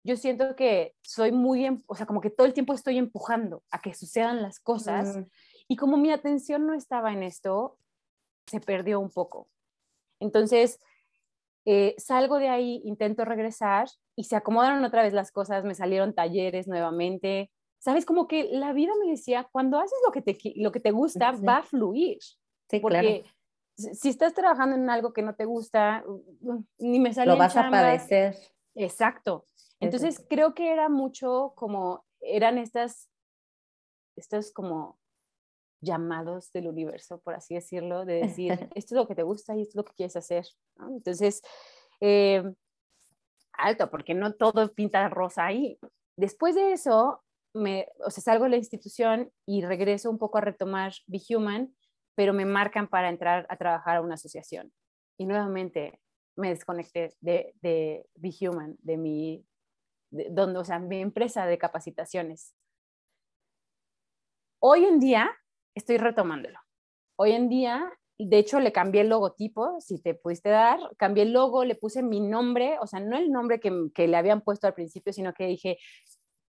yo 0.05 0.16
siento 0.16 0.55
que 0.55 0.95
soy 1.02 1.33
muy, 1.33 1.64
em, 1.64 1.83
o 1.87 1.95
sea, 1.97 2.07
como 2.07 2.21
que 2.21 2.31
todo 2.31 2.47
el 2.47 2.55
tiempo 2.55 2.73
estoy 2.73 2.99
empujando 2.99 3.64
a 3.71 3.81
que 3.81 3.95
sucedan 3.95 4.43
las 4.43 4.61
cosas 4.61 5.19
y 5.69 5.76
como 5.76 5.97
mi 5.97 6.12
atención 6.12 6.66
no 6.66 6.75
estaba 6.75 7.12
en 7.12 7.25
esto, 7.25 7.78
se 8.47 8.61
perdió 8.61 9.00
un 9.00 9.11
poco. 9.11 9.49
Entonces, 10.21 10.78
eh, 11.64 11.97
salgo 11.99 12.38
de 12.38 12.49
ahí, 12.49 12.81
intento 12.85 13.25
regresar 13.25 13.88
y 14.14 14.25
se 14.25 14.37
acomodaron 14.37 14.85
otra 14.85 15.02
vez 15.02 15.12
las 15.12 15.33
cosas, 15.33 15.64
me 15.64 15.75
salieron 15.75 16.14
talleres 16.14 16.69
nuevamente, 16.69 17.50
¿sabes? 17.78 18.04
Como 18.04 18.26
que 18.28 18.49
la 18.52 18.73
vida 18.73 18.92
me 19.02 19.11
decía, 19.11 19.49
cuando 19.52 19.78
haces 19.78 19.99
lo 20.04 20.12
que 20.12 20.23
te, 20.23 20.37
lo 20.56 20.73
que 20.73 20.80
te 20.80 20.90
gusta, 20.90 21.33
va 21.33 21.59
a 21.59 21.62
fluir. 21.62 22.18
Sí, 22.68 22.80
porque 22.80 23.25
si 23.76 24.09
estás 24.09 24.35
trabajando 24.35 24.76
en 24.76 24.88
algo 24.90 25.12
que 25.12 25.23
no 25.23 25.35
te 25.35 25.45
gusta, 25.45 26.04
mm, 26.40 26.59
ni 26.78 26.99
me 26.99 27.12
sale 27.12 27.30
Lo 27.30 27.37
vas 27.37 27.56
a 27.56 27.71
padecer. 27.71 28.37
Exacto. 28.75 29.47
Entonces 29.80 30.25
creo 30.28 30.54
que 30.54 30.73
era 30.73 30.88
mucho 30.88 31.52
como, 31.54 32.04
eran 32.21 32.59
estas, 32.59 33.11
estos 34.16 34.52
como 34.52 34.99
llamados 35.80 36.50
del 36.52 36.68
universo, 36.68 37.21
por 37.21 37.35
así 37.35 37.54
decirlo, 37.54 38.04
de 38.04 38.21
decir, 38.21 38.50
esto 38.75 38.95
es 38.95 38.99
lo 38.99 39.06
que 39.06 39.14
te 39.14 39.23
gusta 39.23 39.54
y 39.54 39.62
esto 39.62 39.73
es 39.73 39.76
lo 39.76 39.85
que 39.85 39.95
quieres 39.95 40.16
hacer. 40.16 40.47
Entonces, 40.88 41.42
eh, 42.00 42.42
alto, 43.52 43.90
porque 43.90 44.14
no 44.14 44.35
todo 44.35 44.73
pinta 44.73 45.09
rosa 45.09 45.47
ahí. 45.47 45.78
Después 46.16 46.54
de 46.54 46.73
eso, 46.73 47.23
me, 47.56 47.88
o 48.04 48.10
sea, 48.10 48.22
salgo 48.22 48.44
de 48.44 48.50
la 48.50 48.56
institución 48.56 49.32
y 49.46 49.64
regreso 49.64 50.10
un 50.10 50.18
poco 50.18 50.38
a 50.38 50.42
retomar 50.42 50.92
Be 51.06 51.20
Human, 51.28 51.75
pero 52.14 52.32
me 52.32 52.44
marcan 52.44 52.88
para 52.88 53.08
entrar 53.08 53.46
a 53.48 53.56
trabajar 53.56 53.97
a 53.97 54.00
una 54.02 54.14
asociación. 54.14 54.73
Y 55.19 55.26
nuevamente 55.26 56.00
me 56.36 56.50
desconecté 56.50 57.14
de, 57.21 57.54
de 57.62 58.06
Be 58.14 58.32
Human, 58.40 58.76
de 58.80 58.97
mi, 58.97 59.47
donde, 60.10 60.58
o 60.58 60.64
sea, 60.64 60.78
mi 60.78 61.00
empresa 61.00 61.47
de 61.47 61.58
capacitaciones. 61.58 62.54
Hoy 64.60 64.84
en 64.84 65.00
día 65.00 65.30
estoy 65.75 65.99
retomándolo. 65.99 66.58
Hoy 67.19 67.32
en 67.32 67.49
día, 67.49 67.90
de 68.19 68.38
hecho, 68.38 68.60
le 68.60 68.73
cambié 68.73 69.02
el 69.02 69.08
logotipo, 69.08 69.80
si 69.80 70.00
te 70.00 70.14
pudiste 70.14 70.49
dar, 70.50 70.78
cambié 70.99 71.25
el 71.25 71.32
logo, 71.32 71.64
le 71.64 71.75
puse 71.75 72.02
mi 72.02 72.21
nombre, 72.21 72.78
o 72.80 72.86
sea, 72.86 73.00
no 73.00 73.16
el 73.16 73.30
nombre 73.30 73.60
que, 73.60 73.73
que 73.95 74.08
le 74.08 74.16
habían 74.16 74.42
puesto 74.42 74.66
al 74.66 74.75
principio, 74.75 75.12
sino 75.12 75.32
que 75.32 75.47
dije, 75.47 75.78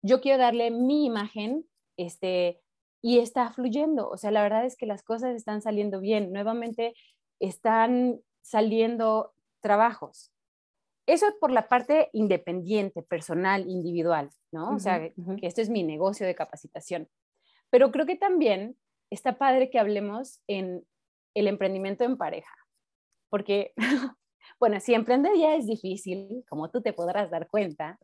yo 0.06 0.20
quiero 0.20 0.38
darle 0.38 0.70
mi 0.70 1.04
imagen, 1.04 1.66
este, 1.96 2.60
y 3.02 3.18
está 3.18 3.50
fluyendo. 3.52 4.08
O 4.08 4.16
sea, 4.16 4.30
la 4.30 4.42
verdad 4.42 4.64
es 4.64 4.76
que 4.76 4.86
las 4.86 5.02
cosas 5.02 5.34
están 5.34 5.62
saliendo 5.62 6.00
bien. 6.00 6.32
Nuevamente 6.32 6.94
están 7.40 8.20
saliendo 8.42 9.34
trabajos. 9.60 10.32
Eso 11.06 11.28
es 11.28 11.34
por 11.34 11.50
la 11.50 11.68
parte 11.68 12.10
independiente, 12.12 13.02
personal, 13.02 13.68
individual, 13.68 14.30
¿no? 14.50 14.70
o 14.70 14.80
sea, 14.80 15.00
que 15.00 15.46
esto 15.46 15.60
es 15.60 15.70
mi 15.70 15.84
negocio 15.84 16.26
de 16.26 16.34
capacitación. 16.34 17.08
Pero 17.70 17.92
creo 17.92 18.06
que 18.06 18.16
también 18.16 18.76
está 19.10 19.38
padre 19.38 19.70
que 19.70 19.78
hablemos 19.78 20.40
en 20.48 20.84
el 21.34 21.46
emprendimiento 21.46 22.02
en 22.02 22.16
pareja, 22.16 22.54
porque, 23.30 23.72
bueno, 24.58 24.80
si 24.80 24.94
emprender 24.94 25.36
ya 25.36 25.54
es 25.54 25.68
difícil, 25.68 26.44
como 26.48 26.70
tú 26.70 26.82
te 26.82 26.92
podrás 26.92 27.30
dar 27.30 27.46
cuenta, 27.46 28.00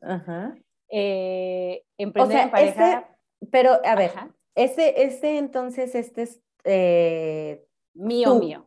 eh, 0.94 1.84
emprender 1.96 2.38
en 2.38 2.50
pareja. 2.50 3.08
pero, 3.50 3.80
a 3.82 3.94
ver, 3.96 4.12
ese, 4.54 5.02
ese 5.02 5.38
entonces, 5.38 5.94
este 5.94 6.22
es 6.22 6.42
eh, 6.64 7.66
mío, 7.94 8.34
mío. 8.34 8.64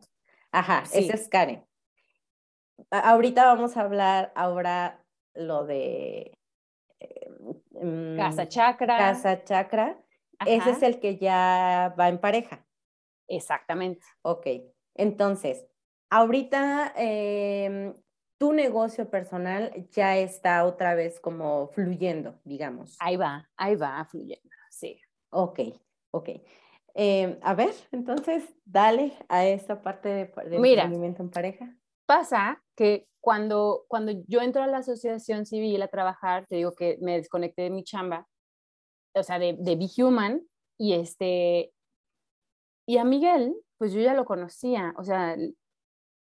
Ajá, 0.50 0.82
ese 0.92 1.14
es 1.14 1.28
Karen. 1.28 1.64
ahorita 2.90 3.46
vamos 3.46 3.76
a 3.76 3.82
hablar 3.82 4.32
ahora 4.34 5.04
lo 5.34 5.66
de 5.66 6.36
em, 7.74 8.16
Casa 8.16 8.48
Chakra. 8.48 8.98
Casa 8.98 9.44
Chakra. 9.44 10.02
Ese 10.44 10.70
es 10.70 10.82
el 10.82 10.98
que 10.98 11.18
ya 11.18 11.94
va 11.98 12.08
en 12.08 12.18
pareja. 12.18 12.66
Exactamente. 13.28 14.04
Ok. 14.22 14.46
Entonces, 14.94 15.64
ahorita 16.10 16.92
em, 16.96 17.94
tu 18.38 18.52
negocio 18.52 19.10
personal 19.10 19.72
ya 19.90 20.16
está 20.16 20.64
otra 20.64 20.94
vez 20.94 21.20
como 21.20 21.68
fluyendo, 21.68 22.38
digamos. 22.44 22.96
Ahí 23.00 23.16
va, 23.16 23.48
ahí 23.56 23.76
va 23.76 24.04
fluyendo, 24.04 24.50
sí. 24.70 25.00
Ok, 25.30 25.60
ok. 26.10 26.30
Em, 26.94 27.38
a 27.42 27.54
ver, 27.54 27.74
entonces, 27.92 28.44
dale 28.64 29.12
a 29.28 29.46
esta 29.46 29.82
parte 29.82 30.08
de, 30.08 30.32
de 30.48 30.56
emprendimiento 30.56 31.22
en 31.22 31.30
pareja. 31.30 31.76
Pasa 32.06 32.62
que 32.74 33.08
cuando, 33.20 33.84
cuando 33.88 34.12
yo 34.28 34.40
entro 34.40 34.62
a 34.62 34.66
la 34.66 34.78
asociación 34.78 35.46
civil 35.46 35.82
a 35.82 35.88
trabajar, 35.88 36.46
te 36.46 36.56
digo 36.56 36.74
que 36.74 36.96
me 37.00 37.16
desconecté 37.16 37.62
de 37.62 37.70
mi 37.70 37.84
chamba, 37.84 38.26
o 39.14 39.22
sea, 39.22 39.38
de, 39.38 39.56
de 39.58 39.76
Be 39.76 39.88
Human, 40.02 40.42
y 40.78 40.94
este, 40.94 41.72
y 42.86 42.98
a 42.98 43.04
Miguel, 43.04 43.56
pues 43.78 43.92
yo 43.92 44.00
ya 44.00 44.14
lo 44.14 44.24
conocía, 44.24 44.94
o 44.96 45.04
sea, 45.04 45.36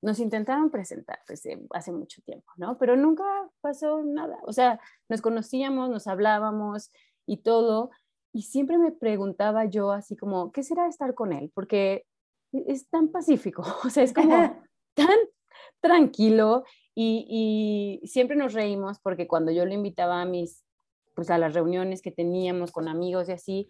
nos 0.03 0.19
intentaron 0.19 0.71
presentar 0.71 1.21
desde 1.29 1.65
hace 1.71 1.93
mucho 1.93 2.21
tiempo, 2.23 2.51
¿no? 2.57 2.77
Pero 2.77 2.97
nunca 2.97 3.25
pasó 3.61 4.03
nada. 4.03 4.39
O 4.43 4.53
sea, 4.53 4.81
nos 5.09 5.23
conocíamos, 5.23 5.91
nos 5.91 6.09
hablábamos 6.09 6.91
y 7.25 7.39
todo. 7.39 7.91
Y 8.33 8.43
siempre 8.43 8.79
me 8.79 8.91
preguntaba 8.91 9.65
yo 9.67 9.93
así 9.93 10.17
como, 10.17 10.51
¿qué 10.51 10.65
será 10.65 10.89
estar 10.89 11.15
con 11.15 11.33
él? 11.33 11.53
Porque 11.55 12.05
es 12.53 12.89
tan 12.91 13.09
pacífico, 13.09 13.63
o 13.85 13.91
sea, 13.91 14.03
es 14.03 14.13
como 14.13 14.37
tan 14.95 15.17
tranquilo 15.81 16.65
y, 16.95 18.01
y, 18.03 18.07
siempre 18.07 18.37
nos 18.37 18.53
reímos 18.53 18.99
porque 19.01 19.27
cuando 19.27 19.53
yo 19.53 19.65
lo 19.65 19.73
invitaba 19.73 20.21
a 20.21 20.27
mis, 20.27 20.65
pues 21.15 21.31
a 21.31 21.39
las 21.39 21.55
reuniones 21.55 22.03
que 22.03 22.11
teníamos 22.11 22.73
con 22.73 22.89
amigos 22.89 23.29
y 23.29 23.33
así, 23.33 23.69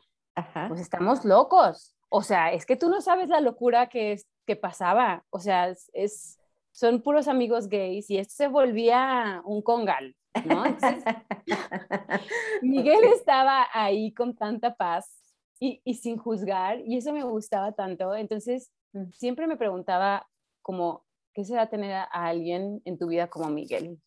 pues 0.69 0.81
estamos 0.81 1.25
locos. 1.25 1.95
O 2.09 2.23
sea, 2.23 2.53
es 2.53 2.67
que 2.67 2.77
tú 2.77 2.89
no 2.89 3.01
sabes 3.01 3.29
la 3.29 3.41
locura 3.41 3.89
que 3.89 4.13
es 4.13 4.27
que 4.47 4.57
pasaba. 4.57 5.25
O 5.31 5.39
sea, 5.39 5.75
es, 5.93 6.39
son 6.73 7.03
puros 7.03 7.29
amigos 7.29 7.69
gays 7.69 8.11
y 8.11 8.19
esto 8.19 8.35
se 8.35 8.49
volvía 8.49 9.43
un 9.45 9.63
congal, 9.63 10.17
¿no? 10.45 10.65
Miguel 12.63 13.05
estaba 13.15 13.67
ahí 13.73 14.13
con 14.13 14.35
tanta 14.35 14.75
paz 14.75 15.19
y, 15.61 15.81
y, 15.85 15.95
sin 15.95 16.17
juzgar 16.17 16.81
y 16.81 16.97
eso 16.97 17.13
me 17.13 17.23
gustaba 17.23 17.73
tanto. 17.73 18.15
Entonces, 18.15 18.73
mm. 18.93 19.11
siempre 19.13 19.47
me 19.47 19.57
preguntaba 19.57 20.27
como, 20.63 21.05
¿qué 21.35 21.45
será 21.45 21.69
tener 21.69 21.93
a 21.93 22.05
alguien 22.05 22.81
en 22.85 22.99
tu 22.99 23.07
vida 23.09 23.29
como 23.29 23.49
Miguel? 23.49 24.01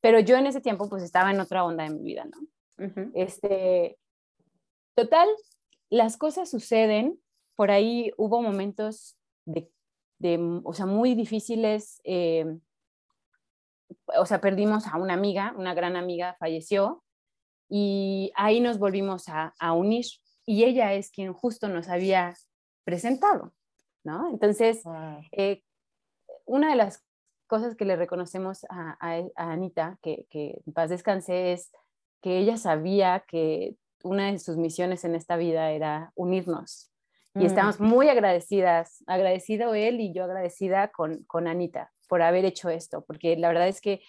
Pero 0.00 0.18
yo 0.20 0.36
en 0.36 0.46
ese 0.46 0.60
tiempo 0.60 0.88
pues 0.88 1.02
estaba 1.02 1.30
en 1.30 1.40
otra 1.40 1.64
onda 1.64 1.84
de 1.84 1.90
mi 1.90 2.02
vida, 2.02 2.24
¿no? 2.24 2.38
Este, 3.14 3.96
total, 4.96 5.28
las 5.88 6.16
cosas 6.16 6.50
suceden, 6.50 7.20
por 7.54 7.70
ahí 7.70 8.10
hubo 8.16 8.42
momentos 8.42 9.16
de, 9.44 10.38
mm, 10.38 10.62
o 10.64 10.72
sea, 10.72 10.86
muy 10.86 11.14
difíciles. 11.14 12.00
Eh, 12.04 12.58
o 14.16 14.26
sea, 14.26 14.40
perdimos 14.40 14.86
a 14.86 14.96
una 14.98 15.14
amiga, 15.14 15.54
una 15.56 15.74
gran 15.74 15.96
amiga 15.96 16.36
falleció 16.38 17.02
y 17.68 18.32
ahí 18.36 18.60
nos 18.60 18.78
volvimos 18.78 19.24
a, 19.28 19.72
unir 19.72 20.04
y 20.44 20.64
ella 20.64 20.92
es 20.92 21.10
quien 21.10 21.32
justo 21.32 21.68
nos 21.68 21.88
había 21.88 22.34
presentado, 22.84 23.52
¿no? 24.04 24.28
Entonces, 24.30 24.82
eh, 25.32 25.62
una 26.44 26.70
de 26.70 26.76
las 26.76 27.04
cosas 27.46 27.76
que 27.76 27.84
le 27.84 27.96
reconocemos 27.96 28.64
a, 28.68 28.96
Anita, 29.36 29.98
que, 30.02 30.26
que 30.30 30.60
en 30.66 30.72
paz 30.72 30.90
descanse, 30.90 31.52
es 31.52 31.70
que 32.20 32.38
ella 32.38 32.56
sabía 32.56 33.24
que 33.26 33.76
una 34.02 34.30
de 34.30 34.38
sus 34.38 34.56
misiones 34.56 35.04
en 35.04 35.14
esta 35.14 35.36
vida 35.36 35.70
era 35.70 36.12
unirnos. 36.14 36.91
Y 37.34 37.46
estamos 37.46 37.80
mm. 37.80 37.84
muy 37.84 38.08
agradecidas, 38.08 39.02
agradecido 39.06 39.74
él 39.74 40.00
y 40.00 40.12
yo 40.12 40.24
agradecida 40.24 40.88
con, 40.88 41.24
con 41.24 41.46
Anita 41.46 41.90
por 42.08 42.20
haber 42.20 42.44
hecho 42.44 42.68
esto, 42.68 43.04
porque 43.06 43.36
la 43.36 43.48
verdad 43.48 43.68
es 43.68 43.80
que 43.80 44.02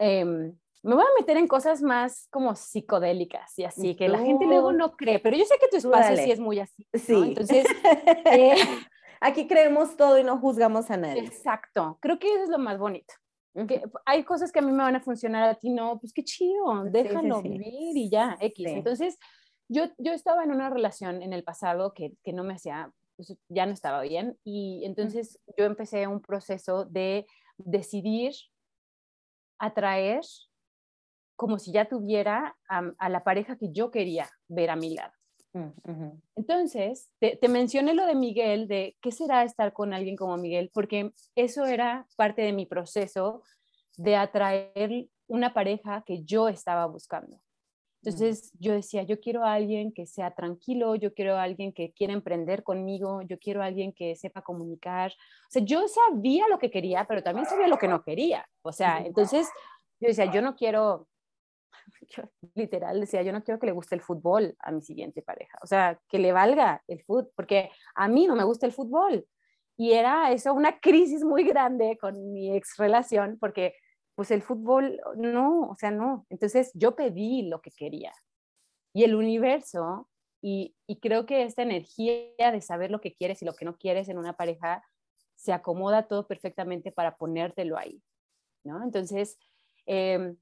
em, 0.00 0.56
me 0.82 0.94
voy 0.94 1.04
a 1.04 1.20
meter 1.20 1.36
en 1.36 1.46
cosas 1.46 1.80
más 1.80 2.26
como 2.30 2.56
psicodélicas 2.56 3.58
y 3.58 3.64
así, 3.64 3.94
que 3.94 4.08
la 4.08 4.18
gente 4.18 4.46
luego 4.46 4.72
no 4.72 4.96
cree, 4.96 5.20
pero 5.20 5.36
yo 5.36 5.44
sé 5.44 5.54
que 5.60 5.68
tu 5.68 5.76
espacio 5.76 6.16
sí 6.16 6.30
es 6.30 6.40
muy 6.40 6.58
así. 6.58 6.86
Sí. 6.92 7.14
Entonces, 7.14 7.66
eh, 8.32 8.56
aquí 9.20 9.46
creemos 9.46 9.96
todo 9.96 10.18
y 10.18 10.24
no 10.24 10.38
juzgamos 10.38 10.90
a 10.90 10.96
nadie. 10.96 11.24
Exacto, 11.24 11.98
creo 12.00 12.18
que 12.18 12.26
eso 12.26 12.44
es 12.44 12.48
lo 12.50 12.58
más 12.58 12.78
bonito. 12.78 13.14
Que 13.68 13.84
hay 14.04 14.24
cosas 14.24 14.50
que 14.50 14.58
a 14.58 14.62
mí 14.62 14.72
me 14.72 14.82
van 14.82 14.96
a 14.96 15.00
funcionar, 15.00 15.48
a 15.48 15.54
ti 15.54 15.70
no, 15.70 16.00
pues 16.00 16.12
qué 16.12 16.24
chido, 16.24 16.82
déjalo 16.90 17.40
vivir 17.40 17.96
y 17.96 18.10
ya, 18.10 18.36
X. 18.40 18.66
Entonces, 18.66 19.16
yo, 19.68 19.86
yo 19.98 20.12
estaba 20.12 20.44
en 20.44 20.50
una 20.50 20.70
relación 20.70 21.22
en 21.22 21.32
el 21.32 21.44
pasado 21.44 21.94
que, 21.94 22.12
que 22.22 22.32
no 22.32 22.44
me 22.44 22.54
hacía, 22.54 22.92
pues, 23.16 23.36
ya 23.48 23.66
no 23.66 23.72
estaba 23.72 24.02
bien 24.02 24.38
y 24.44 24.82
entonces 24.84 25.40
yo 25.56 25.64
empecé 25.64 26.06
un 26.06 26.20
proceso 26.20 26.84
de 26.84 27.26
decidir 27.56 28.34
atraer 29.58 30.22
como 31.36 31.58
si 31.58 31.72
ya 31.72 31.88
tuviera 31.88 32.56
a, 32.68 33.08
la 33.08 33.24
pareja 33.24 33.56
que 33.56 33.72
yo 33.72 33.90
quería 33.90 34.30
ver 34.48 34.70
a 34.70 34.76
mi 34.76 34.94
lado. 34.94 35.12
Mm, 35.52 36.10
entonces, 36.36 37.10
te, 37.18 37.36
te, 37.36 37.48
mencioné 37.48 37.94
lo 37.94 38.06
de 38.06 38.14
Miguel, 38.14 38.66
de 38.68 38.96
qué 39.00 39.12
será 39.12 39.44
estar 39.44 39.72
con 39.72 39.92
alguien 39.92 40.16
como 40.16 40.36
Miguel, 40.36 40.70
porque 40.72 41.12
eso 41.34 41.64
era 41.64 42.06
parte 42.16 42.42
de 42.42 42.52
mi 42.52 42.66
proceso 42.66 43.42
de 43.96 44.16
atraer 44.16 45.08
una 45.26 45.54
pareja 45.54 46.02
que 46.06 46.22
yo 46.24 46.48
estaba 46.48 46.86
buscando. 46.86 47.40
Entonces 48.04 48.52
yo 48.58 48.74
decía, 48.74 49.02
yo 49.02 49.18
quiero 49.18 49.44
a 49.44 49.54
alguien 49.54 49.90
que 49.90 50.06
sea 50.06 50.34
tranquilo, 50.34 50.94
yo 50.94 51.14
quiero 51.14 51.36
a 51.36 51.42
alguien 51.42 51.72
que 51.72 51.92
quiera 51.92 52.12
emprender 52.12 52.62
conmigo, 52.62 53.22
yo 53.22 53.38
quiero 53.38 53.62
a 53.62 53.64
alguien 53.64 53.94
que 53.94 54.14
sepa 54.14 54.42
comunicar. 54.42 55.10
O 55.12 55.50
sea, 55.50 55.62
yo 55.64 55.88
sabía 55.88 56.46
lo 56.48 56.58
que 56.58 56.70
quería, 56.70 57.06
pero 57.06 57.22
también 57.22 57.46
sabía 57.46 57.66
lo 57.66 57.78
que 57.78 57.88
no 57.88 58.02
quería. 58.02 58.46
O 58.60 58.72
sea, 58.72 58.98
entonces 58.98 59.48
yo 60.00 60.08
decía, 60.08 60.26
yo 60.26 60.42
no 60.42 60.54
quiero 60.54 61.08
yo 62.14 62.24
literal 62.54 63.00
decía, 63.00 63.22
yo 63.22 63.32
no 63.32 63.42
quiero 63.42 63.58
que 63.58 63.66
le 63.66 63.72
guste 63.72 63.94
el 63.94 64.02
fútbol 64.02 64.54
a 64.58 64.70
mi 64.70 64.82
siguiente 64.82 65.22
pareja, 65.22 65.58
o 65.62 65.66
sea, 65.66 65.98
que 66.08 66.18
le 66.18 66.32
valga 66.32 66.82
el 66.86 67.02
fútbol, 67.02 67.30
porque 67.34 67.70
a 67.94 68.06
mí 68.08 68.26
no 68.26 68.36
me 68.36 68.44
gusta 68.44 68.66
el 68.66 68.72
fútbol. 68.72 69.26
Y 69.76 69.92
era 69.92 70.30
eso 70.30 70.54
una 70.54 70.78
crisis 70.78 71.24
muy 71.24 71.42
grande 71.42 71.98
con 72.00 72.32
mi 72.32 72.54
ex 72.54 72.76
relación, 72.76 73.38
porque 73.40 73.74
pues 74.14 74.30
el 74.30 74.42
fútbol, 74.42 75.00
no, 75.16 75.70
o 75.70 75.74
sea, 75.76 75.90
no. 75.90 76.26
Entonces 76.30 76.70
yo 76.74 76.94
pedí 76.96 77.42
lo 77.42 77.60
que 77.60 77.70
quería. 77.70 78.12
Y 78.94 79.04
el 79.04 79.14
universo, 79.14 80.08
y, 80.40 80.74
creo 81.00 81.26
que 81.26 81.42
esta 81.42 81.62
energía 81.62 82.52
de 82.52 82.60
saber 82.60 82.90
lo 82.90 83.00
que 83.00 83.14
quieres 83.14 83.42
y 83.42 83.44
lo 83.44 83.54
que 83.54 83.64
no 83.64 83.76
quieres 83.76 84.08
en 84.08 84.18
una 84.18 84.34
pareja, 84.34 84.84
se 85.36 85.52
acomoda 85.52 86.06
todo 86.06 86.26
perfectamente 86.26 86.92
para 86.92 87.16
ponértelo 87.16 87.76
ahí, 87.76 88.02
¿no? 88.64 88.82
Entonces, 88.84 89.38
eh, 89.86 90.36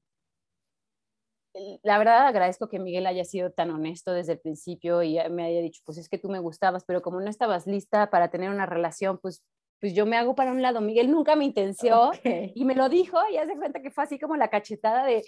la 1.83 1.97
verdad 1.97 2.27
agradezco 2.27 2.67
que 2.67 2.79
Miguel 2.79 3.05
haya 3.05 3.25
sido 3.25 3.51
tan 3.51 3.69
honesto 3.71 4.11
desde 4.11 4.33
el 4.33 4.39
principio 4.39 5.03
y 5.03 5.17
me 5.29 5.45
haya 5.45 5.61
dicho, 5.61 5.81
pues 5.85 5.97
es 5.97 6.09
que 6.09 6.17
tú 6.17 6.29
me 6.29 6.39
gustabas, 6.39 6.83
pero 6.85 7.01
como 7.01 7.21
no 7.21 7.29
estabas 7.29 7.67
lista 7.67 8.09
para 8.09 8.29
tener 8.29 8.49
una 8.49 8.65
relación, 8.65 9.19
pues, 9.19 9.43
pues 9.83 9.93
yo 9.93 10.05
me 10.05 10.15
hago 10.15 10.33
para 10.33 10.53
un 10.53 10.61
lado. 10.61 10.79
Miguel 10.79 11.11
nunca 11.11 11.35
me 11.35 11.43
intenció 11.43 12.11
y 12.23 12.63
me 12.63 12.73
lo 12.73 12.87
dijo 12.87 13.17
y 13.29 13.35
hace 13.35 13.57
cuenta 13.57 13.81
que 13.81 13.91
fue 13.91 14.05
así 14.05 14.17
como 14.17 14.37
la 14.37 14.49
cachetada 14.49 15.05
de, 15.05 15.25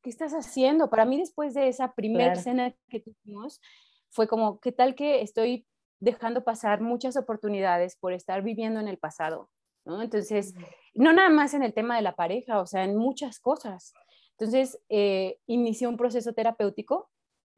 ¿qué 0.00 0.08
estás 0.08 0.32
haciendo? 0.32 0.88
Para 0.88 1.04
mí 1.04 1.18
después 1.18 1.52
de 1.52 1.68
esa 1.68 1.92
primera 1.92 2.32
escena 2.32 2.74
que 2.88 3.00
tuvimos, 3.00 3.60
fue 4.08 4.26
como, 4.26 4.60
¿qué 4.60 4.72
tal 4.72 4.94
que 4.94 5.20
estoy 5.20 5.66
dejando 6.00 6.42
pasar 6.42 6.80
muchas 6.80 7.18
oportunidades 7.18 7.96
por 7.96 8.14
estar 8.14 8.40
viviendo 8.40 8.80
en 8.80 8.88
el 8.88 8.96
pasado? 8.96 9.50
¿no? 9.84 10.00
Entonces, 10.00 10.54
no 10.94 11.12
nada 11.12 11.28
más 11.28 11.52
en 11.52 11.62
el 11.62 11.74
tema 11.74 11.96
de 11.96 12.00
la 12.00 12.16
pareja, 12.16 12.62
o 12.62 12.66
sea, 12.66 12.84
en 12.84 12.96
muchas 12.96 13.38
cosas. 13.38 13.92
Entonces, 14.38 14.80
eh, 14.88 15.38
inicié 15.46 15.86
un 15.86 15.98
proceso 15.98 16.32
terapéutico 16.32 17.10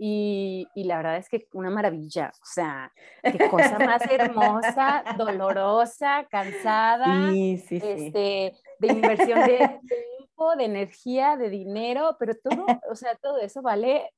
y, 0.02 0.66
y, 0.74 0.84
la 0.84 0.96
verdad 0.96 1.18
es 1.18 1.28
que 1.28 1.46
una 1.52 1.68
maravilla, 1.68 2.32
o 2.32 2.46
sea, 2.46 2.90
qué 3.22 3.50
cosa 3.50 3.78
más 3.78 4.00
hermosa, 4.10 5.04
dolorosa, 5.18 6.26
cansada, 6.30 7.30
Este, 7.34 8.54
de 8.78 8.86
inversión 8.86 9.40
de 9.40 9.58
tiempo, 9.86 10.56
de 10.56 10.64
energía, 10.64 11.36
de 11.36 11.50
dinero, 11.50 12.16
pero 12.18 12.32
todo, 12.34 12.64
o 12.90 12.94
sea, 12.94 13.14
todo 13.16 13.40
eso 13.40 13.60
vale 13.60 14.10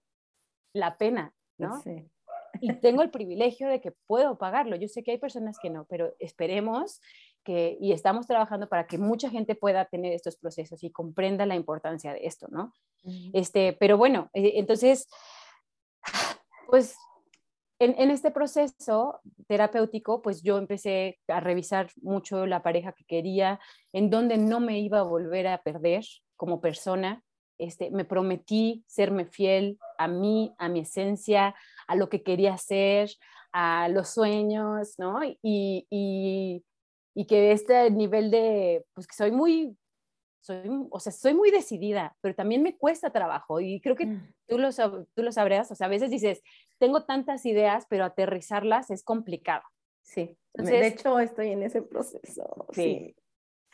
la 0.72 0.96
pena, 0.98 1.34
¿no? 1.58 1.82
Sí. 1.82 2.08
Y 2.60 2.74
tengo 2.74 3.02
el 3.02 3.10
privilegio 3.10 3.66
de 3.66 3.80
que 3.80 3.90
puedo 4.06 4.38
pagarlo. 4.38 4.76
Yo 4.76 4.86
sé 4.86 5.02
que 5.02 5.10
hay 5.10 5.18
personas 5.18 5.58
que 5.60 5.68
no, 5.68 5.84
pero 5.86 6.14
esperemos 6.20 7.00
que, 7.42 7.76
y 7.80 7.90
estamos 7.90 8.28
trabajando 8.28 8.68
para 8.68 8.86
que 8.86 8.98
mucha 8.98 9.30
gente 9.30 9.56
pueda 9.56 9.86
tener 9.86 10.12
estos 10.12 10.36
procesos 10.36 10.84
y 10.84 10.92
comprenda 10.92 11.44
la 11.44 11.56
importancia 11.56 12.12
de 12.12 12.24
esto, 12.24 12.46
¿no? 12.52 12.72
este, 13.32 13.72
pero 13.72 13.96
bueno, 13.98 14.30
eh, 14.32 14.52
entonces, 14.56 15.08
pues 16.68 16.96
en, 17.78 17.94
en, 17.98 18.10
este 18.10 18.30
proceso 18.30 19.20
terapéutico, 19.48 20.22
pues 20.22 20.42
yo 20.42 20.58
empecé 20.58 21.18
a 21.28 21.40
revisar 21.40 21.90
mucho 22.00 22.46
la 22.46 22.62
pareja 22.62 22.92
que 22.92 23.04
quería, 23.04 23.58
en 23.92 24.08
donde 24.08 24.38
no 24.38 24.60
me 24.60 24.78
iba 24.78 25.00
a 25.00 25.04
volver 25.04 25.48
a 25.48 25.62
perder 25.62 26.04
como 26.36 26.60
persona. 26.60 27.22
Este, 27.58 27.90
me 27.90 28.04
prometí 28.04 28.84
serme 28.86 29.26
fiel 29.26 29.78
a 29.98 30.08
mí, 30.08 30.54
a 30.58 30.68
mi 30.68 30.80
esencia, 30.80 31.54
a 31.86 31.96
lo 31.96 32.08
que 32.08 32.22
quería 32.22 32.54
hacer, 32.54 33.10
a 33.52 33.88
los 33.88 34.08
sueños, 34.08 34.94
¿no? 34.98 35.22
Y, 35.24 35.86
y, 35.90 36.64
y 37.14 37.26
que 37.26 37.52
este 37.52 37.90
nivel 37.90 38.30
de, 38.30 38.84
pues 38.94 39.06
que 39.06 39.14
soy 39.14 39.30
muy, 39.30 39.76
soy, 40.42 40.68
o 40.90 41.00
sea, 41.00 41.12
soy 41.12 41.34
muy 41.34 41.50
decidida, 41.50 42.16
pero 42.20 42.34
también 42.34 42.62
me 42.62 42.76
cuesta 42.76 43.10
trabajo 43.10 43.60
y 43.60 43.80
creo 43.80 43.94
que 43.96 44.06
mm. 44.06 44.34
tú 44.48 44.58
lo, 44.58 44.70
tú 45.14 45.22
lo 45.22 45.32
sabrás, 45.32 45.70
o 45.70 45.74
sea, 45.74 45.86
a 45.86 45.90
veces 45.90 46.10
dices, 46.10 46.42
tengo 46.78 47.04
tantas 47.04 47.46
ideas, 47.46 47.86
pero 47.88 48.04
aterrizarlas 48.04 48.90
es 48.90 49.04
complicado. 49.04 49.62
Sí, 50.02 50.36
de 50.54 50.86
hecho 50.86 51.18
estoy 51.20 51.52
en 51.52 51.62
ese 51.62 51.82
proceso. 51.82 52.66
Sí. 52.72 53.14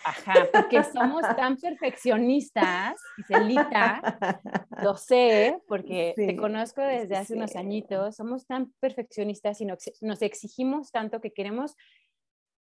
Ajá, 0.04 0.46
porque 0.52 0.84
somos 0.84 1.22
tan 1.36 1.56
perfeccionistas, 1.56 3.00
Giselita, 3.16 4.18
lo 4.82 4.96
sé, 4.96 5.58
porque 5.66 6.12
te 6.14 6.36
conozco 6.36 6.82
desde 6.82 7.16
hace 7.16 7.34
unos 7.34 7.56
añitos, 7.56 8.14
somos 8.14 8.46
tan 8.46 8.72
perfeccionistas 8.78 9.60
y 9.60 9.66
nos 9.66 10.22
exigimos 10.22 10.92
tanto 10.92 11.20
que 11.20 11.32
queremos 11.32 11.74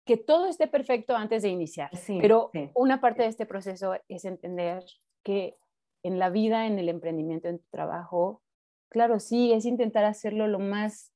que 0.06 0.18
todo 0.18 0.48
esté 0.48 0.68
perfecto 0.68 1.16
antes 1.16 1.44
de 1.44 1.50
iniciar. 1.50 1.90
Pero 2.08 2.52
una 2.76 3.00
parte 3.00 3.24
de 3.24 3.30
este 3.30 3.46
proceso 3.46 3.94
es 4.08 4.26
entender 4.26 4.84
que 5.24 5.58
en 6.04 6.20
la 6.20 6.30
vida, 6.30 6.68
en 6.68 6.80
el 6.80 6.90
emprendimiento, 6.90 7.48
en 7.48 7.60
tu 7.60 7.66
trabajo, 7.70 8.42
claro, 8.90 9.20
sí, 9.20 9.54
es 9.54 9.66
intentar 9.66 10.04
hacerlo 10.04 10.48
lo 10.48 10.60
más 10.60 11.14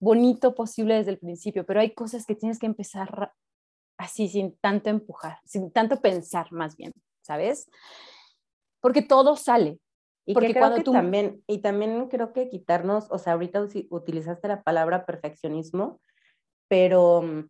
bonito 0.00 0.54
posible 0.54 0.94
desde 0.94 1.12
el 1.12 1.18
principio, 1.18 1.64
pero 1.64 1.80
hay 1.80 1.94
cosas 1.94 2.26
que 2.26 2.34
tienes 2.34 2.58
que 2.58 2.66
empezar 2.66 3.32
así, 3.98 4.28
sin 4.28 4.56
tanto 4.58 4.90
empujar, 4.90 5.38
sin 5.44 5.70
tanto 5.70 6.00
pensar 6.00 6.50
más 6.52 6.76
bien, 6.76 6.92
¿sabes? 7.22 7.70
Porque 8.80 9.02
todo 9.02 9.36
sale. 9.36 9.78
Y 10.26 10.34
porque 10.34 10.54
cuando 10.54 10.82
tú... 10.82 10.92
también, 10.92 11.42
y 11.46 11.58
también 11.58 12.08
creo 12.08 12.32
que 12.32 12.48
quitarnos, 12.48 13.06
o 13.10 13.18
sea, 13.18 13.34
ahorita 13.34 13.66
utilizaste 13.90 14.48
la 14.48 14.62
palabra 14.62 15.04
perfeccionismo, 15.04 16.00
pero 16.68 17.22
mm, 17.22 17.48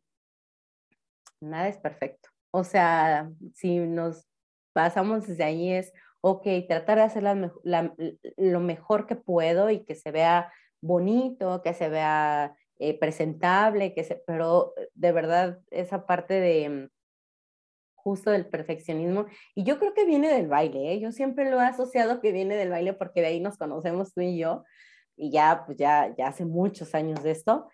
nada 1.45 1.69
es 1.69 1.79
perfecto. 1.79 2.29
O 2.51 2.65
sea, 2.65 3.31
si 3.55 3.79
nos 3.79 4.27
pasamos 4.73 5.27
desde 5.27 5.45
ahí 5.45 5.73
es, 5.73 5.93
ok, 6.21 6.47
tratar 6.69 6.99
de 6.99 7.05
hacer 7.05 7.23
lo 8.37 8.61
mejor 8.61 9.07
que 9.07 9.17
puedo 9.17 9.71
y 9.71 9.85
que 9.85 9.95
se 9.95 10.11
vea 10.11 10.53
bonito, 10.81 11.63
que 11.63 11.75
se 11.75 11.89
vea 11.89 12.57
eh, 12.79 12.99
presentable, 12.99 13.95
que 13.95 14.05
se, 14.05 14.23
pero 14.27 14.75
de 14.95 15.13
verdad 15.13 15.61
esa 15.71 16.07
parte 16.07 16.35
de 16.35 16.91
justo 17.95 18.31
del 18.31 18.47
perfeccionismo, 18.47 19.27
y 19.55 19.65
yo 19.65 19.79
creo 19.79 19.95
que 19.95 20.05
viene 20.05 20.29
del 20.29 20.47
baile, 20.47 20.93
¿eh? 20.93 21.01
yo 21.01 21.11
siempre 21.11 21.51
lo 21.51 21.61
he 21.61 21.65
asociado 21.65 22.21
que 22.21 22.33
viene 22.33 22.55
del 22.55 22.69
baile 22.69 22.93
porque 22.93 23.23
de 23.23 23.29
ahí 23.29 23.41
nos 23.41 23.57
conocemos 23.57 24.13
tú 24.13 24.21
y 24.21 24.39
yo, 24.39 24.65
y 25.17 25.31
ya, 25.31 25.65
pues 25.65 25.79
ya, 25.79 26.15
ya 26.17 26.29
hace 26.29 26.45
muchos 26.45 26.95
años 26.95 27.23
de 27.23 27.31
esto, 27.31 27.69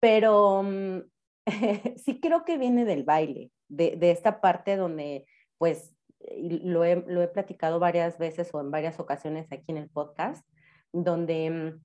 pero 0.00 0.62
mm, 0.64 1.02
sí 1.96 2.20
creo 2.20 2.44
que 2.44 2.58
viene 2.58 2.84
del 2.84 3.04
baile, 3.04 3.50
de, 3.68 3.96
de 3.96 4.10
esta 4.10 4.40
parte 4.40 4.76
donde, 4.76 5.26
pues, 5.58 5.94
lo 6.38 6.84
he, 6.84 6.96
lo 7.06 7.22
he, 7.22 7.28
platicado 7.28 7.78
varias 7.78 8.18
veces 8.18 8.52
o 8.52 8.60
en 8.60 8.70
varias 8.70 8.98
ocasiones 8.98 9.50
aquí 9.52 9.66
en 9.68 9.76
el 9.76 9.88
podcast, 9.88 10.46
donde, 10.92 11.78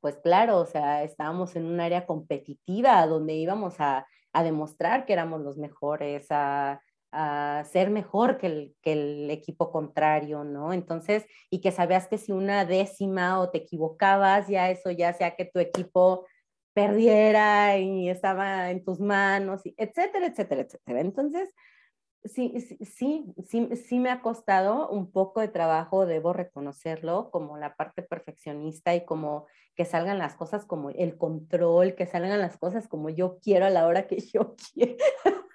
pues 0.00 0.16
claro, 0.16 0.58
o 0.58 0.66
sea, 0.66 1.04
estábamos 1.04 1.54
en 1.54 1.66
un 1.66 1.80
área 1.80 2.06
competitiva 2.06 3.06
donde 3.06 3.34
íbamos 3.34 3.76
a, 3.78 4.06
a 4.32 4.42
demostrar 4.42 5.06
que 5.06 5.12
éramos 5.12 5.42
los 5.42 5.58
mejores, 5.58 6.26
a, 6.30 6.80
a 7.12 7.64
ser 7.70 7.90
mejor 7.90 8.38
que 8.38 8.46
el, 8.46 8.76
que 8.80 8.92
el 8.92 9.30
equipo 9.30 9.70
contrario, 9.70 10.44
¿no? 10.44 10.72
Entonces, 10.72 11.26
y 11.50 11.60
que 11.60 11.70
sabías 11.70 12.08
que 12.08 12.18
si 12.18 12.32
una 12.32 12.64
décima 12.64 13.38
o 13.40 13.50
te 13.50 13.58
equivocabas, 13.58 14.48
ya 14.48 14.70
eso 14.70 14.90
ya 14.90 15.12
sea 15.12 15.36
que 15.36 15.44
tu 15.44 15.58
equipo 15.60 16.26
perdiera 16.74 17.78
y 17.78 18.08
estaba 18.08 18.70
en 18.70 18.84
tus 18.84 19.00
manos, 19.00 19.62
etcétera, 19.76 20.26
etcétera, 20.26 20.62
etcétera. 20.62 21.00
Entonces, 21.00 21.54
sí, 22.24 22.54
sí, 22.84 23.34
sí, 23.44 23.68
sí, 23.76 23.98
me 23.98 24.10
ha 24.10 24.20
costado 24.20 24.88
un 24.88 25.10
poco 25.10 25.40
de 25.40 25.48
trabajo, 25.48 26.06
debo 26.06 26.32
reconocerlo, 26.32 27.30
como 27.30 27.58
la 27.58 27.74
parte 27.74 28.02
perfeccionista 28.02 28.94
y 28.94 29.04
como 29.04 29.46
que 29.74 29.84
salgan 29.84 30.18
las 30.18 30.34
cosas 30.34 30.64
como 30.64 30.90
el 30.90 31.16
control, 31.16 31.94
que 31.94 32.06
salgan 32.06 32.40
las 32.40 32.58
cosas 32.58 32.88
como 32.88 33.08
yo 33.10 33.38
quiero 33.40 33.66
a 33.66 33.70
la 33.70 33.86
hora 33.86 34.06
que 34.06 34.20
yo 34.20 34.54
quiero. 34.74 34.96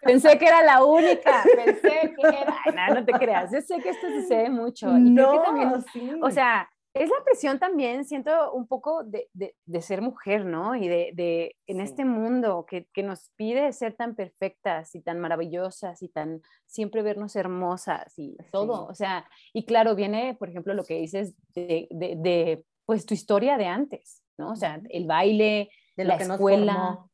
Pensé 0.02 0.38
que 0.38 0.46
era 0.46 0.64
la 0.64 0.84
única, 0.84 1.44
pensé 1.66 2.14
que 2.16 2.28
era, 2.28 2.88
no, 2.90 2.96
no 2.96 3.06
te 3.06 3.14
creas, 3.14 3.52
yo 3.52 3.62
sé 3.62 3.80
que 3.82 3.90
esto 3.90 4.08
sucede 4.10 4.50
mucho. 4.50 4.90
Y 4.98 5.10
no, 5.10 5.30
creo 5.30 5.42
que 5.42 5.46
también, 5.48 5.82
sí. 5.94 6.12
o 6.22 6.32
sea, 6.32 6.70
es 7.00 7.10
la 7.10 7.24
presión 7.24 7.60
también, 7.60 8.06
siento 8.06 8.52
un 8.54 8.68
poco 8.68 9.04
de, 9.04 9.30
de, 9.34 9.56
de 9.66 9.82
ser 9.82 10.02
mujer, 10.02 10.46
¿no? 10.46 10.76
Y 10.76 10.88
de, 10.88 11.12
de 11.14 11.56
en 11.68 11.78
Sí. 11.78 11.84
este 11.84 12.06
mundo 12.06 12.66
que, 12.68 12.88
que, 12.94 13.04
nos 13.04 13.30
pide 13.36 13.72
ser 13.74 13.96
tan 13.96 14.16
perfectas 14.16 14.94
y 14.96 15.02
tan 15.02 15.20
maravillosas 15.20 16.02
y 16.02 16.10
tan 16.10 16.42
siempre 16.66 17.02
vernos 17.02 17.36
hermosas 17.36 18.14
y 18.18 18.36
todo. 18.52 18.86
Sí. 18.86 18.92
O 18.92 18.96
sea, 18.96 19.30
y 19.54 19.66
claro, 19.66 19.96
viene, 19.96 20.36
por 20.38 20.50
ejemplo, 20.50 20.74
lo 20.74 20.84
que 20.84 21.00
dices 21.00 21.34
de, 21.54 21.88
de 21.92 22.64
pues 22.86 23.06
tu 23.06 23.14
historia 23.14 23.58
de 23.58 23.66
antes, 23.66 24.24
¿no? 24.38 24.52
O 24.52 24.56
sea, 24.56 24.82
el 24.90 25.06
baile, 25.06 25.70
de 25.98 26.06
la 26.06 26.16
escuela. 26.16 27.06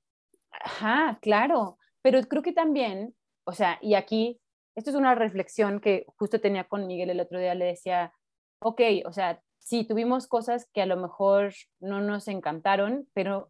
Ajá, 0.51 1.17
claro. 1.21 1.79
Pero 2.01 2.21
creo 2.23 2.43
que 2.43 2.53
también, 2.53 3.15
o 3.45 3.53
sea, 3.53 3.79
y 3.81 3.95
aquí, 3.95 4.39
esto 4.75 4.89
es 4.89 4.95
una 4.95 5.15
reflexión 5.15 5.79
que 5.79 6.05
justo 6.17 6.39
tenía 6.39 6.65
con 6.65 6.85
Miguel 6.85 7.09
el 7.09 7.19
otro 7.19 7.39
día, 7.39 7.55
le 7.55 7.65
decía, 7.65 8.13
ok, 8.59 8.81
o 9.05 9.13
sea, 9.13 9.41
sí, 9.63 9.85
tuvimos 9.85 10.27
cosas 10.27 10.69
que 10.73 10.81
a 10.81 10.85
lo 10.85 10.97
mejor 10.97 11.53
no 11.79 12.01
nos 12.01 12.27
encantaron, 12.27 13.07
pero 13.13 13.49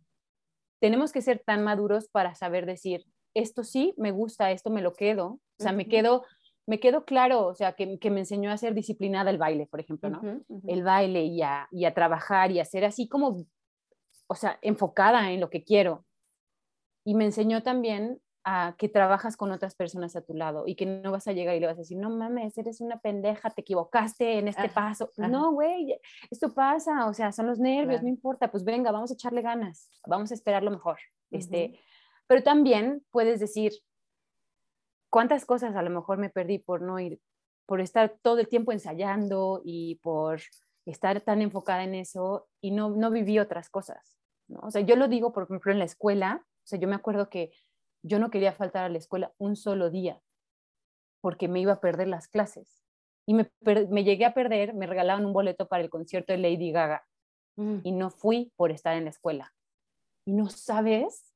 tenemos 0.79 1.11
que 1.11 1.21
ser 1.21 1.43
tan 1.45 1.63
maduros 1.63 2.09
para 2.09 2.35
saber 2.35 2.65
decir, 2.65 3.05
esto 3.33 3.63
sí, 3.63 3.93
me 3.97 4.11
gusta, 4.11 4.51
esto 4.51 4.69
me 4.69 4.81
lo 4.81 4.93
quedo, 4.93 5.27
o 5.27 5.39
sea, 5.57 5.71
me 5.71 5.83
Ujú. 5.83 5.89
quedo, 5.89 6.23
me 6.67 6.79
quedo 6.79 7.05
claro, 7.05 7.47
o 7.47 7.55
sea, 7.55 7.73
que, 7.73 7.97
que 7.99 8.09
me 8.09 8.19
enseñó 8.21 8.51
a 8.51 8.57
ser 8.57 8.73
disciplinada 8.73 9.31
el 9.31 9.37
baile, 9.37 9.67
por 9.67 9.79
ejemplo, 9.79 10.09
¿no? 10.09 10.21
El 10.67 10.83
baile 10.83 11.23
y 11.23 11.41
a, 11.41 11.67
y 11.71 11.85
a 11.85 11.93
trabajar 11.93 12.51
y 12.51 12.59
a 12.59 12.65
ser 12.65 12.85
así 12.85 13.07
como, 13.07 13.45
o 14.27 14.35
sea, 14.35 14.59
enfocada 14.61 15.31
en 15.31 15.39
lo 15.39 15.49
que 15.49 15.63
quiero. 15.63 16.05
Y 17.05 17.15
me 17.15 17.25
enseñó 17.25 17.63
también 17.63 18.21
a 18.45 18.75
que 18.77 18.89
trabajas 18.89 19.37
con 19.37 19.51
otras 19.51 19.73
personas 19.75 20.15
a 20.15 20.21
tu 20.21 20.33
lado 20.33 20.65
y 20.67 20.75
que 20.75 20.85
no 20.85 21.11
vas 21.11 21.27
a 21.27 21.31
llegar 21.31 21.55
y 21.55 21.59
le 21.59 21.67
vas 21.67 21.77
a 21.77 21.81
decir, 21.81 21.97
no 21.97 22.09
mames, 22.09 22.57
eres 22.57 22.81
una 22.81 22.99
pendeja, 22.99 23.49
te 23.49 23.61
equivocaste 23.61 24.37
en 24.39 24.49
este 24.49 24.63
Ajá, 24.63 24.73
paso. 24.73 25.09
Pues 25.15 25.29
no, 25.29 25.51
güey, 25.53 25.97
esto 26.29 26.53
pasa, 26.53 27.07
o 27.07 27.13
sea, 27.13 27.31
son 27.31 27.47
los 27.47 27.59
nervios, 27.59 27.99
Claro. 27.99 28.03
no 28.03 28.09
importa, 28.09 28.51
pues 28.51 28.63
venga, 28.65 28.91
vamos 28.91 29.11
a 29.11 29.13
echarle 29.13 29.41
ganas, 29.41 29.89
vamos 30.05 30.31
a 30.31 30.33
esperar 30.33 30.61
lo 30.63 30.71
mejor. 30.71 30.99
Este, 31.31 31.79
pero 32.27 32.43
también 32.43 33.05
puedes 33.11 33.39
decir, 33.39 33.71
¿cuántas 35.09 35.45
cosas 35.45 35.75
a 35.75 35.81
lo 35.81 35.89
mejor 35.89 36.17
me 36.17 36.29
perdí 36.29 36.59
por 36.59 36.81
no 36.81 36.99
ir, 36.99 37.21
por 37.65 37.81
estar 37.81 38.17
todo 38.21 38.39
el 38.39 38.47
tiempo 38.47 38.71
ensayando 38.71 39.61
y 39.63 39.95
por 40.03 40.41
estar 40.85 41.21
tan 41.21 41.41
enfocada 41.41 41.83
en 41.83 41.95
eso 41.95 42.47
y 42.61 42.71
no, 42.71 42.89
no 42.89 43.09
viví 43.09 43.39
otras 43.39 43.69
cosas? 43.69 44.17
¿no? 44.47 44.59
O 44.63 44.71
sea, 44.71 44.81
yo 44.81 44.95
lo 44.95 45.07
digo, 45.07 45.31
por 45.31 45.43
ejemplo, 45.43 45.71
en 45.71 45.79
la 45.79 45.85
escuela, 45.85 46.43
o 46.45 46.65
sea, 46.67 46.79
yo 46.79 46.87
me 46.87 46.95
acuerdo 46.95 47.29
que 47.29 47.51
yo 48.03 48.19
no 48.19 48.29
quería 48.29 48.53
faltar 48.53 48.83
a 48.85 48.89
la 48.89 48.97
escuela 48.97 49.33
un 49.37 49.55
solo 49.55 49.89
día 49.89 50.21
porque 51.21 51.47
me 51.47 51.61
iba 51.61 51.73
a 51.73 51.79
perder 51.81 52.07
las 52.07 52.27
clases. 52.27 52.83
Y 53.25 53.33
me, 53.33 53.49
me 53.89 54.03
llegué 54.03 54.25
a 54.25 54.33
perder, 54.33 54.73
me 54.73 54.85
regalaban 54.85 55.25
un 55.25 55.31
boleto 55.31 55.67
para 55.67 55.81
el 55.81 55.89
concierto 55.89 56.33
de 56.33 56.39
Lady 56.39 56.71
Gaga 56.71 57.07
Mm. 57.55 57.79
y 57.83 57.91
no 57.91 58.09
fui 58.09 58.51
por 58.55 58.71
estar 58.71 58.95
en 58.97 59.05
la 59.05 59.11
escuela. 59.11 59.53
Y 60.25 60.33
no 60.33 60.49
sabes 60.49 61.33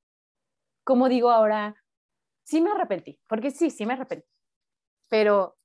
cómo 0.84 1.10
digo 1.10 1.30
ahora, 1.30 1.76
sí 2.44 2.62
me 2.62 2.72
arrepentí, 2.72 3.20
porque 3.28 3.52
sí, 3.52 3.70
sí 3.70 3.86
me 3.86 3.94
arrepentí. 3.94 4.28
Pero 5.10 5.58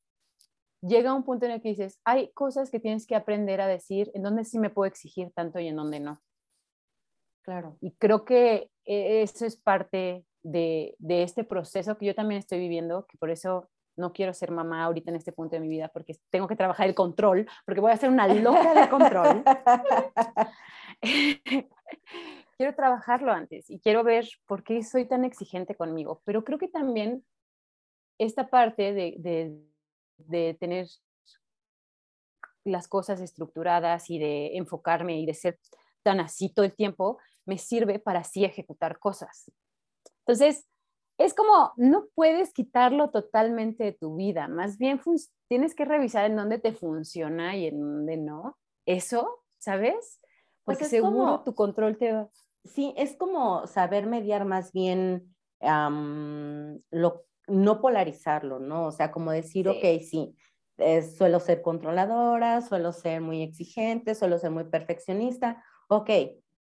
llega 0.83 1.15
un 1.15 1.25
punto 1.25 1.47
en 1.47 1.53
el 1.53 1.63
que 1.63 1.71
dices, 1.71 2.01
hay 2.05 2.33
cosas 2.33 2.71
que 2.71 2.81
tienes 2.81 3.07
que 3.07 3.15
aprender 3.15 3.61
a 3.61 3.67
decir 3.67 4.11
en 4.15 4.23
donde 4.23 4.45
sí 4.45 4.59
me 4.59 4.71
puedo 4.71 4.87
exigir 4.87 5.33
tanto 5.33 5.59
y 5.61 5.69
en 5.69 5.77
donde 5.77 6.01
no. 6.01 6.21
Claro. 7.43 7.77
Y 7.81 7.93
creo 7.93 8.25
que 8.25 8.71
eh, 8.85 9.23
eso 9.23 9.47
es 9.47 9.57
parte 9.57 10.25
de, 10.43 10.95
de 10.99 11.23
este 11.23 11.45
proceso 11.45 11.97
que 11.97 12.07
yo 12.07 12.15
también 12.15 12.39
estoy 12.39 12.59
viviendo, 12.59 13.07
que 13.07 13.19
por 13.19 13.31
eso 13.31 13.69
no 13.97 14.13
quiero 14.13 14.33
ser 14.33 14.51
mamá 14.51 14.85
ahorita 14.85 15.11
en 15.11 15.17
este 15.17 15.33
punto 15.33 15.57
de 15.57 15.61
mi 15.61 15.69
vida, 15.69 15.89
porque 15.89 16.17
tengo 16.31 16.49
que 16.49 16.57
trabajar 16.57 16.89
el 16.89 16.95
control, 16.95 17.47
porque 17.67 17.81
voy 17.81 17.93
a 17.93 17.97
ser 17.97 18.11
una 18.11 18.27
loca 18.27 18.75
de 18.75 18.89
control. 18.89 19.45
quiero 22.57 22.75
trabajarlo 22.75 23.33
antes 23.33 23.69
y 23.71 23.81
quiero 23.81 24.05
ver 24.05 24.29
por 24.47 24.63
qué 24.63 24.83
soy 24.83 25.07
tan 25.07 25.25
exigente 25.25 25.75
conmigo, 25.75 26.23
pero 26.25 26.45
creo 26.45 26.59
que 26.59 26.69
también 26.69 27.25
esta 28.19 28.49
parte 28.49 28.93
de, 28.93 29.15
de, 29.19 29.59
de 30.19 30.55
tener 30.55 30.87
las 32.65 32.87
cosas 32.87 33.21
estructuradas 33.21 34.09
y 34.11 34.19
de 34.19 34.57
enfocarme 34.57 35.19
y 35.19 35.27
de 35.27 35.35
ser 35.35 35.59
tan 36.03 36.21
así 36.21 36.49
todo 36.49 36.65
el 36.65 36.75
tiempo, 36.75 37.19
me 37.45 37.59
sirve 37.59 37.99
para 37.99 38.21
así 38.21 38.45
ejecutar 38.45 38.99
cosas. 38.99 39.51
Entonces, 40.27 40.67
es 41.19 41.35
como, 41.35 41.73
no 41.77 42.07
puedes 42.15 42.53
quitarlo 42.53 43.11
totalmente 43.11 43.85
de 43.85 43.93
tu 43.93 44.17
vida, 44.17 44.49
más 44.49 44.79
bien 44.79 45.01
tienes 45.49 45.75
que 45.75 45.85
revisar 45.85 46.25
en 46.25 46.37
dónde 46.37 46.59
te 46.59 46.73
funciona 46.73 47.57
y 47.57 47.67
en 47.67 47.79
dónde 47.81 48.17
no. 48.17 48.59
Eso, 48.87 49.45
¿sabes? 49.59 50.21
Porque 50.65 50.81
Pues 50.81 50.93
es 50.93 51.01
seguro 51.01 51.17
como- 51.19 51.45
tu 51.45 51.55
control 51.55 51.97
te 51.99 52.13
va... 52.13 52.29
Sí, 52.65 52.95
es 52.97 53.17
como 53.17 53.67
saber 53.67 54.07
mediar 54.07 54.45
más 54.45 54.73
bien, 54.73 55.35
lo, 56.91 57.25
no 57.49 57.81
polarizarlo, 57.81 58.59
¿no? 58.61 58.87
O 58.87 58.93
sea, 58.93 59.11
como 59.11 59.33
decir, 59.33 59.67
Sí. 59.69 59.71
ok, 59.77 60.03
sí, 60.03 60.37
eh, 60.79 61.03
suelo 61.03 61.41
ser 61.41 61.61
controladora, 61.63 62.61
suelo 62.63 62.93
ser 62.93 63.21
muy 63.21 63.43
exigente, 63.43 64.15
suelo 64.15 64.39
ser 64.39 64.51
muy 64.51 64.65
perfeccionista, 64.65 65.63
ok, 65.89 66.11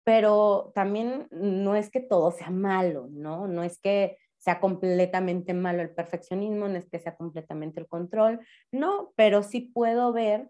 pero 0.09 0.73
también 0.75 1.29
no 1.31 1.75
es 1.75 1.91
que 1.91 2.01
todo 2.01 2.31
sea 2.31 2.49
malo, 2.49 3.09
¿no? 3.11 3.47
No 3.47 3.63
es 3.63 3.79
que 3.79 4.17
sea 4.39 4.59
completamente 4.59 5.53
malo 5.53 5.83
el 5.83 5.95
perfeccionismo, 5.95 6.67
no 6.67 6.77
es 6.77 6.89
que 6.89 6.99
sea 6.99 7.15
completamente 7.15 7.79
el 7.79 7.87
control, 7.87 8.41
no, 8.73 9.13
pero 9.17 9.43
sí 9.43 9.61
puedo 9.61 10.15
ver 10.15 10.49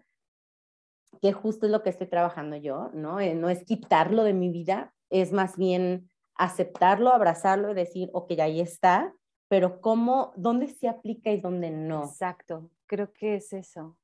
que 1.21 1.33
justo 1.33 1.67
es 1.67 1.73
lo 1.73 1.83
que 1.83 1.91
estoy 1.91 2.07
trabajando 2.07 2.55
yo, 2.55 2.93
¿no? 2.95 3.19
Eh, 3.19 3.35
no 3.35 3.51
es 3.51 3.65
quitarlo 3.65 4.23
de 4.23 4.33
mi 4.33 4.49
vida, 4.49 4.95
es 5.11 5.33
más 5.33 5.57
bien 5.57 6.09
aceptarlo, 6.37 7.13
abrazarlo 7.13 7.73
y 7.73 7.75
decir, 7.75 8.11
ok, 8.13 8.39
ahí 8.39 8.61
está, 8.61 9.13
pero 9.49 9.81
cómo, 9.81 10.35
dónde 10.37 10.69
se 10.69 10.87
aplica 10.87 11.33
y 11.33 11.41
dónde 11.41 11.73
no. 11.73 12.05
Exacto, 12.05 12.71
creo 12.87 13.13
que 13.13 13.35
es 13.35 13.53
eso. 13.53 13.99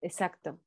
Exacto. 0.00 0.60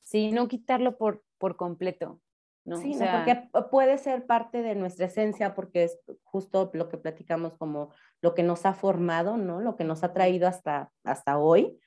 Sí, 0.00 0.32
no 0.32 0.48
quitarlo 0.48 0.96
por, 0.96 1.22
por 1.36 1.56
completo. 1.56 2.22
¿No? 2.64 2.76
Sí, 2.76 2.88
O 2.90 2.92
¿no? 2.92 2.98
sea, 2.98 3.24
porque 3.24 3.48
puede 3.70 3.98
ser 3.98 4.26
parte 4.26 4.62
de 4.62 4.74
nuestra 4.74 5.06
esencia, 5.06 5.54
porque 5.54 5.84
es 5.84 5.98
justo 6.22 6.70
lo 6.74 6.88
que 6.88 6.98
platicamos 6.98 7.56
como 7.56 7.90
lo 8.20 8.34
que 8.34 8.42
nos 8.42 8.66
ha 8.66 8.74
formado, 8.74 9.36
¿no? 9.36 9.60
Lo 9.60 9.76
que 9.76 9.84
nos 9.84 10.04
ha 10.04 10.12
traído 10.12 10.46
hasta, 10.46 10.90
hasta 11.04 11.38
hoy, 11.38 11.78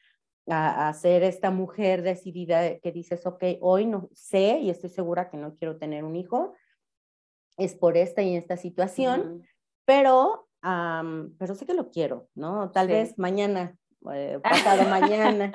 a, 0.47 0.89
a 0.89 0.93
ser 0.93 1.23
esta 1.23 1.51
mujer 1.51 2.01
decidida 2.01 2.79
que 2.79 2.91
dices, 2.91 3.25
ok, 3.25 3.43
hoy 3.61 3.85
no 3.85 4.09
sé 4.13 4.59
y 4.59 4.69
estoy 4.69 4.89
segura 4.89 5.29
que 5.29 5.37
no 5.37 5.55
quiero 5.55 5.77
tener 5.77 6.03
un 6.03 6.15
hijo, 6.15 6.53
es 7.57 7.75
por 7.75 7.97
esta 7.97 8.21
y 8.23 8.35
esta 8.35 8.57
situación, 8.57 9.21
ujú. 9.21 9.41
pero, 9.85 10.49
am, 10.61 11.35
pero 11.37 11.55
sé 11.55 11.65
que 11.65 11.73
lo 11.73 11.91
quiero, 11.91 12.27
¿no? 12.35 12.71
Tal 12.71 12.87
Sí. 12.87 12.93
vez 12.93 13.17
mañana, 13.19 13.77
eh, 14.11 14.39
pasado 14.83 14.89
mañana, 14.89 15.53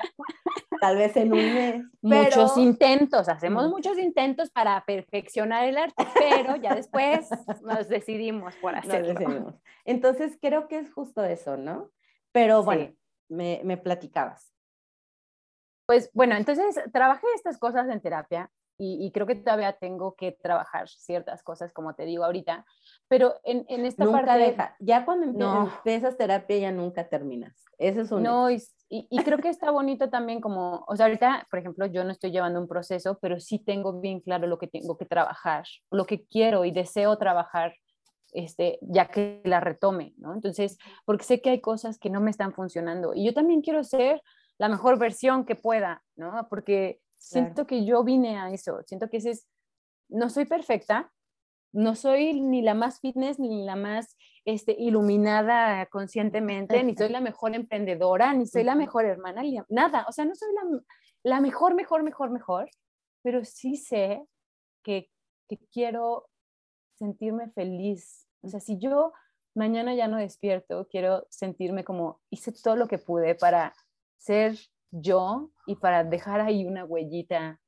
tal 0.79 0.97
vez 0.97 1.15
en 1.17 1.33
un 1.33 1.39
mes. 1.53 1.83
Muchos 2.01 2.53
pero- 2.53 2.65
intentos, 2.65 3.29
hacemos 3.29 3.69
muchos 3.69 3.97
intentos 3.97 4.49
para 4.51 4.83
perfeccionar 4.85 5.65
el 5.65 5.77
arte, 5.77 6.05
pero 6.13 6.55
ya 6.55 6.75
después 6.75 7.29
nos 7.63 7.87
decidimos 7.89 8.55
por 8.57 8.75
hacerlo. 8.75 9.13
decidimos. 9.13 9.55
Entonces, 9.85 10.37
creo 10.41 10.67
que 10.67 10.79
es 10.79 10.91
justo 10.93 11.23
eso, 11.23 11.57
¿no? 11.57 11.89
Pero 12.31 12.63
bueno, 12.63 12.85
Sí. 12.85 12.97
me, 13.29 13.61
me 13.63 13.77
platicabas. 13.77 14.53
Pues 15.87 16.11
bueno, 16.13 16.35
entonces 16.35 16.79
trabajé 16.93 17.25
estas 17.35 17.57
cosas 17.57 17.89
en 17.89 17.99
terapia 17.99 18.51
y, 18.81 19.11
creo 19.11 19.27
que 19.27 19.35
todavía 19.35 19.73
tengo 19.73 20.15
que 20.15 20.31
trabajar 20.31 20.87
ciertas 20.87 21.43
cosas, 21.43 21.73
como 21.73 21.95
te 21.95 22.05
digo 22.05 22.23
ahorita, 22.23 22.65
pero 23.09 23.35
en, 23.43 23.65
en 23.67 23.85
esta 23.85 24.05
nunca 24.05 24.21
parte... 24.25 24.39
deja, 24.41 24.75
ya 24.79 25.03
cuando 25.03 25.25
empiezas 25.75 26.15
terapia 26.15 26.57
ya 26.59 26.71
nunca 26.71 27.09
terminas, 27.09 27.65
eso 27.77 27.99
es 27.99 28.11
un... 28.11 28.23
No, 28.23 28.49
y, 28.49 28.63
y, 28.89 29.23
creo 29.23 29.37
que 29.37 29.49
está 29.49 29.71
bonito 29.71 30.09
también 30.09 30.41
como, 30.41 30.83
o 30.87 30.95
sea, 30.95 31.05
ahorita, 31.05 31.47
por 31.49 31.59
ejemplo, 31.59 31.85
yo 31.85 32.03
no 32.03 32.11
estoy 32.11 32.31
llevando 32.31 32.59
un 32.59 32.67
proceso, 32.67 33.17
pero 33.21 33.39
sí 33.39 33.59
tengo 33.59 33.99
bien 33.99 34.19
claro 34.19 34.47
lo 34.47 34.57
que 34.57 34.67
tengo 34.67 34.97
que 34.97 35.05
trabajar, 35.05 35.65
lo 35.91 36.05
que 36.05 36.25
quiero 36.25 36.65
y 36.65 36.71
deseo 36.71 37.17
trabajar 37.17 37.75
este, 38.31 38.79
ya 38.81 39.07
que 39.07 39.41
la 39.43 39.59
retome, 39.59 40.13
¿no? 40.17 40.33
Entonces, 40.33 40.77
porque 41.05 41.23
sé 41.23 41.41
que 41.41 41.49
hay 41.49 41.61
cosas 41.61 41.97
que 41.97 42.09
no 42.09 42.21
me 42.21 42.31
están 42.31 42.53
funcionando 42.53 43.13
y 43.15 43.25
yo 43.25 43.33
también 43.33 43.61
quiero 43.61 43.83
ser 43.83 44.21
la 44.57 44.69
mejor 44.69 44.99
versión 44.99 45.45
que 45.45 45.55
pueda, 45.55 46.03
¿no? 46.15 46.47
Porque 46.49 46.99
Siento 47.19 47.67
que 47.67 47.85
yo 47.85 48.03
vine 48.03 48.39
a 48.39 48.49
eso, 48.51 48.81
siento 48.87 49.09
que 49.09 49.17
ese 49.17 49.31
es, 49.31 49.47
no 50.07 50.29
soy 50.29 50.45
perfecta, 50.45 51.11
no 51.71 51.95
soy 51.95 52.41
ni 52.41 52.61
la 52.61 52.73
más 52.73 52.99
fitness, 52.99 53.39
ni 53.39 53.63
la 53.63 53.75
más 53.75 54.17
este, 54.45 54.75
iluminada 54.77 55.85
conscientemente, 55.87 56.83
ni 56.83 56.95
soy 56.95 57.09
la 57.09 57.21
mejor 57.21 57.55
emprendedora, 57.55 58.33
ni 58.33 58.47
soy 58.47 58.63
la 58.63 58.75
mejor 58.75 59.05
hermana, 59.05 59.43
nada, 59.69 60.05
o 60.07 60.11
sea, 60.11 60.25
no 60.25 60.35
soy 60.35 60.49
la, 60.53 60.81
la 61.23 61.41
mejor, 61.41 61.75
mejor, 61.75 62.03
mejor, 62.03 62.31
mejor, 62.31 62.69
pero 63.21 63.43
sí 63.45 63.75
sé 63.75 64.23
que, 64.83 65.09
que 65.47 65.57
quiero 65.71 66.29
sentirme 66.95 67.49
feliz. 67.51 68.27
O 68.41 68.49
sea, 68.49 68.59
si 68.59 68.77
yo 68.77 69.13
mañana 69.55 69.93
ya 69.95 70.07
no 70.07 70.17
despierto, 70.17 70.87
quiero 70.89 71.25
sentirme 71.29 71.83
como 71.83 72.21
hice 72.29 72.51
todo 72.51 72.75
lo 72.75 72.87
que 72.87 72.97
pude 72.97 73.35
para 73.35 73.73
ser 74.17 74.57
yo 74.91 75.51
y 75.65 75.75
para 75.75 76.03
dejar 76.03 76.41
ahí 76.41 76.65
una 76.65 76.85
huellita 76.85 77.59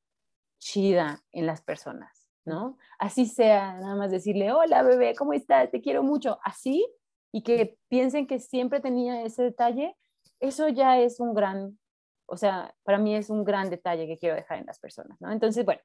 chida 0.59 1.23
en 1.31 1.45
las 1.45 1.61
personas, 1.61 2.20
¿no? 2.45 2.77
Así 2.99 3.25
sea, 3.25 3.73
nada 3.73 3.95
más 3.95 4.11
decirle, 4.11 4.51
hola 4.51 4.83
bebé, 4.83 5.15
¿cómo 5.15 5.33
estás? 5.33 5.69
Te 5.71 5.81
quiero 5.81 6.03
mucho. 6.03 6.39
Así, 6.43 6.85
y 7.31 7.43
que 7.43 7.77
piensen 7.87 8.27
que 8.27 8.39
siempre 8.39 8.79
tenía 8.79 9.23
ese 9.23 9.43
detalle, 9.43 9.95
eso 10.39 10.67
ya 10.69 10.99
es 10.99 11.19
un 11.19 11.33
gran, 11.33 11.79
o 12.25 12.37
sea, 12.37 12.75
para 12.83 12.97
mí 12.97 13.15
es 13.15 13.29
un 13.29 13.43
gran 13.43 13.69
detalle 13.69 14.07
que 14.07 14.17
quiero 14.17 14.35
dejar 14.35 14.59
en 14.59 14.65
las 14.65 14.79
personas, 14.79 15.19
¿no? 15.21 15.31
Entonces, 15.31 15.65
bueno, 15.65 15.81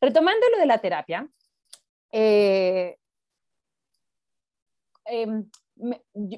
retomando 0.00 0.46
lo 0.52 0.58
de 0.58 0.66
la 0.66 0.78
terapia, 0.78 1.28
eh, 2.12 2.96
em, 5.04 5.48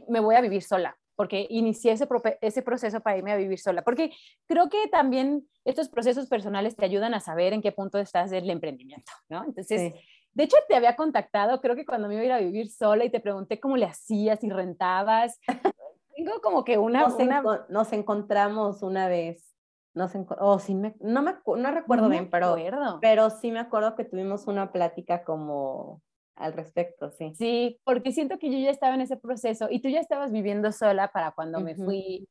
me 0.09 0.21
voy 0.21 0.35
a 0.35 0.41
vivir 0.41 0.63
sola, 0.63 0.98
porque 1.19 1.49
inicié 1.51 1.91
ese, 1.91 2.07
ese 2.41 2.63
proceso 2.63 3.01
para 3.01 3.19
irme 3.19 3.33
a 3.33 3.37
vivir 3.37 3.59
sola, 3.59 3.83
porque 3.83 4.13
creo 4.47 4.69
que 4.69 4.87
también 4.87 5.49
estos 5.65 5.89
procesos 5.89 6.29
personales 6.29 6.77
te 6.77 6.85
ayudan 6.85 7.13
a 7.13 7.19
saber 7.19 7.53
en 7.53 7.61
qué 7.61 7.73
punto 7.73 7.99
estás 7.99 8.31
del 8.31 8.49
emprendimiento, 8.49 9.11
¿no? 9.29 9.45
Entonces, 9.45 9.95
de 10.33 10.45
hecho, 10.45 10.57
te 10.69 10.77
había 10.77 10.95
contactado, 10.95 11.61
creo 11.61 11.75
que 11.75 11.85
cuando 11.85 12.07
me 12.07 12.15
iba 12.15 12.23
a 12.23 12.27
ir 12.27 12.33
a 12.33 12.39
vivir 12.39 12.71
sola 12.71 13.05
y 13.05 13.11
te 13.11 13.19
pregunté 13.19 13.59
cómo 13.59 13.77
le 13.77 13.87
hacías 13.87 14.45
y 14.45 14.49
rentabas. 14.49 15.41
Tengo 16.15 16.41
como 16.41 16.63
que 16.65 16.79
una... 16.79 17.09
Nos, 17.09 17.69
nos 17.69 17.93
encontramos 17.93 18.85
una 18.85 19.09
vez. 19.09 19.57
Nos 19.95 20.13
oh, 20.39 20.61
sí 20.61 20.77
me, 20.77 20.95
no, 21.01 21.23
me, 21.23 21.35
no 21.57 21.71
recuerdo 21.73 22.09
bien, 22.09 22.31
pero, 22.31 22.57
pero 23.01 23.31
sí 23.31 23.51
me 23.51 23.59
acuerdo 23.59 23.97
que 23.97 24.05
tuvimos 24.05 24.47
una 24.47 24.71
plática 24.71 25.25
como 25.25 26.01
al 26.39 26.53
respecto, 26.53 27.11
sí. 27.11 27.35
Sí, 27.35 27.81
porque 27.85 28.13
siento 28.13 28.39
que 28.39 28.51
yo 28.51 28.59
ya 28.59 28.71
estaba 28.71 28.95
en 28.95 29.01
ese 29.01 29.17
proceso 29.17 29.69
y 29.71 29.81
tú 29.81 29.89
ya 29.89 30.01
estabas 30.01 30.33
viviendo 30.33 30.73
sola 30.73 31.11
para 31.13 31.33
cuando 31.33 31.61
me 31.61 31.75
fui 31.75 32.29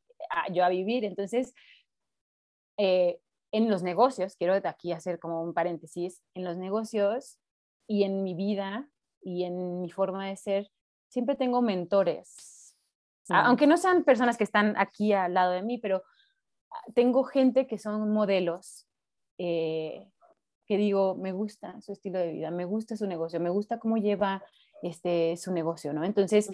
yo 0.51 0.63
a 0.63 0.69
vivir. 0.69 1.05
Entonces, 1.05 1.53
eh, 2.77 3.19
en 3.51 3.69
los 3.69 3.83
negocios, 3.83 4.35
quiero 4.35 4.53
aquí 4.63 4.91
hacer 4.91 5.19
como 5.19 5.41
un 5.41 5.53
paréntesis, 5.53 6.21
en 6.33 6.43
los 6.43 6.57
negocios 6.57 7.37
y 7.87 8.03
en 8.03 8.23
mi 8.23 8.33
vida 8.33 8.89
y 9.21 9.43
en 9.43 9.81
mi 9.81 9.89
forma 9.89 10.27
de 10.27 10.37
ser, 10.37 10.71
siempre 11.09 11.35
tengo 11.35 11.61
mentores. 11.61 12.75
Aunque 13.29 13.67
no 13.67 13.75
sean 13.75 14.05
personas 14.05 14.37
que 14.37 14.45
están 14.45 14.75
aquí 14.77 15.11
al 15.11 15.33
lado 15.33 15.51
de 15.51 15.61
mí, 15.61 15.77
pero 15.77 16.03
ah, 16.71 16.83
tengo 16.95 17.25
gente 17.25 17.67
que 17.67 17.77
son 17.77 18.09
modelos 18.11 18.87
eh, 19.37 20.07
que 20.67 20.77
digo, 20.77 21.15
me 21.15 21.31
gusta 21.31 21.79
su 21.81 21.93
estilo 21.93 22.19
de 22.19 22.31
vida, 22.31 22.51
me 22.51 22.65
gusta 22.65 22.97
su 22.97 23.07
negocio, 23.07 23.39
me 23.39 23.49
gusta 23.49 23.79
cómo 23.79 23.97
lleva 23.97 24.43
este, 24.83 25.37
su 25.37 25.51
negocio, 25.53 25.93
¿no? 25.93 26.03
Entonces, 26.03 26.49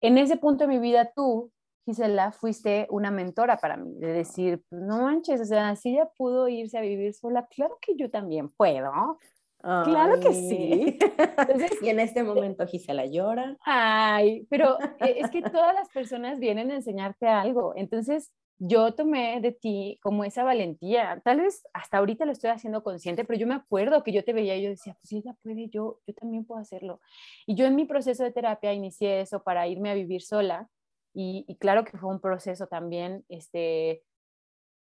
en 0.00 0.18
ese 0.18 0.36
punto 0.36 0.64
de 0.64 0.68
mi 0.68 0.78
vida, 0.78 1.12
tú, 1.14 1.50
Gisela, 1.86 2.32
fuiste 2.32 2.86
una 2.90 3.10
mentora 3.10 3.56
para 3.56 3.76
mí, 3.76 3.94
de 3.96 4.12
decir, 4.12 4.62
pues, 4.68 4.82
no 4.82 5.02
manches, 5.02 5.40
o 5.40 5.44
sea, 5.44 5.74
si 5.76 5.94
ella 5.94 6.10
pudo 6.16 6.48
irse 6.48 6.78
a 6.78 6.82
vivir 6.82 7.14
sola, 7.14 7.46
claro 7.46 7.78
que 7.80 7.96
yo 7.96 8.10
también 8.10 8.50
puedo. 8.50 9.18
Claro 9.60 10.20
que 10.20 10.34
sí. 10.34 10.98
y 11.82 11.88
en 11.88 11.98
este 11.98 12.22
momento 12.22 12.66
Gisela 12.66 13.06
llora. 13.06 13.56
Ay, 13.64 14.46
pero 14.50 14.78
eh, 15.00 15.16
es 15.20 15.30
que 15.30 15.40
todas 15.40 15.74
las 15.74 15.88
personas 15.88 16.38
vienen 16.38 16.70
a 16.70 16.74
enseñarte 16.74 17.26
algo. 17.28 17.72
Entonces, 17.74 18.30
yo 18.58 18.94
tomé 18.94 19.40
de 19.40 19.52
ti 19.52 19.98
como 20.02 20.24
esa 20.24 20.44
valentía. 20.44 21.20
Tal 21.24 21.40
vez 21.40 21.62
hasta 21.72 21.98
ahorita 21.98 22.24
lo 22.24 22.32
estoy 22.32 22.50
haciendo 22.50 22.82
consciente, 22.82 23.24
pero 23.24 23.38
yo 23.38 23.46
me 23.46 23.54
acuerdo 23.54 24.02
que 24.02 24.12
yo 24.12 24.24
te 24.24 24.32
veía 24.32 24.56
y 24.56 24.62
yo 24.62 24.70
decía, 24.70 24.96
pues 25.00 25.12
ella 25.12 25.36
puede, 25.42 25.68
yo, 25.68 26.00
yo 26.06 26.14
también 26.14 26.44
puedo 26.44 26.60
hacerlo. 26.60 27.00
Y 27.46 27.56
yo 27.56 27.66
en 27.66 27.76
mi 27.76 27.84
proceso 27.84 28.22
de 28.24 28.32
terapia 28.32 28.72
inicié 28.72 29.20
eso 29.20 29.42
para 29.42 29.66
irme 29.66 29.90
a 29.90 29.94
vivir 29.94 30.22
sola. 30.22 30.68
Y, 31.16 31.56
claro 31.60 31.84
que 31.84 31.96
fue 31.96 32.10
un 32.10 32.20
proceso 32.20 32.66
también, 32.66 33.24
este, 33.28 34.02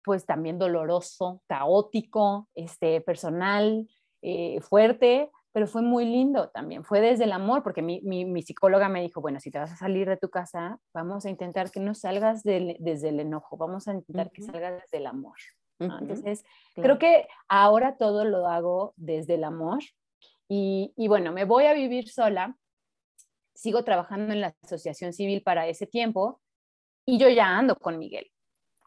pues 0.03 0.25
también 0.25 0.59
doloroso, 0.59 1.41
caótico, 1.47 2.47
este, 2.53 3.01
personal, 3.01 3.87
eh, 4.21 4.61
fuerte, 4.61 5.31
pero 5.53 5.67
fue 5.67 5.81
muy 5.81 6.05
lindo 6.05 6.49
también, 6.49 6.83
fue 6.83 7.01
desde 7.01 7.25
el 7.25 7.31
amor, 7.33 7.63
porque 7.63 7.81
mi, 7.81 8.01
mi, 8.01 8.41
psicóloga 8.41 8.87
me 8.89 9.01
dijo, 9.01 9.21
bueno, 9.21 9.39
si 9.39 9.51
te 9.51 9.59
vas 9.59 9.71
a 9.71 9.75
salir 9.75 10.07
de 10.07 10.17
tu 10.17 10.29
casa, 10.29 10.79
vamos 10.93 11.25
a 11.25 11.29
intentar 11.29 11.71
que 11.71 11.79
no 11.79 11.93
salgas 11.93 12.43
desde 12.43 13.09
el 13.09 13.19
enojo, 13.19 13.57
vamos 13.57 13.87
a 13.87 13.93
intentar 13.93 14.31
que 14.31 14.43
salgas 14.43 14.81
desde 14.81 14.97
el 14.97 15.07
amor. 15.07 15.37
Entonces, 15.79 16.43
creo 16.75 16.99
que 16.99 17.27
ahora 17.47 17.97
todo 17.97 18.23
lo 18.23 18.47
hago 18.47 18.93
desde 18.97 19.33
el 19.33 19.43
amor 19.43 19.79
y, 20.47 20.93
y, 20.95 21.07
bueno, 21.07 21.31
me 21.31 21.43
voy 21.43 21.65
a 21.65 21.73
vivir 21.73 22.07
sola, 22.09 22.55
sigo 23.55 23.83
trabajando 23.83 24.33
en 24.33 24.41
la 24.41 24.55
asociación 24.63 25.11
civil 25.11 25.41
para 25.41 25.67
ese 25.67 25.87
tiempo 25.87 26.39
y 27.05 27.17
yo 27.17 27.29
ya 27.29 27.57
ando 27.57 27.75
con 27.75 27.97
Miguel, 27.97 28.31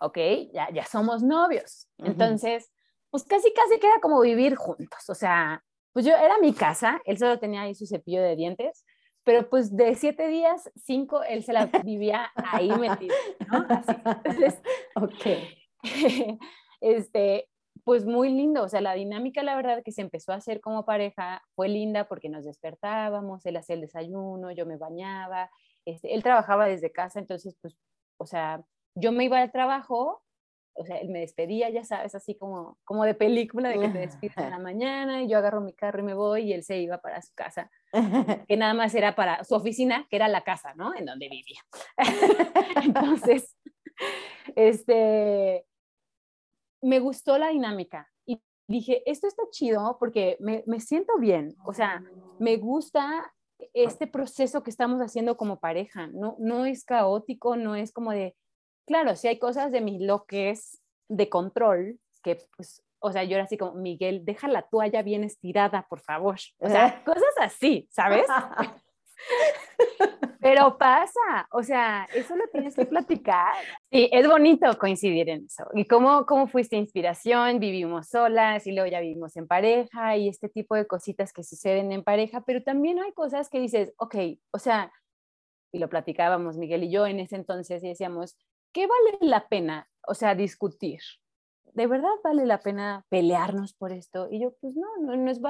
¿ok? 0.01 0.19
Ya, 0.53 0.71
ya 0.73 0.85
somos 0.85 1.23
novios. 1.23 1.89
Entonces, 1.99 2.71
pues 3.11 3.25
casi, 3.25 3.53
casi 3.53 3.79
queda 3.81 4.01
como 4.01 4.21
vivir 4.21 4.55
juntos, 4.55 5.09
o 5.09 5.15
sea, 5.15 5.64
pues 5.95 6.05
yo 6.05 6.13
era 6.13 6.39
mi 6.39 6.53
casa, 6.53 7.01
él 7.07 7.17
solo 7.17 7.39
tenía 7.39 7.63
ahí 7.63 7.75
su 7.75 7.87
cepillo 7.87 8.21
de 8.21 8.35
dientes, 8.35 8.85
pero 9.23 9.49
pues 9.49 9.75
de 9.75 9.95
siete 9.95 10.27
días, 10.29 10.71
cinco, 10.77 11.23
él 11.23 11.45
se 11.45 11.53
la 11.53 11.67
vivía 11.67 12.31
ahí 12.35 12.69
metido, 12.73 13.15
¿no? 13.51 13.65
Así. 13.71 13.93
Entonces, 14.05 14.61
ok. 14.97 15.79
Este, 16.81 17.49
pues 17.83 18.05
muy 18.05 18.29
lindo, 18.29 18.63
o 18.63 18.69
sea, 18.69 18.83
la 18.83 18.93
dinámica, 18.93 19.43
la 19.43 19.57
verdad, 19.57 19.83
que 19.83 19.91
se 19.91 20.03
empezó 20.03 20.33
a 20.33 20.37
hacer 20.37 20.61
como 20.61 20.85
pareja 20.85 21.43
fue 21.55 21.69
linda 21.71 22.09
porque 22.09 22.29
nos 22.29 22.45
despertábamos, 22.45 23.47
él 23.47 23.57
hacía 23.57 23.77
el 23.77 23.81
desayuno, 23.81 24.51
yo 24.51 24.67
me 24.67 24.77
bañaba, 24.77 25.51
este, 25.87 26.15
él 26.15 26.23
trabajaba 26.23 26.67
desde 26.67 26.93
casa, 26.93 27.21
entonces, 27.21 27.57
pues, 27.63 27.79
o 28.19 28.27
sea, 28.27 28.63
yo 28.95 29.13
me 29.13 29.25
iba 29.25 29.41
al 29.41 29.51
trabajo 29.51 30.23
o 30.75 30.85
sea, 30.85 30.97
él 30.99 31.09
me 31.09 31.21
despedía, 31.21 31.71
ya 31.71 31.85
sabes, 31.85 32.15
así 32.15 32.35
como, 32.35 32.79
como 32.85 33.05
de 33.05 33.15
película, 33.15 33.69
de 33.69 33.79
que 33.79 33.89
te 33.89 33.99
despides 33.99 34.37
en 34.39 34.51
la 34.51 34.59
mañana 34.59 35.23
y 35.23 35.29
yo 35.29 35.39
agarro 35.39 35.61
mi 35.61 35.73
carro 35.73 36.01
y 36.01 36.03
me 36.05 36.15
voy 36.15 36.43
y 36.43 36.53
él 36.53 36.65
se 36.65 36.79
iba 36.79 36.99
para 36.99 37.23
su 37.23 37.33
casa, 37.35 37.71
que 38.49 38.57
nada 38.57 38.75
más 38.75 38.95
era 38.95 39.15
para 39.15 39.45
su 39.45 39.55
oficina, 39.55 40.07
que 40.11 40.17
era 40.17 40.29
la 40.29 40.43
casa, 40.43 40.75
¿no? 40.75 40.95
En 40.95 41.07
donde 41.07 41.29
vivía. 41.29 41.61
Entonces, 42.85 43.57
este, 44.57 45.65
me 46.83 46.99
gustó 46.99 47.39
la 47.39 47.49
dinámica 47.49 48.11
y 48.27 48.43
dije, 48.69 49.03
esto 49.11 49.29
está 49.29 49.45
chido 49.51 49.97
porque 49.99 50.37
me, 50.41 50.65
me 50.67 50.81
siento 50.81 51.19
bien, 51.19 51.55
o 51.65 51.73
sea, 51.73 52.03
me 52.39 52.57
gusta 52.57 53.33
este 53.73 54.07
proceso 54.07 54.63
que 54.63 54.71
estamos 54.71 55.01
haciendo 55.01 55.37
como 55.37 55.61
pareja, 55.61 56.09
no, 56.09 56.37
no 56.39 56.67
es 56.67 56.85
caótico, 56.85 57.57
no 57.57 57.77
es 57.77 57.93
como 57.93 58.11
de 58.11 58.37
claro, 58.87 59.17
si 59.17 59.29
hay 59.29 59.39
cosas 59.39 59.73
de 59.73 59.81
mis 59.81 60.01
loques 60.01 60.81
de 61.09 61.29
control 61.29 61.99
que, 62.23 62.39
pues, 62.57 62.83
o 62.99 63.13
sea, 63.13 63.25
yo 63.25 63.35
era 63.35 63.45
así 63.45 63.59
como, 63.59 63.75
Miguel, 63.75 64.25
deja 64.25 64.49
la 64.49 64.63
toalla 64.63 65.03
bien 65.03 65.25
estirada, 65.25 65.87
por 65.89 66.01
favor. 66.01 66.37
O 66.59 66.69
sea, 66.69 67.03
cosas 67.05 67.35
así, 67.39 67.87
¿sabes? 67.91 68.27
Pero 70.41 70.77
pasa, 70.77 71.49
o 71.53 71.63
sea, 71.63 72.07
eso 72.15 72.37
lo 72.37 72.47
tienes 72.49 72.75
que 72.75 72.85
platicar. 72.85 73.55
Sí, 73.91 74.11
es 74.13 74.29
bonito 74.29 74.79
coincidir 74.79 75.31
en 75.31 75.47
eso. 75.47 75.65
¿Y 75.75 75.87
cómo, 75.87 76.27
cómo 76.27 76.47
fuiste 76.47 76.77
inspiración? 76.77 77.61
Vivimos 77.61 78.09
solas 78.09 78.67
y 78.67 78.73
luego 78.73 78.91
ya 78.91 79.01
vivimos 79.01 79.37
en 79.37 79.47
pareja 79.47 80.17
y 80.19 80.29
este 80.29 80.51
tipo 80.51 80.75
de 80.75 80.87
cositas 80.87 81.33
que 81.33 81.45
suceden 81.45 81.93
en 81.93 82.05
pareja, 82.05 82.43
pero 82.43 82.63
también 82.63 82.99
hay 82.99 83.13
cosas 83.13 83.49
que 83.49 83.59
dices, 83.59 83.95
ok, 83.97 84.17
o 84.51 84.59
sea, 84.59 84.93
y 85.73 85.79
lo 85.79 85.89
platicábamos 85.89 86.59
Miguel 86.59 86.85
y 86.85 86.91
yo 86.91 87.07
en 87.07 87.21
ese 87.21 87.37
entonces 87.37 87.83
y 87.83 87.89
decíamos, 87.89 88.37
¿qué 88.75 88.87
vale 88.87 89.19
la 89.23 89.49
pena, 89.49 89.89
o 90.07 90.13
sea, 90.13 90.35
discutir? 90.35 91.01
¿de 91.75 91.87
verdad 91.87 92.09
vale 92.23 92.47
la 92.47 92.61
pena 92.61 93.05
pelearnos 93.11 93.75
por 93.75 93.93
esto? 93.93 94.29
Y 94.31 94.41
yo, 94.41 94.55
pues 94.61 94.75
no, 94.77 94.87
no, 95.01 95.17
no 95.17 95.31
es, 95.31 95.41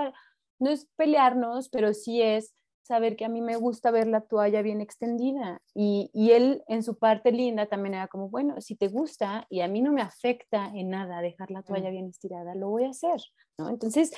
no 0.58 0.70
es 0.70 0.88
pelearnos, 0.96 1.68
pero 1.68 1.92
sí 1.92 2.20
es 2.20 2.54
saber 2.82 3.16
que 3.16 3.24
a 3.24 3.30
mí 3.30 3.40
me 3.40 3.56
gusta 3.56 3.90
ver 3.90 4.06
la 4.06 4.22
toalla 4.22 4.62
bien 4.62 4.80
extendida. 4.80 5.60
Y, 5.74 6.10
y, 6.12 6.32
él 6.32 6.62
en 6.66 6.82
su 6.82 6.98
parte 6.98 7.30
linda 7.32 7.66
también 7.66 7.94
era 7.94 8.08
como, 8.08 8.28
bueno, 8.28 8.60
si 8.60 8.74
te 8.74 8.88
gusta 8.88 9.46
y 9.48 9.60
a 9.60 9.68
mí 9.68 9.80
no 9.80 9.92
me 9.92 10.02
afecta 10.02 10.70
en 10.74 10.90
nada 10.90 11.20
dejar 11.20 11.50
la 11.50 11.62
toalla 11.62 11.90
bien 11.90 12.08
estirada, 12.08 12.54
lo 12.54 12.68
voy 12.68 12.84
a 12.84 12.90
hacer, 12.90 13.20
¿no? 13.58 13.70
Entonces, 13.70 14.12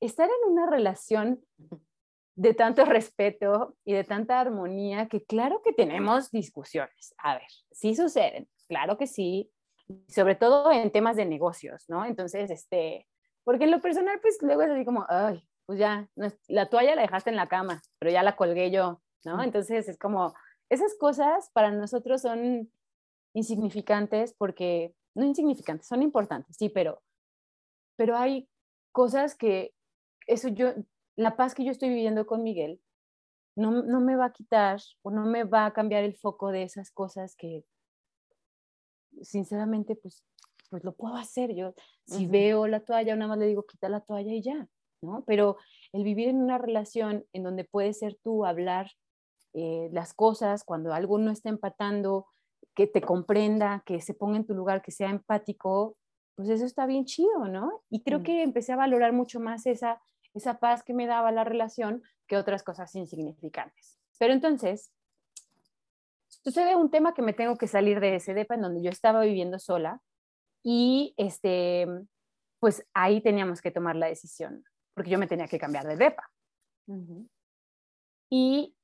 estar 0.00 0.28
en 0.28 0.52
una 0.52 0.66
relación 0.66 1.44
de 2.34 2.54
tanto 2.54 2.84
respeto 2.84 3.76
y 3.84 3.92
de 3.92 4.04
tanta 4.04 4.40
armonía 4.40 5.08
que 5.08 5.24
claro 5.24 5.60
que 5.62 5.72
tenemos 5.72 6.30
discusiones. 6.30 7.14
A 7.18 7.34
ver, 7.34 7.48
sí 7.72 7.94
suceden, 7.94 8.48
claro 8.68 8.96
que 8.98 9.06
sí, 9.06 9.50
sobre 10.08 10.34
todo 10.34 10.70
en 10.72 10.90
temas 10.90 11.16
de 11.16 11.24
negocios, 11.24 11.84
¿no? 11.88 12.04
Entonces, 12.04 12.50
este, 12.50 13.06
porque 13.44 13.64
en 13.64 13.70
lo 13.70 13.80
personal, 13.80 14.18
pues 14.20 14.38
luego 14.42 14.62
es 14.62 14.70
así 14.70 14.84
como, 14.84 15.04
ay, 15.08 15.46
pues 15.66 15.78
ya, 15.78 16.08
la 16.48 16.68
toalla 16.68 16.94
la 16.94 17.02
dejaste 17.02 17.30
en 17.30 17.36
la 17.36 17.48
cama, 17.48 17.82
pero 17.98 18.10
ya 18.10 18.22
la 18.22 18.36
colgué 18.36 18.70
yo, 18.70 19.00
¿no? 19.24 19.42
Entonces 19.42 19.88
es 19.88 19.98
como, 19.98 20.34
esas 20.68 20.94
cosas 20.98 21.50
para 21.52 21.70
nosotros 21.70 22.22
son 22.22 22.70
insignificantes 23.34 24.34
porque, 24.34 24.94
no 25.14 25.24
insignificantes, 25.24 25.86
son 25.86 26.02
importantes, 26.02 26.56
sí, 26.56 26.68
pero, 26.68 27.02
pero 27.96 28.16
hay 28.16 28.48
cosas 28.92 29.36
que, 29.36 29.74
eso 30.26 30.48
yo, 30.48 30.72
la 31.16 31.36
paz 31.36 31.54
que 31.54 31.64
yo 31.64 31.72
estoy 31.72 31.88
viviendo 31.88 32.26
con 32.26 32.42
Miguel, 32.42 32.80
no, 33.54 33.82
no 33.82 34.00
me 34.00 34.16
va 34.16 34.26
a 34.26 34.32
quitar 34.32 34.80
o 35.02 35.10
no 35.10 35.26
me 35.26 35.44
va 35.44 35.66
a 35.66 35.72
cambiar 35.72 36.04
el 36.04 36.16
foco 36.16 36.50
de 36.50 36.62
esas 36.62 36.90
cosas 36.90 37.36
que, 37.36 37.64
sinceramente, 39.22 39.96
pues, 39.96 40.24
pues 40.70 40.84
lo 40.84 40.94
puedo 40.94 41.16
hacer. 41.16 41.54
Yo, 41.54 41.74
si 42.06 42.26
veo 42.26 42.66
la 42.66 42.80
toalla, 42.80 43.16
nada 43.16 43.28
más 43.28 43.38
le 43.38 43.46
digo, 43.46 43.64
quita 43.64 43.88
la 43.88 44.00
toalla 44.00 44.32
y 44.32 44.42
ya, 44.42 44.68
¿no? 45.02 45.24
Pero 45.26 45.56
el 45.92 46.04
vivir 46.04 46.28
en 46.28 46.42
una 46.42 46.58
relación 46.58 47.24
en 47.32 47.42
donde 47.42 47.64
puedes 47.64 47.98
ser 47.98 48.16
tú, 48.22 48.44
hablar 48.44 48.90
eh, 49.54 49.88
las 49.92 50.14
cosas, 50.14 50.64
cuando 50.64 50.94
algo 50.94 51.18
no 51.18 51.30
está 51.30 51.48
empatando, 51.48 52.26
que 52.74 52.86
te 52.86 53.02
comprenda, 53.02 53.82
que 53.84 54.00
se 54.00 54.14
ponga 54.14 54.38
en 54.38 54.46
tu 54.46 54.54
lugar, 54.54 54.82
que 54.82 54.92
sea 54.92 55.10
empático, 55.10 55.96
pues 56.34 56.48
eso 56.48 56.64
está 56.64 56.86
bien 56.86 57.04
chido, 57.04 57.48
¿no? 57.48 57.82
Y 57.90 58.02
creo 58.02 58.22
que 58.22 58.42
empecé 58.42 58.72
a 58.72 58.76
valorar 58.76 59.12
mucho 59.12 59.40
más 59.40 59.66
esa, 59.66 60.00
esa 60.32 60.58
paz 60.58 60.82
que 60.82 60.94
me 60.94 61.06
daba 61.06 61.30
la 61.32 61.44
relación 61.44 62.02
que 62.26 62.36
otras 62.36 62.62
cosas 62.62 62.94
insignificantes. 62.94 63.98
Pero 64.18 64.32
entonces, 64.32 64.92
sucede 66.44 66.76
un 66.76 66.90
tema 66.90 67.14
que 67.14 67.22
me 67.22 67.32
tengo 67.32 67.56
que 67.56 67.68
salir 67.68 68.00
de 68.00 68.16
ese 68.16 68.34
depa 68.34 68.54
en 68.54 68.62
donde 68.62 68.82
yo 68.82 68.90
estaba 68.90 69.22
viviendo 69.22 69.58
sola 69.58 70.00
y 70.62 71.14
este, 71.16 71.86
pues 72.60 72.86
ahí 72.94 73.20
teníamos 73.20 73.60
que 73.60 73.70
tomar 73.70 73.96
la 73.96 74.06
decisión 74.06 74.64
porque 74.94 75.10
yo 75.10 75.18
me 75.18 75.26
tenía 75.26 75.48
que 75.48 75.58
cambiar 75.58 75.86
de 75.86 75.96
depa. 75.96 76.30
Y 78.30 78.74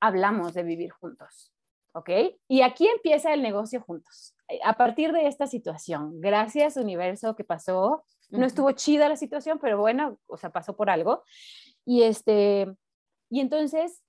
hablamos 0.00 0.54
de 0.54 0.62
vivir 0.62 0.90
juntos, 0.90 1.52
¿ok? 1.92 2.10
Y 2.48 2.62
aquí 2.62 2.86
empieza 2.88 3.34
el 3.34 3.42
negocio 3.42 3.80
juntos. 3.80 4.34
A 4.64 4.74
partir 4.74 5.12
de 5.12 5.26
esta 5.26 5.46
situación, 5.46 6.20
gracias 6.20 6.76
universo 6.76 7.36
que 7.36 7.44
pasó, 7.44 8.04
no 8.30 8.46
estuvo 8.46 8.70
chida 8.72 9.08
la 9.08 9.16
situación, 9.16 9.58
pero 9.58 9.78
bueno, 9.78 10.18
o 10.26 10.36
sea, 10.36 10.50
pasó 10.50 10.76
por 10.76 10.90
algo. 10.90 11.24
Y 11.84 12.02
este, 12.02 12.74
y 13.30 13.40
entonces 13.40 14.02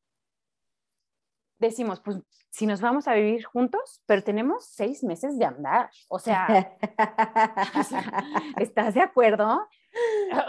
decimos, 1.59 2.01
pues 2.01 2.17
si 2.49 2.65
nos 2.65 2.81
vamos 2.81 3.07
a 3.07 3.13
vivir 3.13 3.43
juntos, 3.43 4.01
pero 4.05 4.23
tenemos 4.23 4.65
seis 4.65 5.03
meses 5.03 5.37
de 5.37 5.45
andar, 5.45 5.89
o 6.09 6.19
sea 6.19 6.77
¿estás 8.59 8.93
de 8.93 9.01
acuerdo? 9.01 9.67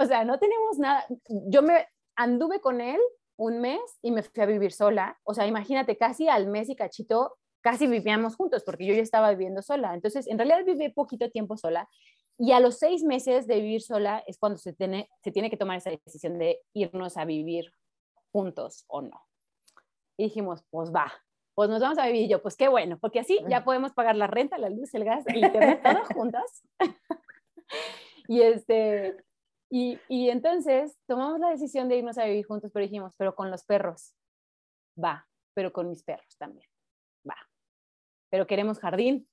o 0.01 0.05
sea, 0.07 0.25
no 0.25 0.39
tenemos 0.39 0.79
nada. 0.79 1.05
Yo 1.49 1.63
me 1.63 1.87
anduve 2.17 2.61
con 2.61 2.81
él 2.81 3.01
un 3.37 3.61
mes 3.61 3.81
y 4.03 4.11
me 4.11 4.23
fui 4.23 4.43
a 4.43 4.47
vivir 4.47 4.73
sola. 4.73 5.19
O 5.25 5.35
sea, 5.35 5.47
imagínate, 5.47 5.97
casi 5.97 6.29
al 6.29 6.49
mes 6.49 6.69
y 6.69 6.77
cachito, 6.77 7.37
casi 7.61 7.87
vivíamos 7.87 8.37
juntos 8.37 8.65
porque 8.65 8.87
yo 8.87 8.95
ya 8.95 9.03
estaba 9.03 9.31
viviendo 9.31 9.63
sola. 9.63 9.95
Entonces, 9.95 10.27
en 10.27 10.39
realidad 10.39 10.65
viví 10.65 10.89
poquito 10.91 11.31
tiempo 11.31 11.57
sola. 11.57 11.89
Y 12.37 12.53
a 12.53 12.61
los 12.61 12.79
seis 12.79 13.03
meses 13.03 13.47
de 13.47 13.61
vivir 13.61 13.83
sola 13.83 14.23
es 14.27 14.39
cuando 14.39 14.59
se 14.59 14.73
tiene, 14.73 15.09
se 15.23 15.33
tiene 15.33 15.51
que 15.51 15.57
tomar 15.57 15.79
esa 15.79 15.91
decisión 15.91 16.39
de 16.39 16.61
irnos 16.73 17.17
a 17.17 17.25
vivir 17.25 17.73
juntos 18.33 18.85
o 18.89 19.03
no. 19.03 19.28
Y 20.19 20.25
dijimos, 20.25 20.65
pues 20.71 20.93
va, 20.93 21.13
pues 21.55 21.71
nos 21.71 21.81
vamos 21.81 21.99
a 21.99 22.07
vivir. 22.07 22.23
Y 22.23 22.29
yo, 22.29 22.43
pues 22.43 22.57
qué 22.57 22.69
bueno, 22.69 22.99
porque 22.99 23.21
así 23.21 23.41
ya 23.49 23.65
podemos 23.65 23.93
pagar 23.93 24.17
la 24.17 24.27
renta, 24.27 24.59
la 24.59 24.69
luz, 24.69 24.93
el 24.95 25.05
gas, 25.05 25.25
el 25.27 25.37
internet, 25.45 25.81
todos 25.83 26.09
juntos. 26.09 26.63
y 28.29 28.43
este, 28.43 29.17
y, 29.71 29.99
y 30.09 30.31
entonces 30.31 30.99
tomamos 31.07 31.39
la 31.41 31.51
decisión 31.51 31.89
de 31.89 31.97
irnos 31.97 32.19
a 32.19 32.25
vivir 32.25 32.47
juntos, 32.47 32.71
pero 32.73 32.85
dijimos, 32.85 33.15
pero 33.17 33.35
con 33.35 33.51
los 33.51 33.65
perros, 33.65 34.15
va, 35.03 35.27
pero 35.55 35.73
con 35.73 35.89
mis 35.89 36.03
perros 36.03 36.37
también, 36.37 36.69
va. 37.29 37.37
Pero 38.31 38.47
queremos 38.47 38.79
jardín, 38.79 39.29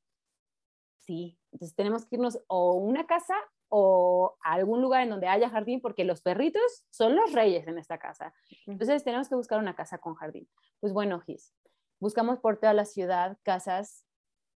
sí. 0.99 1.37
Entonces 1.51 1.75
tenemos 1.75 2.05
que 2.05 2.15
irnos 2.15 2.39
o 2.47 2.73
una 2.73 3.07
casa 3.07 3.35
o 3.69 4.37
a 4.43 4.53
algún 4.53 4.81
lugar 4.81 5.03
en 5.03 5.09
donde 5.09 5.27
haya 5.27 5.49
jardín, 5.49 5.81
porque 5.81 6.05
los 6.05 6.21
perritos 6.21 6.85
son 6.89 7.15
los 7.15 7.33
reyes 7.33 7.67
en 7.67 7.77
esta 7.77 7.97
casa. 7.97 8.33
Entonces 8.67 9.03
tenemos 9.03 9.29
que 9.29 9.35
buscar 9.35 9.59
una 9.59 9.75
casa 9.75 9.97
con 9.97 10.15
jardín. 10.15 10.47
Pues 10.79 10.93
bueno, 10.93 11.19
Gis, 11.21 11.53
buscamos 11.99 12.39
por 12.39 12.57
toda 12.57 12.73
la 12.73 12.85
ciudad 12.85 13.37
casas 13.43 14.05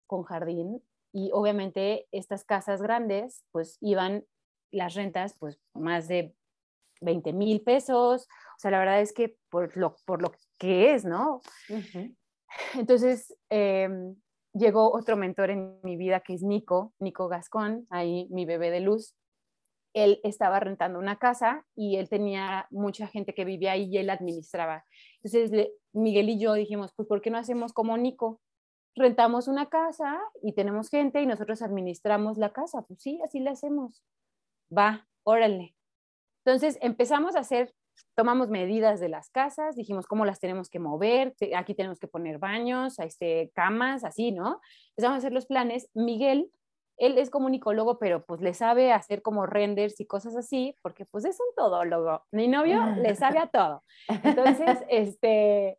con 0.08 0.24
jardín 0.24 0.84
y 1.12 1.32
obviamente 1.34 2.08
estas 2.12 2.44
casas 2.44 2.82
grandes 2.82 3.46
pues 3.52 3.78
iban 3.82 4.26
las 4.72 4.94
rentas, 4.96 5.36
pues 5.40 5.60
más 5.74 6.08
de 6.08 6.36
20 7.02 7.34
mil 7.34 7.62
pesos. 7.62 8.28
O 8.28 8.60
sea, 8.60 8.72
la 8.72 8.80
verdad 8.80 9.02
es 9.02 9.14
que 9.14 9.38
por 9.50 9.76
lo, 9.78 9.96
por 10.06 10.22
lo 10.22 10.32
que 10.58 10.94
es, 10.94 11.06
¿no? 11.06 11.42
Entonces, 12.74 13.36
em, 13.50 14.16
llegó 14.56 14.92
otro 14.92 15.18
mentor 15.18 15.52
en 15.52 15.80
mi 15.84 15.98
vida 15.98 16.22
que 16.22 16.34
es 16.34 16.42
Nico, 16.42 16.94
Nico 17.00 17.28
Gascón, 17.28 17.86
ahí 17.90 18.28
mi 18.32 18.46
bebé 18.46 18.72
de 18.72 18.80
luz. 18.80 19.16
Él 19.94 20.20
estaba 20.24 20.60
rentando 20.60 21.00
una 21.00 21.18
casa 21.18 21.66
y 21.76 21.98
él 21.98 22.10
tenía 22.10 22.68
mucha 22.70 23.08
gente 23.08 23.34
que 23.34 23.46
vivía 23.46 23.74
ahí 23.74 23.86
y 23.86 23.98
él 23.98 24.10
administraba. 24.10 24.84
Entonces, 25.24 25.70
Miguel 25.94 26.30
y 26.30 26.40
yo 26.40 26.54
dijimos, 26.54 26.92
pues, 26.96 27.08
¿por 27.08 27.22
qué 27.22 27.30
no 27.30 27.38
hacemos 27.38 27.72
como 27.72 27.96
Nico? 27.98 28.42
Rentamos 28.96 29.48
una 29.48 29.70
casa 29.70 30.20
y 30.42 30.54
tenemos 30.54 30.90
gente 30.90 31.22
y 31.22 31.28
nosotros 31.28 31.62
administramos 31.62 32.38
la 32.38 32.52
casa. 32.52 32.82
Pues 32.82 33.02
sí, 33.02 33.22
así 33.24 33.40
le 33.40 33.52
hacemos 33.52 34.04
va, 34.76 35.08
órale. 35.24 35.76
Entonces 36.44 36.78
empezamos 36.82 37.36
a 37.36 37.40
hacer, 37.40 37.74
tomamos 38.16 38.50
medidas 38.50 39.00
de 39.00 39.10
las 39.10 39.30
casas, 39.30 39.76
dijimos 39.76 40.08
cómo 40.08 40.26
las 40.26 40.40
tenemos 40.40 40.70
que 40.70 40.80
mover, 40.80 41.36
aquí 41.56 41.76
tenemos 41.76 42.00
que 42.00 42.08
poner 42.08 42.40
baños, 42.40 43.00
este, 43.00 43.52
camas, 43.54 44.04
así, 44.04 44.32
¿no? 44.32 44.62
Empezamos 44.90 45.16
a 45.16 45.18
hacer 45.18 45.34
los 45.34 45.46
planes. 45.46 45.90
Miguel, 45.94 46.50
él 46.98 47.18
es 47.18 47.30
comunicólogo, 47.30 48.00
pero 48.00 48.26
pues 48.26 48.42
le 48.42 48.54
sabe 48.54 48.92
hacer 48.92 49.22
como 49.22 49.46
renders 49.46 50.00
y 50.00 50.06
cosas 50.06 50.36
así, 50.36 50.76
porque 50.82 51.06
pues 51.06 51.26
es 51.26 51.38
un 51.40 51.56
todólogo. 51.56 52.24
Mi 52.32 52.48
novio 52.48 52.80
le 52.98 53.16
sabe 53.16 53.40
a 53.40 53.48
todo. 53.48 53.84
Entonces, 54.24 54.80
este, 54.90 55.78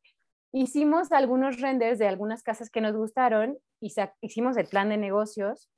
hicimos 0.53 1.13
algunos 1.13 1.61
renders 1.61 1.99
de 1.99 2.09
algunas 2.09 2.43
casas 2.43 2.71
que 2.71 2.81
nos 2.81 2.97
gustaron 2.97 3.59
y 3.81 3.93
hicimos 4.21 4.57
el 4.57 4.67
plan 4.67 4.89
de 4.89 4.97
negocios 4.97 5.71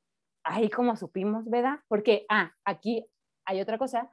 ahí 0.45 0.71
como 0.71 0.97
supimos, 0.97 1.45
¿verdad? 1.49 1.81
Porque, 1.89 2.25
ah, 2.29 2.53
aquí 2.65 3.07
hay 3.45 3.61
otra 3.61 3.79
cosa. 3.79 4.11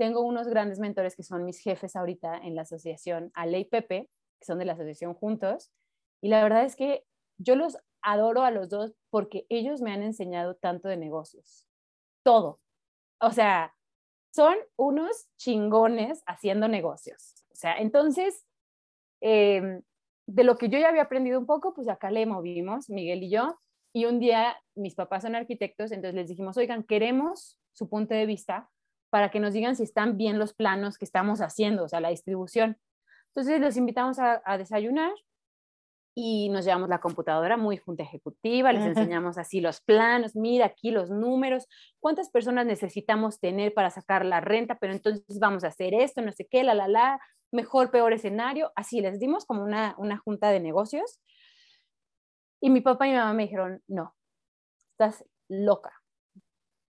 Tengo 0.00 0.22
unos 0.22 0.48
grandes 0.48 0.78
mentores 0.78 1.14
que 1.14 1.22
son 1.22 1.44
mis 1.44 1.58
jefes 1.58 1.94
ahorita 1.94 2.38
en 2.38 2.54
la 2.54 2.62
asociación 2.62 3.30
Ale 3.34 3.58
y 3.58 3.64
Pepe, 3.66 4.08
que 4.40 4.46
son 4.46 4.58
de 4.58 4.64
la 4.64 4.72
asociación 4.72 5.12
Juntos. 5.12 5.70
Y 6.22 6.30
la 6.30 6.42
verdad 6.42 6.64
es 6.64 6.74
que 6.74 7.04
yo 7.36 7.54
los 7.54 7.76
adoro 8.00 8.42
a 8.42 8.50
los 8.50 8.70
dos 8.70 8.94
porque 9.10 9.44
ellos 9.50 9.82
me 9.82 9.92
han 9.92 10.02
enseñado 10.02 10.54
tanto 10.54 10.88
de 10.88 10.96
negocios. 10.96 11.68
Todo. 12.22 12.60
O 13.20 13.30
sea, 13.30 13.74
son 14.34 14.54
unos 14.76 15.28
chingones 15.36 16.22
haciendo 16.24 16.66
negocios. 16.66 17.34
O 17.52 17.56
sea, 17.56 17.76
entonces, 17.76 18.46
em, 19.20 19.82
de 20.26 20.44
lo 20.44 20.56
que 20.56 20.70
yo 20.70 20.78
ya 20.78 20.88
había 20.88 21.02
aprendido 21.02 21.38
un 21.38 21.44
poco, 21.44 21.74
pues 21.74 21.88
acá 21.88 22.10
le 22.10 22.24
movimos, 22.24 22.88
Miguel 22.88 23.24
y 23.24 23.30
yo, 23.32 23.60
y 23.92 24.06
un 24.06 24.18
día 24.18 24.56
mis 24.74 24.94
papás 24.94 25.24
son 25.24 25.34
arquitectos, 25.34 25.92
entonces 25.92 26.14
les 26.14 26.28
dijimos, 26.28 26.56
oigan, 26.56 26.84
queremos 26.84 27.58
su 27.74 27.90
punto 27.90 28.14
de 28.14 28.24
vista 28.24 28.70
para 29.10 29.30
que 29.30 29.40
nos 29.40 29.52
digan 29.52 29.76
si 29.76 29.82
están 29.82 30.16
bien 30.16 30.38
los 30.38 30.54
planos 30.54 30.96
que 30.96 31.04
estamos 31.04 31.40
haciendo, 31.40 31.84
o 31.84 31.88
sea, 31.88 32.00
la 32.00 32.10
distribución. 32.10 32.78
Entonces 33.28 33.60
los 33.60 33.76
invitamos 33.76 34.18
a, 34.18 34.40
desayunar 34.56 35.12
y 36.14 36.48
nos 36.48 36.64
llevamos 36.64 36.88
la 36.88 37.00
computadora 37.00 37.56
muy 37.56 37.76
junta 37.76 38.02
ejecutiva, 38.02 38.72
les 38.72 38.84
enseñamos 38.84 39.38
así 39.38 39.60
los 39.60 39.80
planos, 39.80 40.34
mira 40.34 40.66
aquí 40.66 40.90
los 40.90 41.10
números, 41.10 41.66
cuántas 42.00 42.30
personas 42.30 42.66
necesitamos 42.66 43.38
tener 43.38 43.72
para 43.74 43.90
sacar 43.90 44.24
la 44.24 44.40
renta, 44.40 44.78
pero 44.80 44.92
entonces 44.92 45.38
vamos 45.38 45.62
a 45.64 45.68
hacer 45.68 45.94
esto, 45.94 46.20
no 46.20 46.32
sé 46.32 46.48
qué, 46.50 46.64
la, 46.64 46.74
la, 46.74 46.88
la, 46.88 47.20
mejor, 47.52 47.90
peor 47.90 48.12
escenario, 48.12 48.72
así 48.74 49.00
les 49.00 49.18
dimos 49.18 49.44
como 49.44 49.62
una, 49.62 49.94
una 49.98 50.18
junta 50.18 50.50
de 50.50 50.60
negocios 50.60 51.20
y 52.60 52.70
mi 52.70 52.80
papá 52.80 53.06
y 53.06 53.10
mi 53.10 53.16
mamá 53.16 53.32
me 53.32 53.44
dijeron, 53.44 53.82
no, 53.88 54.14
estás 54.92 55.24
loca. 55.48 55.92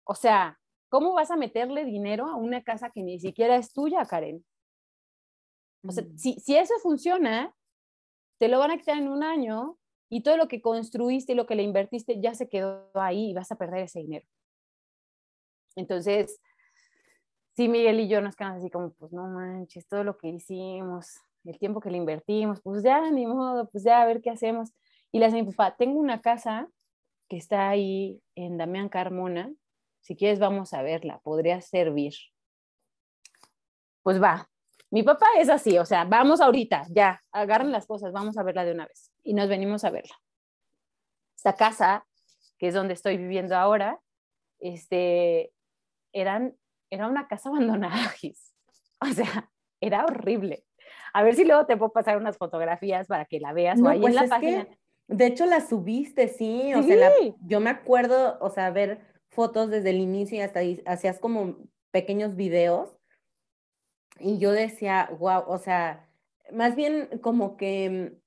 O 0.05 0.15
sea, 0.15 0.59
¿cómo 0.91 1.15
vas 1.15 1.31
a 1.31 1.37
meterle 1.37 1.87
dinero 1.87 2.27
a 2.27 2.37
una 2.37 2.63
casa 2.63 2.91
que 2.91 3.03
ni 3.03 3.19
siquiera 3.19 3.57
es 3.57 3.73
tuya, 3.73 4.05
Karen? 4.05 4.45
O 5.83 5.93
sea, 5.93 6.05
si, 6.17 6.35
si 6.35 6.57
eso 6.57 6.75
funciona, 6.83 7.55
te 8.39 8.49
lo 8.49 8.59
van 8.59 8.73
a 8.73 8.77
quitar 8.77 8.99
en 8.99 9.09
un 9.09 9.23
año 9.23 9.79
y 10.11 10.23
todo 10.23 10.37
lo 10.37 10.49
que 10.49 10.61
construiste 10.61 11.33
y 11.33 11.37
lo 11.37 11.47
que 11.47 11.55
le 11.55 11.63
invertiste 11.63 12.21
ya 12.21 12.35
se 12.35 12.49
quedó 12.49 12.91
ahí 12.95 13.31
y 13.31 13.35
vas 13.35 13.51
a 13.51 13.57
perder 13.57 13.85
ese 13.85 14.01
dinero. 14.01 14.27
Entonces, 15.77 16.41
sí, 17.57 17.69
Miguel 17.69 18.01
y 18.01 18.09
yo 18.09 18.21
nos 18.21 18.37
quedamos 18.37 18.59
así 18.59 18.71
como, 18.71 18.93
pues 18.93 19.13
no 19.13 19.29
manches, 19.29 19.87
todo 19.87 20.05
lo 20.05 20.19
que 20.19 20.29
hicimos, 20.29 21.21
el 21.45 21.59
tiempo 21.59 21.81
que 21.81 21.91
le 21.91 21.97
invertimos, 21.97 22.61
pues 22.61 22.83
ya, 22.83 23.11
ni 23.11 23.27
modo, 23.27 23.69
pues 23.71 23.85
ya, 23.85 24.03
a 24.03 24.07
ver 24.07 24.21
qué 24.21 24.31
hacemos. 24.31 24.73
Y 25.13 25.19
le 25.21 25.27
dice 25.27 25.43
mi 25.43 25.53
papá, 25.53 25.77
tengo 25.77 25.99
una 25.99 26.21
casa 26.21 26.69
que 27.29 27.37
está 27.37 27.69
ahí 27.69 28.21
en 28.35 28.59
Damián 28.59 28.89
Carmona, 28.89 29.53
si 30.01 30.17
quieres 30.17 30.39
vamos 30.39 30.73
a 30.75 30.83
verla, 30.83 31.21
podría 31.21 31.61
servir. 31.61 32.15
Pues 34.03 34.23
va, 34.23 34.49
mi 34.91 35.03
papá 35.03 35.27
es 35.39 35.49
así, 35.49 35.79
o 35.79 35.85
sea, 35.85 36.05
vamos 36.05 36.41
ahorita, 36.41 36.87
ya, 36.91 37.23
agarren 37.31 37.71
las 37.71 37.87
cosas, 37.87 38.13
vamos 38.13 38.37
a 38.37 38.43
verla 38.43 38.65
de 38.65 38.73
una 38.73 38.87
vez. 38.87 39.13
Y 39.23 39.35
nos 39.35 39.49
venimos 39.49 39.85
a 39.85 39.91
verla. 39.91 40.15
Esta 41.37 41.55
casa, 41.55 42.07
que 42.59 42.69
es 42.69 42.75
donde 42.75 42.95
estoy 42.95 43.17
viviendo 43.17 43.57
ahora, 43.57 44.01
este, 44.59 45.53
eran, 46.13 46.57
era 46.91 47.07
una 47.07 47.29
casa 47.29 47.49
abandonada, 47.51 48.13
O 49.01 49.07
sea, 49.07 49.51
era 49.81 50.05
horrible. 50.05 50.65
A 51.13 51.23
ver 51.23 51.35
si 51.35 51.45
luego 51.45 51.67
te 51.67 51.77
puedo 51.77 51.93
pasar 51.93 52.17
unas 52.17 52.37
fotografías 52.37 53.07
para 53.07 53.25
que 53.25 53.41
la 53.41 53.53
veas. 53.53 53.79
No, 53.79 53.93
pues 54.01 54.15
la 54.15 54.67
de 55.11 55.27
hecho, 55.27 55.45
la 55.45 55.61
subiste, 55.61 56.29
sí. 56.29 56.73
O 56.73 56.85
sea, 56.85 57.11
yo 57.45 57.59
me 57.59 57.71
acuerdo, 57.71 58.39
o 58.41 58.49
sea, 58.49 58.71
ver 58.71 59.01
fotos 59.31 59.71
desde 59.71 59.91
el 59.91 60.01
inicio 60.01 60.39
y 60.39 60.41
hasta 60.41 60.61
hacías 60.87 61.19
como 61.19 61.57
pequeños 61.91 62.37
videos. 62.37 62.97
Y 64.19 64.39
yo 64.39 64.53
decía, 64.53 65.11
wow, 65.19 65.45
o 65.47 65.59
sea, 65.59 66.09
más 66.53 66.77
bien 66.77 67.09
como 67.23 67.57
que, 67.57 68.19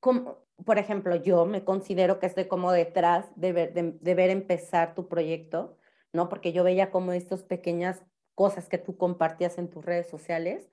como, 0.00 0.44
por 0.64 0.78
ejemplo, 0.78 1.16
yo 1.16 1.46
me 1.46 1.64
considero 1.64 2.18
que 2.18 2.26
estoy 2.26 2.46
como 2.48 2.72
detrás 2.72 3.26
de 3.36 3.52
ver, 3.52 3.72
de 3.74 4.14
ver 4.14 4.30
empezar 4.30 4.94
tu 4.94 5.08
proyecto, 5.08 5.76
¿no? 6.12 6.28
Porque 6.28 6.52
yo 6.52 6.64
veía 6.64 6.90
como 6.90 7.12
estas 7.12 7.44
pequeñas 7.44 8.02
cosas 8.34 8.68
que 8.68 8.78
tú 8.78 8.96
compartías 8.96 9.58
en 9.58 9.68
tus 9.70 9.84
redes 9.84 10.08
sociales 10.08 10.68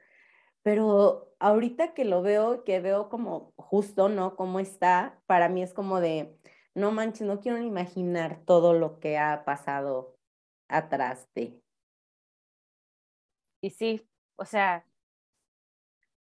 pero 0.66 1.32
ahorita 1.38 1.94
que 1.94 2.06
lo 2.06 2.24
veo, 2.24 2.64
que 2.64 2.80
veo 2.80 3.08
como 3.08 3.54
justo, 3.56 4.10
¿no? 4.10 4.36
Cómo 4.36 4.60
está, 4.60 5.22
para 5.28 5.48
mí 5.48 5.62
es 5.62 5.76
como 5.76 6.00
de, 6.00 6.40
no 6.76 6.92
manches, 6.92 7.26
no 7.26 7.40
quiero 7.40 7.58
ni 7.58 7.68
imaginar 7.68 8.42
todo 8.46 8.74
lo 8.74 9.00
que 9.00 9.18
ha 9.18 9.44
pasado 9.46 10.18
atrás 10.68 11.28
de. 11.34 11.60
Y 13.62 13.70
sí, 13.70 14.08
o 14.36 14.46
sea, 14.46 14.86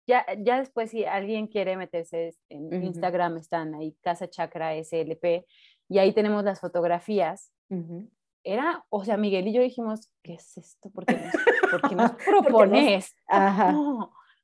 ya, 0.08 0.26
ya 0.38 0.60
después 0.60 0.92
si 0.92 1.04
alguien 1.04 1.48
quiere 1.48 1.76
meterse 1.76 2.36
en 2.50 2.84
Instagram, 2.84 3.38
están 3.38 3.74
ahí, 3.74 3.98
Casa 4.02 4.30
Chakra 4.30 4.76
SLP, 4.76 5.46
y 5.90 5.98
ahí 5.98 6.14
tenemos 6.14 6.44
las 6.44 6.60
fotografías. 6.62 7.52
Era, 8.44 8.86
o 8.90 9.04
sea, 9.04 9.18
Miguel 9.18 9.48
y 9.48 9.54
yo 9.54 9.62
dijimos, 9.62 10.12
¿qué 10.22 10.36
es 10.36 10.58
esto? 10.58 10.92
¿Por 10.92 11.06
qué 11.06 11.16
nos, 11.96 12.12
propones? 12.26 13.16
Ajá. 13.28 13.76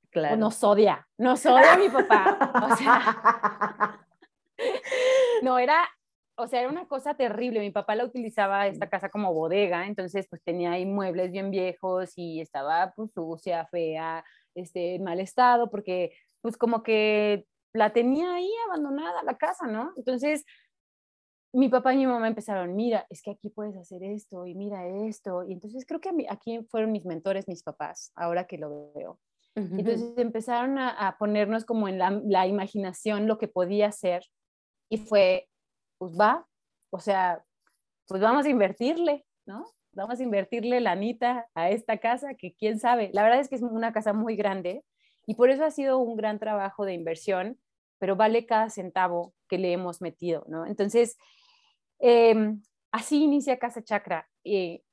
Claro. 0.10 0.36
nos 0.36 0.62
odia, 0.62 1.08
nos 1.18 1.46
odia 1.46 1.78
mi 1.78 1.88
papá. 1.88 2.52
O 2.70 2.76
sea, 2.76 4.06
no, 5.56 5.60
era, 5.60 5.88
o 6.36 6.48
sea, 6.48 6.62
era 6.62 6.70
una 6.70 6.88
cosa 6.88 7.16
terrible. 7.16 7.60
Mi 7.60 7.72
papá 7.72 7.96
la 7.96 8.06
utilizaba 8.06 8.68
esta 8.68 8.90
casa 8.90 9.10
como 9.10 9.34
bodega, 9.34 9.88
entonces 9.88 10.28
pues 10.30 10.42
tenía 10.44 10.74
ahí 10.74 10.86
muebles 10.86 11.32
bien 11.32 11.52
viejos 11.52 12.14
y 12.16 12.42
estaba 12.42 12.94
pues 12.96 13.12
sucia, 13.14 13.68
fea, 13.68 14.24
este, 14.56 14.96
en 14.96 15.04
mal 15.04 15.20
estado, 15.20 15.70
porque 15.70 16.14
pues 16.42 16.58
como 16.58 16.84
que 16.84 17.46
la 17.74 17.94
tenía 17.94 18.34
ahí 18.34 18.50
abandonada 18.68 19.24
la 19.24 19.38
casa, 19.38 19.68
¿no? 19.68 19.94
Entonces, 19.96 20.46
mi 21.54 21.70
papá 21.70 21.94
y 21.94 21.98
mi 21.98 22.08
mamá 22.08 22.28
empezaron, 22.28 22.76
mira, 22.76 23.06
es 23.10 23.22
que 23.22 23.32
aquí 23.32 23.50
puedes 23.50 23.76
hacer 23.76 24.04
esto 24.04 24.46
y 24.46 24.56
mira 24.56 24.88
esto. 24.88 25.44
Y 25.44 25.54
entonces 25.54 25.86
creo 25.86 26.00
que 26.00 26.10
aquí 26.30 26.66
fueron 26.70 26.92
mis 26.92 27.06
mentores, 27.06 27.48
mis 27.48 27.64
papás, 27.64 28.12
ahora 28.16 28.46
que 28.46 28.58
lo 28.58 28.92
veo. 28.94 29.20
Entonces 29.54 30.14
empezaron 30.18 30.78
a, 30.78 31.18
ponernos 31.20 31.66
como 31.66 31.90
en 31.90 32.00
la, 32.00 32.48
imaginación 32.48 33.28
lo 33.28 33.38
que 33.38 33.50
podía 33.50 33.92
ser 33.92 34.24
y 34.92 34.98
fue, 34.98 35.48
pues 35.98 36.20
va, 36.20 36.46
o 36.90 37.00
sea, 37.00 37.46
pues 38.08 38.22
vamos 38.22 38.46
a 38.46 38.50
invertirle, 38.50 39.26
¿no? 39.46 39.66
Vamos 39.94 40.20
a 40.20 40.24
invertirle 40.24 40.82
la 40.82 40.92
anita 40.92 41.48
a 41.56 41.70
esta 41.70 41.98
casa 41.98 42.34
que 42.36 42.54
quién 42.54 42.78
sabe. 42.78 43.10
La 43.14 43.24
verdad 43.24 43.40
es 43.40 43.48
que 43.48 43.56
es 43.56 43.62
una 43.62 43.94
casa 43.94 44.12
muy 44.12 44.36
grande 44.36 44.84
y 45.26 45.36
por 45.36 45.50
eso 45.50 45.64
ha 45.64 45.72
sido 45.72 45.98
un 46.00 46.18
gran 46.18 46.40
trabajo 46.40 46.84
de 46.84 46.94
inversión, 46.94 47.58
pero 48.00 48.18
vale 48.18 48.46
cada 48.46 48.70
centavo 48.70 49.34
que 49.48 49.58
le 49.58 49.72
hemos 49.72 50.02
metido, 50.02 50.44
¿no? 50.50 50.66
Entonces, 50.66 51.18
em, 52.00 52.62
así 52.92 53.24
inicia 53.24 53.60
Casa 53.60 53.82
Chakra. 53.82 54.30
Eh, 54.44 54.84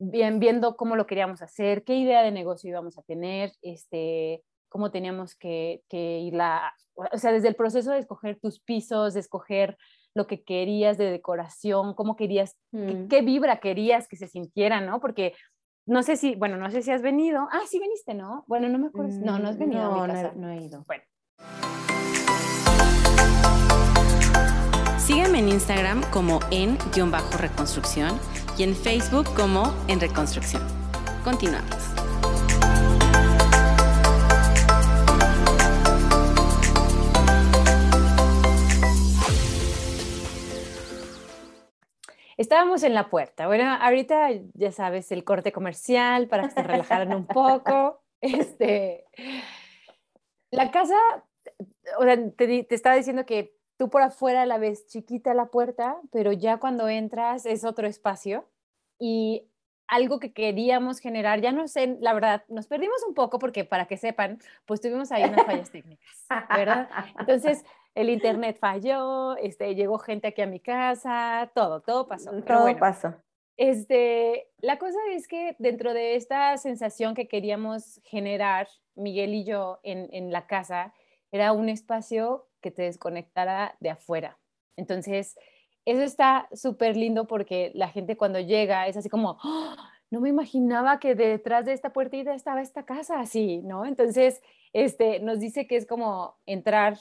bien, 0.00 0.40
viendo 0.40 0.76
cómo 0.76 0.96
lo 0.96 1.06
queríamos 1.06 1.42
hacer, 1.42 1.84
qué 1.84 1.94
idea 1.94 2.22
de 2.22 2.32
negocio 2.32 2.70
íbamos 2.70 2.98
a 2.98 3.02
tener, 3.02 3.52
este, 3.62 4.42
cómo 4.72 4.90
teníamos 4.90 5.34
que, 5.34 5.82
que 5.90 6.20
ir 6.20 6.32
la, 6.32 6.74
o 6.94 7.18
sea, 7.18 7.30
desde 7.30 7.48
el 7.48 7.54
proceso 7.54 7.92
de 7.92 7.98
escoger 7.98 8.40
tus 8.40 8.58
pisos, 8.58 9.12
de 9.12 9.20
escoger 9.20 9.76
lo 10.14 10.26
que 10.26 10.42
querías 10.42 10.96
de 10.96 11.10
decoración, 11.10 11.92
cómo 11.92 12.16
querías, 12.16 12.56
mm. 12.72 13.08
qué, 13.08 13.20
vibra 13.20 13.60
querías 13.60 14.08
que 14.08 14.16
se 14.16 14.28
sintiera, 14.28 14.80
¿no? 14.80 14.98
Porque 14.98 15.34
no 15.86 16.02
sé 16.02 16.16
si, 16.16 16.36
bueno, 16.36 16.56
no 16.56 16.70
sé 16.70 16.80
si 16.80 16.90
has 16.90 17.02
venido. 17.02 17.46
Ah, 17.52 17.60
sí 17.68 17.78
viniste, 17.80 18.14
¿no? 18.14 18.44
Bueno, 18.46 18.70
no 18.70 18.78
me 18.78 18.86
acuerdo. 18.86 19.14
no, 19.20 19.38
no 19.38 19.50
has 19.50 19.58
venido 19.58 19.82
no, 19.82 20.02
a 20.02 20.06
mi 20.06 20.12
casa. 20.12 20.32
No, 20.34 20.46
no 20.46 20.50
he 20.52 20.62
ido. 20.62 20.84
Bueno. 20.86 21.02
Sígueme 24.98 25.40
en 25.40 25.48
Instagram 25.50 26.02
como 26.10 26.40
en-reconstrucción 26.50 28.18
y 28.56 28.62
en 28.62 28.74
Facebook 28.74 29.26
como 29.34 29.74
En 29.88 30.00
Reconstrucción. 30.00 30.62
Continuamos. 31.24 31.91
Estábamos 42.42 42.82
en 42.82 42.92
la 42.92 43.08
puerta. 43.08 43.46
Bueno, 43.46 43.72
ahorita 43.72 44.30
ya 44.54 44.72
sabes 44.72 45.12
el 45.12 45.22
corte 45.22 45.52
comercial 45.52 46.26
para 46.26 46.48
que 46.48 46.50
se 46.50 46.62
relajaran 46.64 47.14
un 47.14 47.26
poco. 47.26 48.00
Este, 48.24 49.04
la 50.52 50.70
casa, 50.70 50.94
o 51.98 52.04
sea, 52.04 52.30
te, 52.30 52.62
te 52.62 52.74
estaba 52.76 52.94
diciendo 52.94 53.26
que 53.26 53.56
tú 53.76 53.90
por 53.90 54.00
afuera 54.00 54.46
la 54.46 54.58
ves 54.58 54.86
chiquita 54.86 55.34
la 55.34 55.46
puerta, 55.46 55.96
pero 56.12 56.30
ya 56.30 56.58
cuando 56.58 56.88
entras 56.88 57.46
es 57.46 57.64
otro 57.64 57.88
espacio 57.88 58.48
y 58.96 59.48
algo 59.88 60.20
que 60.20 60.32
queríamos 60.32 61.00
generar, 61.00 61.40
ya 61.40 61.50
no 61.50 61.66
sé, 61.66 61.98
la 62.00 62.14
verdad, 62.14 62.44
nos 62.48 62.68
perdimos 62.68 63.02
un 63.08 63.14
poco 63.14 63.40
porque 63.40 63.64
para 63.64 63.86
que 63.86 63.96
sepan, 63.96 64.38
pues 64.66 64.80
tuvimos 64.80 65.10
ahí 65.10 65.24
unas 65.24 65.44
fallas 65.44 65.72
técnicas, 65.72 66.26
¿verdad? 66.48 66.88
Entonces, 67.18 67.64
el 67.94 68.10
internet 68.10 68.58
falló, 68.58 69.36
este, 69.36 69.74
llegó 69.74 69.98
gente 69.98 70.28
aquí 70.28 70.42
a 70.42 70.46
mi 70.46 70.60
casa, 70.60 71.50
todo, 71.54 71.80
todo 71.80 72.06
pasó. 72.06 72.30
todo 72.42 72.76
pasó. 72.78 73.14
Este, 73.56 74.48
la 74.58 74.78
cosa 74.78 74.98
es 75.10 75.28
que 75.28 75.54
dentro 75.58 75.92
de 75.92 76.16
esta 76.16 76.56
sensación 76.56 77.14
que 77.14 77.28
queríamos 77.28 78.00
generar, 78.04 78.68
Miguel 78.94 79.34
y 79.34 79.44
yo, 79.44 79.78
en, 79.82 80.08
en 80.12 80.32
la 80.32 80.46
casa, 80.46 80.94
era 81.30 81.52
un 81.52 81.68
espacio 81.68 82.48
que 82.60 82.70
te 82.70 82.82
desconectara 82.82 83.76
de 83.80 83.90
afuera. 83.90 84.38
Entonces, 84.76 85.36
eso 85.84 86.02
está 86.02 86.48
súper 86.52 86.96
lindo 86.96 87.26
porque 87.26 87.72
la 87.74 87.88
gente 87.88 88.16
cuando 88.16 88.40
llega 88.40 88.86
es 88.86 88.96
así 88.96 89.08
como, 89.08 89.38
¡Ah! 89.42 89.92
no 90.10 90.20
me 90.20 90.28
imaginaba 90.28 91.00
que 91.00 91.14
detrás 91.14 91.64
de 91.64 91.72
esta 91.72 91.92
puertita 91.92 92.34
estaba 92.34 92.60
esta 92.60 92.84
casa 92.84 93.18
así, 93.18 93.62
¿no? 93.62 93.86
Entonces, 93.86 94.42
este, 94.72 95.20
nos 95.20 95.40
dice 95.40 95.66
que 95.66 95.76
es 95.76 95.86
como 95.86 96.36
entrar 96.46 96.98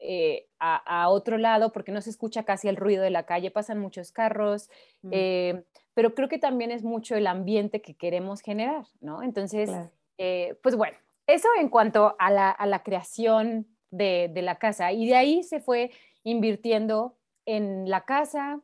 eh, 0.00 0.46
a, 0.58 1.08
otro 1.08 1.38
lado 1.38 1.72
porque 1.72 1.92
no 1.92 2.00
se 2.00 2.10
escucha 2.10 2.44
casi 2.44 2.68
el 2.68 2.76
ruido 2.76 3.02
de 3.02 3.10
la 3.10 3.24
calle, 3.24 3.50
pasan 3.50 3.78
muchos 3.78 4.12
carros, 4.12 4.68
mm. 5.02 5.10
eh, 5.12 5.64
pero 5.94 6.14
creo 6.14 6.28
que 6.28 6.38
también 6.38 6.70
es 6.70 6.84
mucho 6.84 7.16
el 7.16 7.26
ambiente 7.26 7.82
que 7.82 7.96
queremos 7.96 8.40
generar, 8.40 8.86
¿no? 9.00 9.22
Entonces, 9.22 9.70
eh, 10.18 10.58
pues 10.62 10.76
bueno, 10.76 10.96
eso 11.26 11.48
en 11.58 11.68
cuanto 11.68 12.16
a 12.18 12.30
la, 12.30 12.50
a 12.50 12.66
la 12.66 12.82
creación 12.82 13.66
de, 13.90 14.30
la 14.42 14.56
casa. 14.56 14.92
Y 14.92 15.06
de 15.06 15.16
ahí 15.16 15.42
se 15.42 15.60
fue 15.60 15.90
invirtiendo 16.24 17.16
en 17.46 17.88
la 17.88 18.04
casa, 18.04 18.60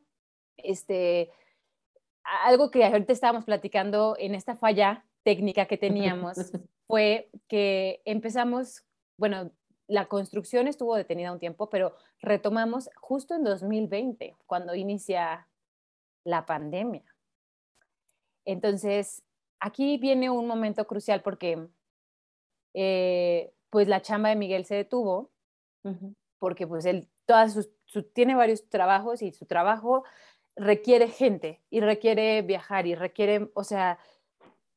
este, 0.57 1.31
algo 2.45 2.71
que 2.71 2.85
ahorita 2.85 3.13
estábamos 3.13 3.45
platicando 3.45 4.15
en 4.19 4.35
esta 4.35 4.55
falla 4.55 5.05
técnica 5.23 5.65
que 5.65 5.77
teníamos 5.77 6.37
fue 6.87 7.29
que 7.47 8.01
empezamos, 8.05 8.83
bueno, 9.17 9.51
la 9.87 10.07
construcción 10.07 10.67
estuvo 10.67 10.95
detenida 10.95 11.31
un 11.31 11.39
tiempo, 11.39 11.69
pero 11.69 11.95
retomamos 12.19 12.89
justo 12.99 13.35
en 13.35 13.43
2020, 13.43 14.35
cuando 14.45 14.75
inicia 14.75 15.47
la 16.23 16.45
pandemia. 16.45 17.03
Entonces, 18.45 19.23
aquí 19.59 19.97
viene 19.97 20.29
un 20.29 20.47
momento 20.47 20.85
crucial 20.85 21.21
porque 21.21 21.67
eh, 22.73 23.53
pues 23.69 23.87
la 23.87 24.01
chamba 24.01 24.29
de 24.29 24.35
Miguel 24.35 24.65
se 24.65 24.75
detuvo, 24.75 25.31
porque 26.39 26.65
pues 26.65 26.85
él 26.85 27.07
todas 27.25 27.53
sus, 27.53 27.69
tiene 28.13 28.35
varios 28.35 28.67
trabajos 28.69 29.21
y 29.21 29.31
su 29.31 29.45
trabajo 29.45 30.03
requiere 30.55 31.07
gente 31.07 31.61
y 31.69 31.81
requiere 31.81 32.41
viajar 32.41 32.87
y 32.87 32.95
requiere, 32.95 33.51
o 33.53 33.63
sea, 33.63 33.99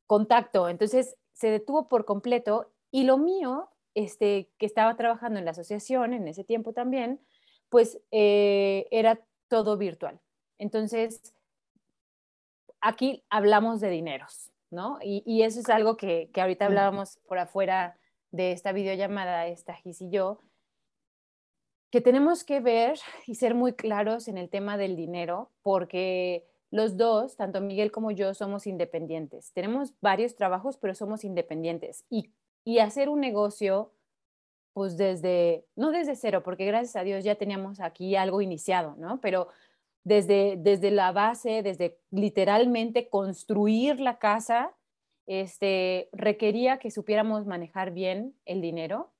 contacto. 0.06 0.68
Entonces 0.68 1.16
se 1.32 1.50
detuvo 1.50 1.88
por 1.88 2.04
completo 2.04 2.72
y 2.90 3.04
lo 3.04 3.18
mío, 3.18 3.70
este, 3.99 4.49
que 4.59 4.66
estaba 4.66 4.96
trabajando 4.96 5.40
en 5.40 5.44
la 5.44 5.51
asociación 5.51 6.12
en 6.14 6.28
ese 6.28 6.44
tiempo 6.44 6.72
también, 6.72 7.20
pues 7.68 8.01
eh, 8.12 8.86
era 8.92 9.20
todo 9.49 9.76
virtual. 9.76 10.20
Entonces, 10.57 11.34
aquí 12.80 13.24
hablamos 13.28 13.80
de 13.80 13.90
dineros, 13.90 14.53
¿no? 14.70 15.01
Y, 15.03 15.42
eso 15.42 15.59
es 15.59 15.68
algo 15.68 15.96
que, 15.96 16.30
que 16.32 16.40
ahorita 16.40 16.66
hablábamos 16.66 17.18
por 17.26 17.38
afuera 17.38 17.99
de 18.30 18.53
esta 18.53 18.70
videollamada, 18.70 19.49
esta 19.49 19.74
Gis 19.74 20.01
y 20.01 20.11
yo, 20.11 20.38
que 21.90 22.01
tenemos 22.01 22.44
que 22.44 22.61
ver 22.61 23.01
y 23.26 23.34
ser 23.34 23.57
muy 23.57 23.72
claros 23.72 24.28
en 24.28 24.38
el 24.38 24.49
tema 24.49 24.76
del 24.76 24.94
dinero, 24.94 25.51
porque 25.62 26.46
los 26.70 26.96
dos, 26.96 27.34
tanto 27.34 27.61
Miguel 27.61 27.90
como 27.90 28.12
yo, 28.12 28.32
somos 28.32 28.68
independientes. 28.68 29.53
Tenemos 29.55 29.92
varios 30.01 30.36
trabajos, 30.36 30.76
pero 30.76 30.94
somos 30.94 31.24
independientes. 31.24 32.05
Y, 32.11 32.30
y 32.64 32.78
hacer 32.78 33.09
un 33.09 33.20
negocio, 33.20 33.92
pues 34.72 34.96
desde, 34.96 35.66
no 35.76 35.90
desde 35.90 36.16
cero, 36.16 36.42
porque 36.44 36.66
gracias 36.66 36.96
a 36.96 37.04
Dios 37.04 37.24
ya 37.24 37.34
teníamos 37.36 37.80
aquí 37.80 38.16
algo 38.16 38.40
iniciado, 38.40 38.94
¿no? 38.96 39.20
Pero 39.20 39.48
desde, 40.04 40.56
desde 40.59 40.90
la 40.90 41.12
base, 41.12 41.62
desde 41.62 41.98
literalmente 42.11 43.09
construir 43.09 44.00
la 44.00 44.18
casa, 44.18 44.74
este, 45.26 46.09
requería 46.12 46.78
que 46.78 46.90
supiéramos 46.90 47.46
manejar 47.46 47.92
bien 47.92 48.34
el 48.44 48.61
dinero 48.61 49.12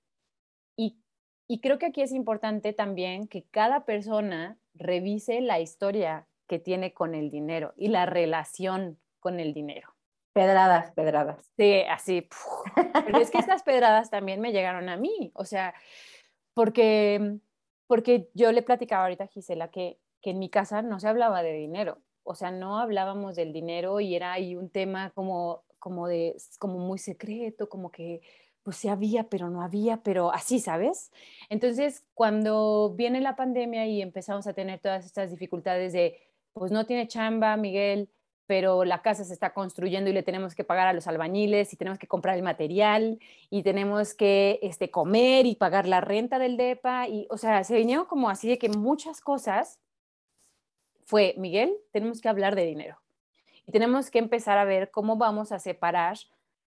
y 0.77 1.03
y 1.51 1.61
creo 1.61 1.79
que 1.79 1.87
aquí 1.87 2.03
es 2.03 2.13
importante 2.13 2.75
también 2.75 3.27
que 3.27 3.43
cada 3.45 3.87
persona 3.87 4.59
revise 4.75 5.41
la 5.41 5.61
historia 5.61 6.29
que 6.47 6.59
tiene 6.59 6.93
con 6.93 7.15
el 7.15 7.31
dinero 7.31 7.73
y 7.77 7.89
la 7.89 8.05
relación 8.05 8.99
con 9.19 9.41
el 9.41 9.55
dinero. 9.55 9.98
Pedradas, 10.39 10.93
pedradas. 10.93 11.51
Sí, 11.57 11.81
así. 11.91 12.29
Pero 13.07 13.19
es 13.19 13.29
que 13.33 13.39
estas 13.39 13.65
pedradas 13.65 14.09
también 14.09 14.41
me 14.41 14.53
llegaron 14.53 14.89
a 14.89 14.97
mí, 14.97 15.33
o 15.35 15.45
sea, 15.45 15.75
porque, 16.55 17.39
porque 17.89 18.31
yo 18.35 18.53
le 18.53 18.63
platicaba 18.63 19.03
ahorita 19.03 19.25
a 19.25 19.27
Gisela 19.27 19.73
que, 19.73 19.99
que 20.23 20.31
en 20.31 20.39
mi 20.39 20.49
casa 20.49 20.81
no 20.81 21.01
se 21.01 21.09
hablaba 21.09 21.43
de 21.43 21.55
dinero, 21.55 21.99
o 22.23 22.37
sea, 22.37 22.53
no 22.53 22.79
hablábamos 22.79 23.35
del 23.35 23.53
dinero 23.53 23.99
y 23.99 24.15
era 24.15 24.33
ahí 24.33 24.55
un 24.55 24.71
tema 24.71 25.11
como, 25.11 25.65
como, 25.81 26.07
de, 26.07 26.37
como 26.61 26.79
muy 26.79 27.01
secreto, 27.01 27.69
como 27.69 27.91
que 27.91 28.21
pues 28.63 28.77
sí 28.77 28.89
había, 28.89 29.25
pero 29.25 29.51
no 29.51 29.61
había, 29.63 30.05
pero 30.05 30.33
así, 30.33 30.61
¿sabes? 30.61 31.11
Entonces, 31.49 32.05
cuando 32.15 32.95
viene 32.95 33.21
la 33.21 33.35
pandemia 33.35 33.87
y 33.87 34.03
empezamos 34.03 34.47
a 34.47 34.53
tener 34.53 34.79
todas 34.79 35.05
estas 35.05 35.33
dificultades 35.33 35.93
de, 35.93 36.17
pues 36.53 36.71
no 36.71 36.87
tiene 36.87 37.09
chamba, 37.09 37.57
Miguel, 37.57 38.09
pero 38.49 38.87
la 38.87 39.03
casa 39.03 39.25
se 39.25 39.35
está 39.35 39.53
construyendo 39.53 40.09
y 40.09 40.15
le 40.15 40.23
tenemos 40.23 40.55
que 40.55 40.65
pagar 40.65 40.89
a 40.89 40.95
los 40.95 41.07
albañiles 41.07 41.71
y 41.73 41.77
tenemos 41.77 41.99
que 41.99 42.09
comprar 42.09 42.35
el 42.35 42.43
material 42.43 43.21
y 43.51 43.63
tenemos 43.63 44.15
que 44.15 44.59
este, 44.63 44.91
comer 44.91 45.45
y 45.45 45.55
pagar 45.55 45.87
la 45.87 46.01
renta 46.01 46.39
del 46.39 46.57
DEPA. 46.57 47.09
Y, 47.09 47.27
o 47.29 47.37
sea, 47.37 47.63
se 47.63 47.77
vinieron 47.77 48.07
como 48.07 48.31
así 48.31 48.49
de 48.49 48.59
que 48.59 48.71
muchas 48.71 49.21
cosas 49.21 49.79
fue, 51.05 51.35
Miguel, 51.37 51.77
tenemos 51.93 52.23
que 52.23 52.31
hablar 52.31 52.57
de 52.57 52.65
dinero 52.65 52.99
y 53.67 53.71
tenemos 53.71 54.11
que 54.11 54.19
empezar 54.19 54.57
a 54.57 54.65
ver 54.65 54.91
cómo 54.91 55.17
vamos 55.17 55.53
a 55.53 55.59
separar 55.59 56.17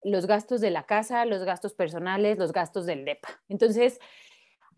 los 0.03 0.26
gastos 0.26 0.61
de 0.61 0.72
la 0.72 0.88
casa, 0.88 1.24
los 1.26 1.43
gastos 1.43 1.76
personales, 1.76 2.39
los 2.39 2.51
gastos 2.51 2.88
del 2.88 3.05
DEPA. 3.05 3.30
Entonces, 3.47 3.99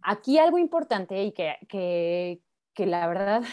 aquí 0.02 0.38
algo 0.40 0.58
importante 0.58 1.24
y 1.24 1.32
que, 1.32 1.56
que, 1.70 2.86
la 2.86 3.08
verdad 3.08 3.44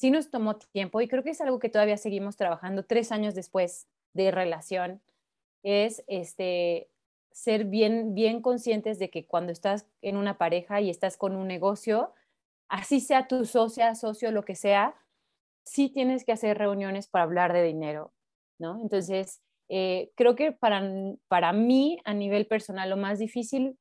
sí 0.00 0.10
nos 0.10 0.30
tomó 0.30 0.56
tiempo 0.56 1.02
y 1.02 1.08
creo 1.08 1.22
que 1.22 1.28
es 1.28 1.42
algo 1.42 1.58
que 1.58 1.68
todavía 1.68 1.98
seguimos 1.98 2.36
trabajando 2.36 2.86
tres 2.86 3.12
años 3.12 3.34
después 3.34 3.86
de 4.14 4.30
relación, 4.30 5.02
es 5.62 6.02
este, 6.06 6.88
ser 7.32 7.66
bien, 7.66 8.14
bien 8.14 8.40
conscientes 8.40 8.98
de 8.98 9.10
que 9.10 9.26
cuando 9.26 9.52
estás 9.52 9.86
en 10.00 10.16
una 10.16 10.38
pareja 10.38 10.80
y 10.80 10.88
estás 10.88 11.18
con 11.18 11.36
un 11.36 11.46
negocio, 11.46 12.14
así 12.70 13.00
sea 13.00 13.28
tu 13.28 13.44
socia, 13.44 13.94
socio, 13.94 14.30
lo 14.30 14.42
que 14.42 14.54
sea, 14.54 14.94
sí 15.66 15.90
tienes 15.90 16.24
que 16.24 16.32
hacer 16.32 16.56
reuniones 16.56 17.06
para 17.06 17.24
hablar 17.24 17.52
de 17.52 17.62
dinero, 17.62 18.14
¿no? 18.58 18.80
Entonces, 18.80 19.42
eh, 19.68 20.12
creo 20.16 20.34
que 20.34 20.50
para, 20.50 20.82
para 21.28 21.52
mí, 21.52 21.98
a 22.06 22.14
nivel 22.14 22.46
personal, 22.46 22.88
lo 22.88 22.96
más 22.96 23.18
difícil 23.18 23.78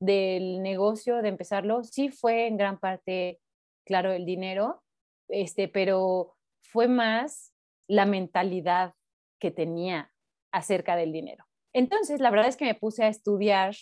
del 0.00 0.62
negocio, 0.62 1.22
de 1.22 1.30
empezarlo, 1.30 1.82
sí 1.82 2.10
fue 2.10 2.46
en 2.46 2.58
gran 2.58 2.78
parte, 2.78 3.40
claro, 3.86 4.12
el 4.12 4.26
dinero, 4.26 4.82
este, 5.28 5.68
pero 5.68 6.36
fue 6.62 6.88
más 6.88 7.52
la 7.88 8.06
mentalidad 8.06 8.94
que 9.38 9.50
tenía 9.50 10.12
acerca 10.52 10.96
del 10.96 11.12
dinero. 11.12 11.44
Entonces, 11.72 12.20
la 12.20 12.30
verdad 12.30 12.48
es 12.48 12.56
que 12.56 12.64
me 12.64 12.74
puse 12.74 13.04
a 13.04 13.08
estudiar 13.08 13.74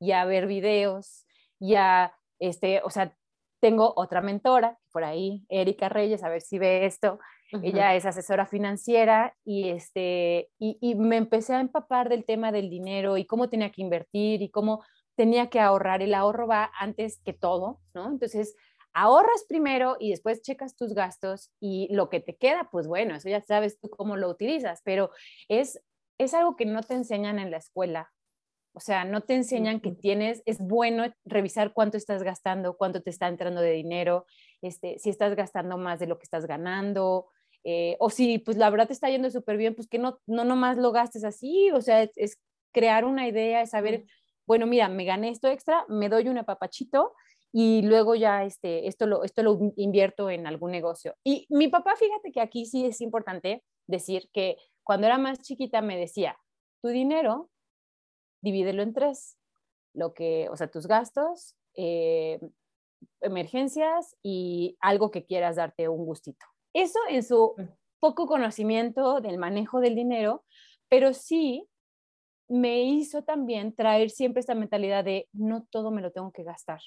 y 0.00 0.12
a 0.12 0.24
ver 0.24 0.46
videos, 0.46 1.26
y 1.60 1.76
a, 1.76 2.14
este, 2.38 2.82
o 2.82 2.90
sea, 2.90 3.16
tengo 3.60 3.94
otra 3.96 4.20
mentora 4.20 4.78
por 4.92 5.04
ahí, 5.04 5.44
Erika 5.48 5.88
Reyes, 5.88 6.22
a 6.22 6.28
ver 6.28 6.42
si 6.42 6.58
ve 6.58 6.84
esto, 6.84 7.18
ella 7.62 7.94
es 7.94 8.04
asesora 8.04 8.46
financiera 8.46 9.36
y, 9.44 9.68
este, 9.68 10.50
y, 10.58 10.94
me 10.96 11.16
empecé 11.16 11.54
a 11.54 11.60
empapar 11.60 12.08
del 12.08 12.24
tema 12.24 12.50
del 12.50 12.68
dinero 12.68 13.16
y 13.16 13.26
cómo 13.26 13.48
tenía 13.48 13.70
que 13.70 13.80
invertir 13.80 14.42
y 14.42 14.50
cómo 14.50 14.84
tenía 15.14 15.48
que 15.48 15.60
ahorrar. 15.60 16.02
El 16.02 16.14
ahorro 16.14 16.48
va 16.48 16.70
antes 16.78 17.20
que 17.24 17.32
todo, 17.32 17.80
¿no? 17.94 18.10
Entonces, 18.10 18.56
ahorras 18.94 19.44
primero 19.48 19.96
y 19.98 20.10
después 20.10 20.40
checas 20.40 20.76
tus 20.76 20.94
gastos 20.94 21.50
y 21.60 21.92
lo 21.92 22.08
que 22.08 22.20
te 22.20 22.36
queda, 22.36 22.68
pues 22.70 22.86
bueno, 22.86 23.14
eso 23.16 23.28
ya 23.28 23.42
sabes 23.42 23.78
tú 23.80 23.90
cómo 23.90 24.16
lo 24.16 24.28
utilizas, 24.30 24.80
pero 24.84 25.10
es, 25.48 25.82
es 26.18 26.32
algo 26.32 26.56
que 26.56 26.64
no 26.64 26.82
te 26.82 26.94
enseñan 26.94 27.38
en 27.38 27.50
la 27.50 27.58
escuela. 27.58 28.12
O 28.72 28.80
sea, 28.80 29.04
no 29.04 29.20
te 29.20 29.34
enseñan 29.34 29.80
que 29.80 29.92
tienes, 29.92 30.42
es 30.46 30.58
bueno 30.58 31.04
revisar 31.24 31.72
cuánto 31.72 31.96
estás 31.96 32.22
gastando, 32.22 32.76
cuánto 32.76 33.02
te 33.02 33.10
está 33.10 33.28
entrando 33.28 33.60
de 33.60 33.70
dinero, 33.72 34.26
este, 34.62 34.98
si 34.98 35.10
estás 35.10 35.36
gastando 35.36 35.76
más 35.76 36.00
de 36.00 36.06
lo 36.06 36.18
que 36.18 36.24
estás 36.24 36.46
ganando, 36.46 37.28
eh, 37.62 37.96
o 38.00 38.10
si 38.10 38.38
pues 38.38 38.56
la 38.56 38.70
verdad 38.70 38.88
te 38.88 38.92
está 38.92 39.08
yendo 39.10 39.30
súper 39.30 39.56
bien, 39.56 39.74
pues 39.74 39.88
que 39.88 39.98
no, 39.98 40.18
no 40.26 40.44
nomás 40.44 40.76
lo 40.76 40.92
gastes 40.92 41.24
así, 41.24 41.70
o 41.70 41.80
sea, 41.80 42.02
es, 42.16 42.40
crear 42.72 43.04
una 43.04 43.28
idea, 43.28 43.62
es 43.62 43.70
saber, 43.70 44.04
bueno, 44.44 44.66
mira, 44.66 44.88
me 44.88 45.04
gané 45.04 45.30
esto 45.30 45.48
extra, 45.48 45.86
me 45.88 46.08
doy 46.08 46.28
un 46.28 46.38
apapachito 46.38 47.14
y 47.56 47.82
luego 47.82 48.16
ya 48.16 48.42
este, 48.42 48.88
esto, 48.88 49.06
lo, 49.06 49.22
esto 49.22 49.44
lo 49.44 49.56
invierto 49.76 50.28
en 50.28 50.48
algún 50.48 50.72
negocio. 50.72 51.14
Y 51.22 51.46
mi 51.50 51.68
papá, 51.68 51.94
fíjate 51.94 52.32
que 52.32 52.40
aquí 52.40 52.66
sí 52.66 52.84
es 52.84 53.00
importante 53.00 53.62
decir 53.86 54.28
que 54.32 54.56
cuando 54.82 55.06
era 55.06 55.18
más 55.18 55.38
chiquita 55.38 55.80
me 55.80 55.96
decía, 55.96 56.36
tu 56.82 56.88
dinero, 56.88 57.50
divídelo 58.42 58.82
en 58.82 58.92
tres, 58.92 59.38
lo 59.94 60.14
que, 60.14 60.48
o 60.50 60.56
sea, 60.56 60.66
tus 60.66 60.88
gastos, 60.88 61.54
eh, 61.76 62.40
emergencias 63.20 64.16
y 64.20 64.76
algo 64.80 65.12
que 65.12 65.24
quieras 65.24 65.54
darte 65.54 65.88
un 65.88 66.06
gustito. 66.06 66.44
Eso 66.72 66.98
en 67.08 67.22
su 67.22 67.54
mm. 67.56 67.62
poco 68.00 68.26
conocimiento 68.26 69.20
del 69.20 69.38
manejo 69.38 69.78
del 69.78 69.94
dinero, 69.94 70.44
pero 70.88 71.12
sí 71.12 71.68
me 72.48 72.82
hizo 72.82 73.22
también 73.22 73.76
traer 73.76 74.10
siempre 74.10 74.40
esta 74.40 74.56
mentalidad 74.56 75.04
de 75.04 75.28
no 75.32 75.64
todo 75.70 75.92
me 75.92 76.02
lo 76.02 76.10
tengo 76.10 76.32
que 76.32 76.42
gastar. 76.42 76.80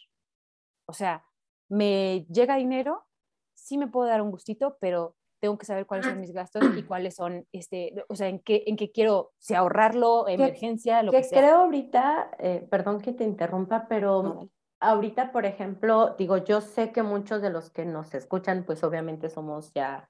O 0.88 0.94
sea, 0.94 1.24
me 1.70 2.26
llega 2.30 2.56
dinero, 2.56 3.06
sí 3.54 3.78
me 3.78 3.88
puedo 3.88 4.08
dar 4.08 4.22
un 4.22 4.32
gustito, 4.32 4.78
pero 4.80 5.16
tengo 5.40 5.58
que 5.58 5.66
saber 5.66 5.86
cuáles 5.86 6.08
son 6.08 6.20
mis 6.20 6.34
gastos 6.34 6.64
y 6.76 6.84
cuáles 6.84 7.16
son, 7.16 7.46
este, 7.52 7.94
o 8.10 8.16
sea, 8.16 8.28
en 8.28 8.40
qué, 8.40 8.64
en 8.66 8.76
qué 8.76 8.92
quiero, 8.92 9.34
si 9.38 9.54
ahorrarlo, 9.54 10.28
emergencia, 10.28 11.04
lo 11.04 11.12
que, 11.12 11.22
que 11.22 11.30
creo 11.30 11.58
ahorita, 11.58 12.32
eh, 12.40 12.68
perdón 12.72 13.02
que 13.02 13.14
te 13.14 13.24
interrumpa, 13.24 13.88
pero 13.88 14.50
ahorita, 14.80 15.32
por 15.32 15.46
ejemplo, 15.46 16.16
digo, 16.18 16.38
yo 16.38 16.62
sé 16.62 16.92
que 16.92 17.04
muchos 17.04 17.42
de 17.42 17.50
los 17.50 17.70
que 17.70 17.86
nos 17.86 18.14
escuchan, 18.16 18.64
pues 18.66 18.84
obviamente 18.84 19.30
somos 19.30 19.72
ya 19.74 20.10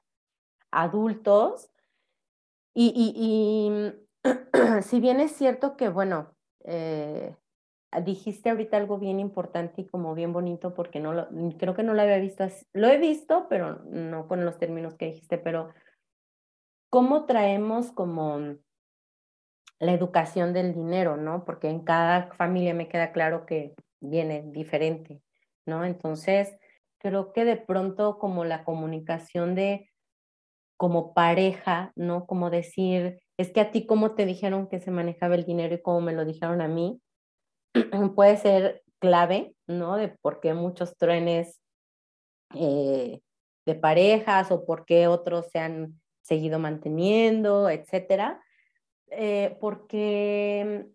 adultos. 0.72 1.70
Y, 2.74 2.94
y, 2.96 4.24
si 4.84 5.00
bien 5.00 5.20
es 5.20 5.32
cierto 5.32 5.76
que, 5.76 5.90
bueno, 5.90 6.36
eh, 6.64 7.36
dijiste 8.04 8.50
ahorita 8.50 8.78
algo 8.78 8.98
bien 9.00 9.20
importante 9.20 9.82
y 9.82 9.88
como 9.88 10.14
bien 10.14 10.34
bonito, 10.34 10.74
porque 10.74 11.00
no 11.00 11.14
lo, 11.14 11.28
creo 11.58 11.74
que 11.74 11.84
no 11.84 11.94
lo 11.94 12.02
había 12.02 12.18
visto, 12.18 12.46
lo 12.74 12.88
he 12.90 12.98
visto, 12.98 13.48
pero 13.50 13.82
no 13.86 14.28
con 14.28 14.46
los 14.46 14.58
términos 14.58 14.96
que 14.96 15.06
dijiste, 15.08 15.38
pero 15.38 15.70
¿cómo 16.90 17.26
traemos 17.26 17.92
como 17.92 18.58
la 19.80 19.94
educación 19.94 20.54
del 20.54 20.74
dinero, 20.74 21.18
¿no? 21.18 21.46
Porque 21.46 21.70
en 21.70 21.82
cada 21.84 22.32
familia 22.34 22.74
me 22.74 22.90
queda 22.90 23.12
claro 23.12 23.46
que 23.46 23.76
viene 24.00 24.44
diferente, 24.48 25.22
¿no? 25.66 25.86
Entonces, 25.86 26.58
creo 27.00 27.32
que 27.32 27.46
de 27.46 27.58
pronto 27.58 28.18
como 28.18 28.44
la 28.44 28.64
comunicación 28.64 29.56
de 29.56 29.92
como 30.78 31.14
pareja, 31.14 31.92
¿no? 31.96 32.26
Como 32.26 32.50
decir, 32.50 33.20
es 33.38 33.52
que 33.52 33.62
a 33.62 33.72
ti 33.72 33.86
cómo 33.86 34.14
te 34.16 34.26
dijeron 34.26 34.68
que 34.68 34.80
se 34.80 34.92
manejaba 34.92 35.36
el 35.36 35.46
dinero 35.46 35.76
y 35.76 35.82
cómo 35.82 36.02
me 36.02 36.14
lo 36.14 36.26
dijeron 36.26 36.62
a 36.62 36.68
mí, 36.68 37.02
puede 38.16 38.38
ser 38.38 38.84
clave, 39.00 39.56
¿no? 39.68 39.98
De 39.98 40.10
por 40.10 40.40
qué 40.40 40.54
muchos 40.54 40.98
truenes 40.98 41.60
eh, 42.56 43.22
de 43.66 43.76
parejas 43.76 44.52
o 44.52 44.66
por 44.66 44.86
qué 44.86 45.08
otros 45.08 45.48
se 45.52 45.60
han 45.60 46.00
seguido 46.22 46.60
manteniendo, 46.60 47.70
etcétera. 47.70 48.42
Eh, 49.10 49.58
porque 49.62 50.88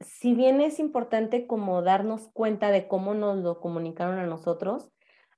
si 0.00 0.34
bien 0.34 0.60
es 0.60 0.78
importante 0.78 1.46
como 1.46 1.82
darnos 1.82 2.28
cuenta 2.32 2.70
de 2.70 2.88
cómo 2.88 3.14
nos 3.14 3.38
lo 3.38 3.60
comunicaron 3.60 4.18
a 4.18 4.26
nosotros, 4.26 4.90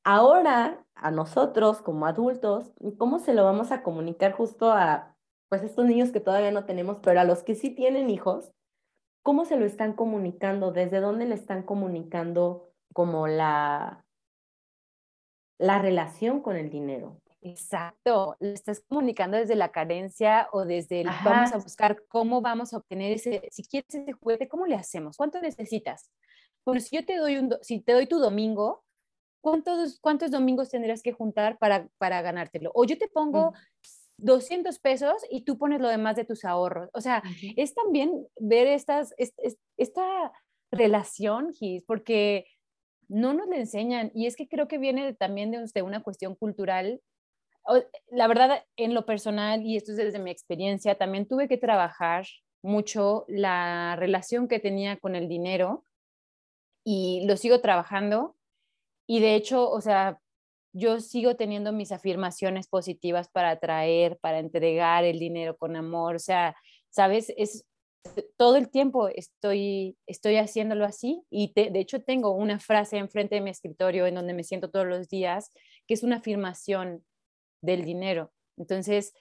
ahora 0.05 0.85
a 0.95 1.11
nosotros 1.11 1.83
como 1.83 2.07
adultos, 2.07 2.73
¿cómo 2.99 3.19
se 3.19 3.35
lo 3.35 3.45
vamos 3.45 3.73
a 3.73 3.83
comunicar 3.83 4.33
justo 4.33 4.71
a 4.73 5.15
pues 5.49 5.63
estos 5.63 5.85
niños 5.85 6.11
que 6.11 6.21
todavía 6.21 6.51
no 6.51 6.65
tenemos, 6.65 6.99
pero 7.03 7.21
a 7.21 7.25
los 7.25 7.43
que 7.43 7.55
sí 7.55 7.71
tienen 7.71 8.11
hijos? 8.11 8.53
¿Cómo 9.27 9.45
se 9.45 9.57
lo 9.57 9.67
están 9.67 9.95
comunicando? 9.95 10.71
¿Desde 10.71 11.01
dónde 11.01 11.27
le 11.27 11.35
están 11.35 11.65
comunicando 11.65 12.71
como 12.93 13.27
la, 13.27 14.07
la 15.59 15.81
relación 15.81 16.41
con 16.41 16.55
el 16.55 16.71
dinero? 16.71 17.21
Exacto, 17.41 18.37
lo 18.39 18.51
estás 18.51 18.85
comunicando 18.87 19.37
desde 19.37 19.57
la 19.57 19.73
carencia 19.73 20.49
o 20.53 20.65
desde 20.65 21.01
el 21.01 21.09
vamos 21.25 21.53
a 21.53 21.59
buscar 21.59 22.05
cómo 22.07 22.41
vamos 22.41 22.73
a 22.73 22.77
obtener 22.77 23.11
ese, 23.11 23.49
si 23.51 23.65
quieres 23.65 23.93
ese 23.93 24.13
juguete, 24.13 24.47
¿cómo 24.47 24.65
le 24.65 24.77
hacemos? 24.77 25.17
¿Cuánto 25.17 25.41
necesitas? 25.41 26.09
Bueno, 26.65 26.81
si 26.81 26.95
yo 26.95 27.05
te 27.05 27.17
doy 27.17 27.39
un, 27.39 27.53
si 27.63 27.81
te 27.81 27.95
doy 27.95 28.07
tu 28.07 28.21
domingo, 28.21 28.85
¿cuántos, 29.41 29.99
cuántos 29.99 30.31
domingos 30.31 30.71
tendrías 30.71 31.03
que 31.03 31.11
juntar 31.11 31.59
para, 31.59 31.89
para 31.99 32.23
ganártelo? 32.23 32.71
O 32.77 32.85
yo 32.85 32.97
te 32.97 33.09
pongo 33.09 33.55
200 34.19 34.79
pesos 34.79 35.15
y 35.31 35.43
tú 35.43 35.59
pones 35.59 35.81
lo 35.81 35.89
demás 35.89 36.17
de 36.17 36.25
tus 36.25 36.45
ahorros. 36.45 36.91
O 36.95 37.01
sea, 37.01 37.23
es 37.57 37.75
también 37.75 38.27
ver 38.39 38.67
estas, 38.67 39.15
esta 39.77 40.33
relación, 40.71 41.53
Gis, 41.53 41.83
porque 41.87 42.47
no 43.09 43.35
nos 43.35 43.49
le 43.49 43.61
enseñan. 43.61 44.11
Y 44.15 44.27
es 44.27 44.37
que 44.37 44.49
creo 44.49 44.69
que 44.69 44.79
viene 44.79 45.15
también 45.15 45.51
de, 45.51 45.65
de 45.73 45.83
una 45.83 46.03
cuestión 46.03 46.35
cultural 46.35 47.01
la 48.09 48.29
verdad, 48.29 48.65
en 48.77 48.95
lo 48.95 49.07
personal, 49.07 49.63
y 49.65 49.77
esto 49.77 49.93
es 49.93 49.99
desde 49.99 50.19
mi 50.19 50.31
experiencia, 50.31 50.97
también 50.97 51.27
tuve 51.27 51.49
que 51.49 51.57
trabajar 51.57 52.27
mucho 52.63 53.25
la 53.29 53.97
relación 53.97 54.49
que 54.49 54.59
tenía 54.59 54.99
con 54.99 55.15
el 55.15 55.29
dinero 55.29 55.85
y 56.85 57.25
lo 57.27 57.37
sigo 57.37 57.61
trabajando. 57.61 58.37
Y 59.07 59.21
de 59.21 59.35
hecho, 59.35 59.71
o 59.71 59.81
sea, 59.81 60.21
yo 60.77 61.01
sigo 61.01 61.37
teniendo 61.37 61.73
mis 61.73 61.91
afirmaciones 61.91 62.69
positivas 62.69 63.29
para 63.29 63.51
atraer, 63.51 64.19
para 64.19 64.39
entregar 64.39 65.05
el 65.05 65.19
dinero 65.19 65.57
con 65.57 65.75
amor. 65.75 66.17
O 66.17 66.19
sea, 66.19 66.55
sabes, 66.91 67.33
es 67.39 67.65
todo 68.37 68.57
el 68.57 68.71
tiempo 68.71 69.09
estoy, 69.09 69.97
estoy 70.07 70.37
haciéndolo 70.37 70.85
así 70.85 71.23
y 71.31 71.53
de 71.55 71.81
hecho 71.81 72.03
tengo 72.03 72.31
una 72.33 72.61
frase 72.61 72.99
enfrente 72.99 73.37
de 73.37 73.41
mi 73.41 73.51
escritorio 73.51 74.07
en 74.07 74.15
donde 74.15 74.35
me 74.35 74.45
siento 74.45 74.71
todos 74.71 74.87
los 74.87 75.09
días, 75.09 75.51
que 75.87 75.95
es 75.95 76.03
una 76.03 76.17
afirmación 76.17 77.05
del 77.63 77.85
dinero. 77.85 78.31
Entonces, 78.59 79.15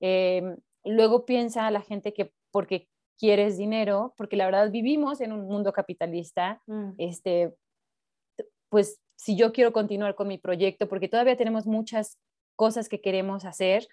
em, 0.00 0.56
luego 0.84 1.26
piensa 1.26 1.70
la 1.70 1.82
gente 1.82 2.12
que 2.14 2.32
porque 2.52 2.88
quieres 3.18 3.58
dinero, 3.58 4.14
porque 4.16 4.36
la 4.36 4.46
verdad 4.46 4.70
vivimos 4.70 5.20
en 5.20 5.32
un 5.32 5.46
mundo 5.46 5.72
capitalista, 5.72 6.62
mm. 6.66 6.92
este, 6.98 7.52
pues 8.70 9.00
si 9.20 9.36
yo 9.36 9.52
quiero 9.52 9.74
continuar 9.74 10.14
con 10.14 10.28
mi 10.28 10.38
proyecto, 10.38 10.88
porque 10.88 11.06
todavía 11.06 11.36
tenemos 11.36 11.66
muchas 11.66 12.18
cosas 12.56 12.88
que 12.88 13.02
queremos 13.02 13.44
hacer, 13.44 13.86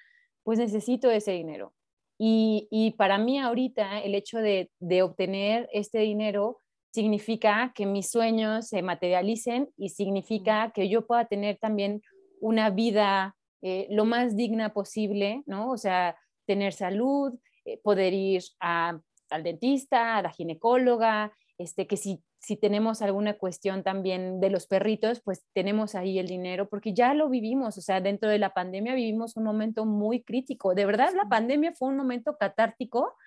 pues 0.43 0.57
necesito 0.57 1.11
ese 1.11 1.33
dinero. 1.33 1.73
Y, 2.17 2.95
para 2.97 3.17
mí 3.17 3.37
ahorita 3.37 3.99
el 3.99 4.15
hecho 4.15 4.39
de, 4.39 4.71
de, 4.79 5.03
obtener 5.03 5.69
este 5.73 5.99
dinero 5.99 6.59
significa 6.91 7.73
que 7.75 7.85
mis 7.85 8.09
sueños 8.09 8.69
se 8.69 8.81
materialicen 8.81 9.69
y 9.75 9.89
significa 9.89 10.71
que 10.73 10.87
yo 10.87 11.05
pueda 11.05 11.25
tener 11.25 11.57
también 11.57 12.01
una 12.39 12.69
vida 12.69 13.35
eh, 13.61 13.85
lo 13.89 14.05
más 14.05 14.35
digna 14.35 14.73
posible, 14.73 15.43
¿no? 15.45 15.69
O 15.69 15.77
sea, 15.77 16.17
tener 16.45 16.71
salud, 16.71 17.37
eh, 17.65 17.79
poder 17.83 18.13
ir 18.13 18.43
al 18.59 19.03
dentista, 19.43 20.17
a 20.17 20.21
la 20.21 20.31
ginecóloga, 20.31 21.33
este, 21.57 21.85
que 21.85 21.97
si, 21.97 22.23
si 22.47 22.55
tenemos 22.55 23.01
alguna 23.01 23.37
cuestión 23.37 23.83
también 23.83 24.39
de 24.39 24.49
los 24.49 24.67
perritos, 24.67 25.19
pues 25.19 25.45
tenemos 25.51 25.95
ahí 25.95 26.17
el 26.17 26.27
dinero, 26.27 26.69
porque 26.69 26.93
ya 26.93 27.13
lo 27.13 27.27
vivimos, 27.27 27.77
o 27.77 27.81
sea, 27.81 27.99
dentro 27.99 28.29
de 28.29 28.39
la 28.39 28.53
pandemia 28.53 28.95
vivimos 28.95 29.35
un 29.35 29.43
momento 29.43 29.83
muy 29.83 30.23
crítico. 30.23 30.73
De 30.73 30.85
verdad, 30.85 31.11
la 31.13 31.27
pandemia 31.27 31.73
fue 31.73 31.89
un 31.89 31.97
momento 31.97 32.37
catártico 32.37 33.17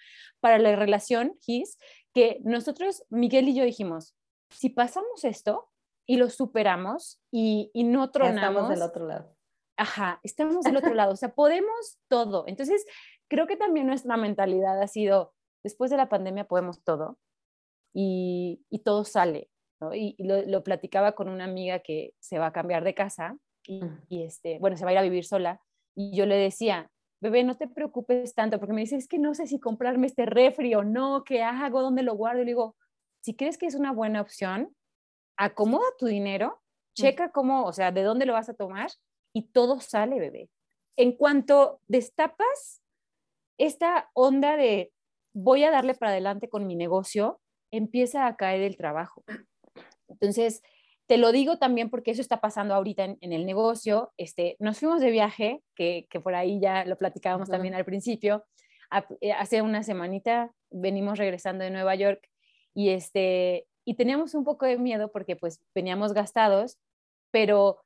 para 0.41 0.59
la 0.59 0.75
relación, 0.75 1.37
Gis, 1.43 1.77
que 2.15 2.41
nosotros, 2.45 3.05
Miguel 3.11 3.51
y 3.51 3.55
yo 3.57 3.63
dijimos, 3.63 4.17
si 4.49 4.71
pasamos 4.71 5.23
esto 5.25 5.69
y 6.07 6.17
lo 6.17 6.31
superamos 6.31 7.21
y, 7.31 7.71
y 7.75 7.85
no 7.85 8.11
tronamos. 8.11 8.41
estamos 8.41 8.69
del 8.71 8.83
otro 8.83 9.07
lado 9.07 9.37
ajá, 9.77 10.19
estamos 10.23 10.65
del 10.65 10.79
otro 10.79 10.95
lado, 10.95 11.13
o 11.13 11.17
sea, 11.17 11.35
podemos 11.35 11.99
todo. 12.09 12.45
Entonces, 12.47 12.87
creo 13.29 13.47
que 13.47 13.57
también 13.59 13.87
nuestra 13.87 14.17
mentalidad 14.17 14.81
ha 14.81 14.89
sido, 14.89 15.35
después 15.63 15.91
de 15.91 15.99
la 15.99 16.09
pandemia 16.09 16.49
podemos 16.49 16.83
todo 16.83 17.19
y, 17.93 18.65
y 18.71 18.81
todo 18.81 19.05
sale. 19.05 19.49
¿no? 19.81 19.95
Y, 19.95 20.17
lo, 20.19 20.63
platicaba 20.63 21.13
con 21.13 21.29
una 21.29 21.45
amiga 21.45 21.81
que 21.81 22.15
se 22.19 22.39
va 22.39 22.47
a 22.47 22.53
cambiar 22.53 22.85
de 22.85 22.95
casa 22.95 23.37
y, 23.65 23.83
mm. 23.83 24.05
y, 24.09 24.23
este, 24.25 24.59
bueno, 24.59 24.77
se 24.77 24.85
va 24.85 24.91
a 24.91 24.93
ir 24.95 24.99
a 24.99 25.03
vivir 25.03 25.25
sola. 25.25 25.61
Y 25.95 26.17
yo 26.17 26.27
le 26.27 26.37
decía, 26.37 26.91
bebé, 27.21 27.45
no 27.45 27.57
te 27.57 27.69
preocupes 27.69 28.35
tanto, 28.35 28.59
porque 28.59 28.73
me 28.73 28.81
dice, 28.81 28.97
es 28.97 29.09
que 29.09 29.19
no 29.19 29.35
sé 29.35 29.47
si 29.47 29.61
comprarme 29.61 30.07
este 30.07 30.27
refri 30.27 30.75
o 30.75 30.83
no, 30.83 31.25
qué 31.25 31.43
hago, 31.43 31.83
dónde 31.83 32.03
lo 32.03 32.15
guardo. 32.15 32.43
Y 32.43 32.45
le 32.45 32.51
digo, 32.51 32.77
si 33.23 33.35
crees 33.35 33.59
que 33.59 33.67
es 33.67 33.75
una 33.75 33.93
buena 33.93 34.21
opción, 34.21 34.75
acomoda 35.37 35.87
tu 35.99 36.07
dinero, 36.07 36.61
mm. 36.97 37.03
checa 37.03 37.31
cómo, 37.33 37.65
o 37.65 37.73
sea, 37.73 37.93
de 37.93 38.03
dónde 38.03 38.27
lo 38.27 38.33
vas 38.33 38.49
a 38.49 38.55
tomar 38.55 38.91
y 39.33 39.49
todo 39.49 39.81
sale, 39.81 40.19
bebé. 40.19 40.51
En 40.97 41.13
cuanto 41.13 41.81
destapas 41.87 42.83
esta 43.59 44.11
onda 44.15 44.57
de 44.57 44.93
voy 45.33 45.65
a 45.65 45.71
darle 45.71 45.95
para 45.95 46.13
adelante 46.13 46.49
con 46.49 46.67
mi 46.67 46.75
negocio, 46.75 47.41
empieza 47.71 48.27
a 48.27 48.37
caer 48.37 48.63
el 48.63 48.77
trabajo. 48.77 49.25
Entonces, 50.09 50.63
te 51.07 51.19
lo 51.19 51.33
digo 51.33 51.59
también 51.59 51.91
porque 51.91 52.13
eso 52.13 52.21
está 52.21 52.41
pasando 52.41 52.75
ahorita 52.75 53.05
en, 53.05 53.33
el 53.33 53.47
negocio. 53.47 54.13
Este, 54.17 54.57
nos 54.59 54.79
fuimos 54.79 55.01
de 55.01 55.11
viaje, 55.11 55.63
que, 55.75 56.07
por 56.23 56.35
ahí 56.35 56.61
ya 56.61 56.85
lo 56.85 56.97
platicábamos 56.97 57.49
también 57.49 57.75
al 57.75 57.85
principio. 57.85 58.45
Eh, 59.21 59.33
hace 59.33 59.63
una 59.63 59.83
semanita 59.83 60.53
venimos 60.71 61.19
regresando 61.19 61.65
de 61.65 61.71
Nueva 61.71 61.95
York 61.95 62.29
y, 62.75 62.91
este, 62.91 63.67
y 63.85 63.95
teníamos 63.95 64.35
un 64.35 64.45
poco 64.45 64.67
de 64.67 64.79
miedo 64.79 65.11
porque 65.11 65.37
pues 65.37 65.61
veníamos 65.75 66.13
gastados, 66.13 66.79
pero 67.31 67.81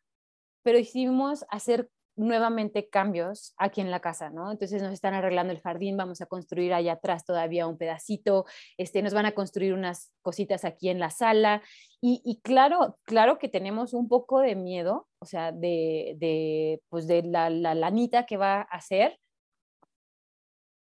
pero 0.65 0.79
hicimos 0.79 1.45
hacer 1.51 1.89
nuevamente 2.17 2.89
cambios 2.89 3.55
aquí 3.57 3.81
en 3.81 3.91
la 3.91 4.01
casa, 4.01 4.31
¿no? 4.31 4.53
Entonces 4.53 4.83
nos 4.83 4.93
están 4.93 5.15
arreglando 5.15 5.53
el 5.53 5.61
jardín, 5.61 5.97
vamos 5.97 6.21
a 6.21 6.27
construir 6.27 6.73
allá 6.73 6.93
atrás 6.93 7.25
todavía 7.25 7.67
un 7.67 7.77
pedacito, 7.77 8.47
este, 8.77 9.03
nos 9.03 9.15
van 9.15 9.27
a 9.27 9.33
construir 9.33 9.75
unas 9.75 10.13
cositas 10.23 10.65
aquí 10.65 10.89
en 10.89 11.01
la 11.01 11.11
sala 11.11 11.63
y, 12.01 12.41
claro, 12.43 12.99
claro 13.05 13.39
que 13.39 13.49
tenemos 13.49 13.95
un 13.95 14.09
poco 14.09 14.41
de 14.41 14.57
miedo, 14.57 15.09
o 15.21 15.25
sea, 15.25 15.53
de, 15.53 16.17
de 16.19 16.83
pues 16.91 17.07
de 17.07 17.23
la, 17.23 17.49
la 17.49 17.75
lanita 17.75 18.27
que 18.27 18.37
va 18.37 18.61
a 18.61 18.63
hacer, 18.63 19.19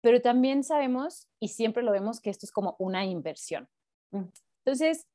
pero 0.02 0.20
también 0.20 0.62
sabemos 0.62 1.26
y 1.40 1.48
siempre 1.48 1.82
lo 1.82 1.92
vemos 1.92 2.20
que 2.20 2.28
esto 2.28 2.44
es 2.44 2.52
como 2.52 2.76
una 2.78 3.06
inversión. 3.06 3.68
Entonces, 4.12 5.06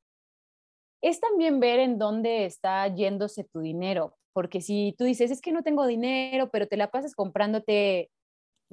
es 1.02 1.20
también 1.20 1.60
ver 1.60 1.80
en 1.80 1.98
dónde 1.98 2.46
está 2.46 2.88
yéndose 2.88 3.44
tu 3.44 3.60
dinero, 3.60 4.18
porque 4.34 4.62
si 4.62 4.96
tú 4.98 5.04
dices, 5.04 5.32
es 5.32 5.42
que 5.42 5.52
no 5.52 5.64
tengo 5.64 5.88
dinero, 5.88 6.50
pero 6.50 6.68
te 6.68 6.78
la 6.78 6.92
pasas 6.92 7.16
comprándote, 7.16 8.12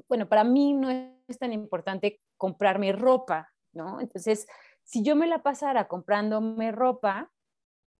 bueno, 0.09 0.29
para 0.29 0.45
mí 0.45 0.73
no 0.75 0.91
es 0.91 1.39
tan 1.39 1.53
importante 1.53 2.21
comprarme 2.37 2.93
ropa, 2.93 3.51
¿no? 3.73 4.01
Entonces, 4.01 4.47
si 4.85 5.03
yo 5.03 5.17
me 5.17 5.27
la 5.27 5.43
pasara 5.43 5.89
comprándome 5.89 6.73
ropa, 6.73 7.33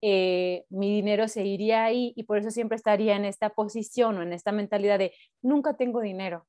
eh, 0.01 0.65
mi 0.69 0.93
dinero 0.93 1.27
se 1.27 1.43
iría 1.43 1.83
ahí 1.83 2.13
y 2.15 2.23
por 2.23 2.37
eso 2.37 2.51
siempre 2.51 2.75
estaría 2.75 3.15
en 3.15 3.25
esta 3.25 3.49
posición 3.49 4.17
o 4.17 4.21
en 4.21 4.31
esta 4.31 4.51
mentalidad 4.51 4.99
de 4.99 5.13
nunca 5.41 5.75
tengo 5.75 6.01
dinero. 6.01 6.45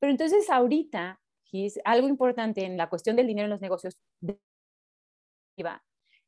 Pero 0.00 0.10
entonces 0.10 0.50
ahorita, 0.50 1.20
es 1.52 1.78
algo 1.84 2.08
importante 2.08 2.64
en 2.64 2.76
la 2.76 2.88
cuestión 2.88 3.16
del 3.16 3.26
dinero 3.26 3.44
en 3.44 3.50
los 3.50 3.60
negocios 3.60 3.98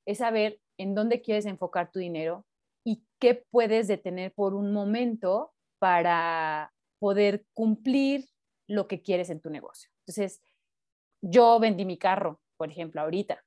es 0.07 0.19
saber 0.19 0.61
en 0.79 0.95
dónde 0.95 1.23
quieres 1.23 1.47
enfocar 1.47 1.91
tu 1.91 1.99
dinero 1.99 2.45
y 2.85 3.05
qué 3.19 3.45
puedes 3.51 3.89
detener 3.89 4.33
por 4.35 4.55
un 4.55 4.73
momento 4.73 5.53
para 5.79 6.73
poder 6.99 7.45
cumplir 7.55 8.29
lo 8.69 8.87
que 8.87 9.03
quieres 9.03 9.31
en 9.31 9.41
tu 9.41 9.51
negocio. 9.51 9.91
Entonces, 10.07 10.41
yo 11.23 11.59
vendí 11.59 11.85
mi 11.85 11.99
carro, 11.99 12.41
por 12.57 12.71
ejemplo, 12.71 13.01
ahorita. 13.01 13.43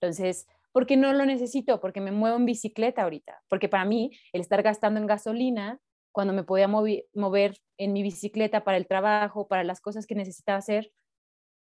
Entonces, 0.00 0.46
¿por 0.72 0.86
qué 0.86 0.96
no 0.96 1.12
lo 1.12 1.24
necesito? 1.24 1.80
Porque 1.80 2.00
me 2.00 2.12
muevo 2.12 2.36
en 2.36 2.46
bicicleta 2.46 3.02
ahorita. 3.02 3.42
Porque 3.48 3.68
para 3.68 3.84
mí, 3.84 4.10
el 4.32 4.40
estar 4.40 4.62
gastando 4.62 5.00
en 5.00 5.06
gasolina 5.06 5.80
cuando 6.12 6.32
me 6.32 6.44
podía 6.44 6.68
mover 6.68 7.56
en 7.78 7.92
mi 7.92 8.02
bicicleta 8.02 8.64
para 8.64 8.76
el 8.76 8.86
trabajo, 8.86 9.48
para 9.48 9.64
las 9.64 9.80
cosas 9.80 10.06
que 10.06 10.14
necesitaba 10.14 10.58
hacer, 10.58 10.92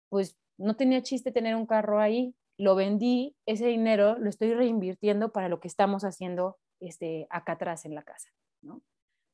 pues 0.09 0.37
no 0.57 0.75
tenía 0.75 1.01
chiste 1.01 1.31
tener 1.31 1.55
un 1.55 1.65
carro 1.65 1.99
ahí. 1.99 2.35
Lo 2.57 2.75
vendí, 2.75 3.35
ese 3.45 3.67
dinero 3.67 4.17
lo 4.17 4.29
estoy 4.29 4.53
reinvirtiendo 4.53 5.31
para 5.31 5.49
lo 5.49 5.59
que 5.59 5.67
estamos 5.67 6.03
haciendo 6.03 6.57
este, 6.79 7.27
acá 7.29 7.53
atrás 7.53 7.85
en 7.85 7.95
la 7.95 8.03
casa. 8.03 8.29
¿no? 8.61 8.81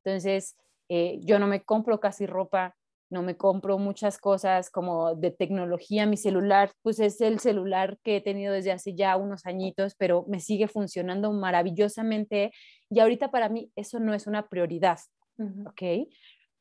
Entonces, 0.03 0.57
eh, 0.89 1.19
yo 1.23 1.39
no 1.39 1.47
me 1.47 1.63
compro 1.63 1.99
casi 1.99 2.25
ropa, 2.25 2.75
no 3.11 3.23
me 3.23 3.35
compro 3.35 3.77
muchas 3.77 4.17
cosas 4.17 4.69
como 4.69 5.15
de 5.15 5.31
tecnología. 5.31 6.05
Mi 6.05 6.17
celular, 6.17 6.71
pues 6.81 6.99
es 6.99 7.19
el 7.21 7.39
celular 7.39 7.99
que 8.03 8.17
he 8.17 8.21
tenido 8.21 8.53
desde 8.53 8.71
hace 8.71 8.95
ya 8.95 9.17
unos 9.17 9.45
añitos, 9.45 9.95
pero 9.95 10.25
me 10.27 10.39
sigue 10.39 10.67
funcionando 10.67 11.31
maravillosamente. 11.33 12.51
Y 12.89 12.99
ahorita 12.99 13.29
para 13.29 13.49
mí 13.49 13.71
eso 13.75 13.99
no 13.99 14.13
es 14.13 14.27
una 14.27 14.47
prioridad, 14.47 14.99
¿ok? 15.37 16.07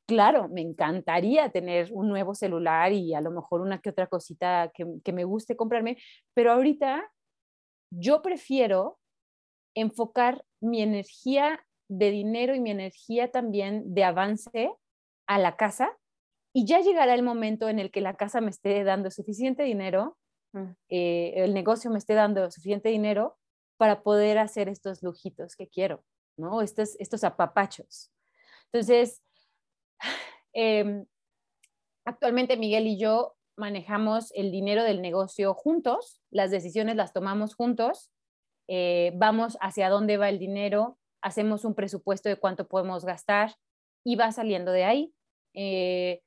Claro, 0.07 0.49
me 0.49 0.61
encantaría 0.61 1.51
tener 1.51 1.89
un 1.93 2.09
nuevo 2.09 2.35
celular 2.35 2.93
y 2.93 3.15
a 3.15 3.21
lo 3.21 3.31
mejor 3.31 3.61
una 3.61 3.81
que 3.81 3.91
otra 3.91 4.09
cosita 4.09 4.73
que, 4.75 4.85
que 5.05 5.13
me 5.13 5.23
guste 5.23 5.55
comprarme, 5.55 5.99
pero 6.35 6.51
ahorita 6.51 7.09
yo 7.93 8.23
prefiero 8.23 8.99
enfocar 9.77 10.45
mi 10.61 10.83
energía 10.83 11.65
de 11.89 12.11
dinero 12.11 12.55
y 12.55 12.61
mi 12.61 12.71
energía 12.71 13.31
también 13.31 13.95
de 13.95 14.05
avance 14.05 14.71
a 15.27 15.39
la 15.39 15.57
casa 15.57 15.97
y 16.53 16.67
ya 16.67 16.81
llegará 16.81 17.15
el 17.15 17.23
momento 17.23 17.69
en 17.69 17.79
el 17.79 17.91
que 17.91 18.01
la 18.01 18.17
casa 18.17 18.41
me 18.41 18.51
esté 18.51 18.83
dando 18.85 19.11
suficiente 19.11 19.63
dinero, 19.63 20.19
mm. 20.53 20.71
eh, 20.89 21.33
el 21.37 21.55
negocio 21.55 21.91
me 21.91 21.99
esté 21.99 22.15
dando 22.15 22.51
suficiente 22.51 22.89
dinero 22.89 23.39
para 23.77 24.03
poder 24.03 24.39
hacer 24.39 24.69
estos 24.69 25.03
lujitos 25.03 25.57
que 25.57 25.69
quiero, 25.69 26.05
¿no? 26.37 26.61
Estos, 26.61 26.97
estos 26.99 27.25
apapachos. 27.25 28.11
Entonces, 28.73 29.23
em, 30.53 31.07
actualmente 32.05 32.57
Miguel 32.57 32.87
y 32.87 32.99
yo 32.99 33.37
manejamos 33.57 34.33
el 34.35 34.51
dinero 34.51 34.83
del 34.83 35.03
negocio 35.03 35.55
juntos, 35.55 36.21
las 36.31 36.51
decisiones 36.51 36.97
las 36.97 37.13
tomamos 37.13 37.55
juntos, 37.55 38.11
eh, 38.73 39.11
vamos 39.17 39.59
hacia 39.61 39.91
dónde 39.91 40.17
va 40.17 40.29
el 40.29 40.39
dinero, 40.39 40.97
hacemos 41.21 41.65
un 41.65 41.75
presupuesto 41.75 42.29
de 42.29 42.37
cuánto 42.37 42.69
podemos 42.69 43.05
gastar 43.05 43.57
y 44.05 44.15
va 44.15 44.31
saliendo 44.31 44.71
de 44.71 44.85
ahí. 44.85 45.13
Eh, 45.55 46.23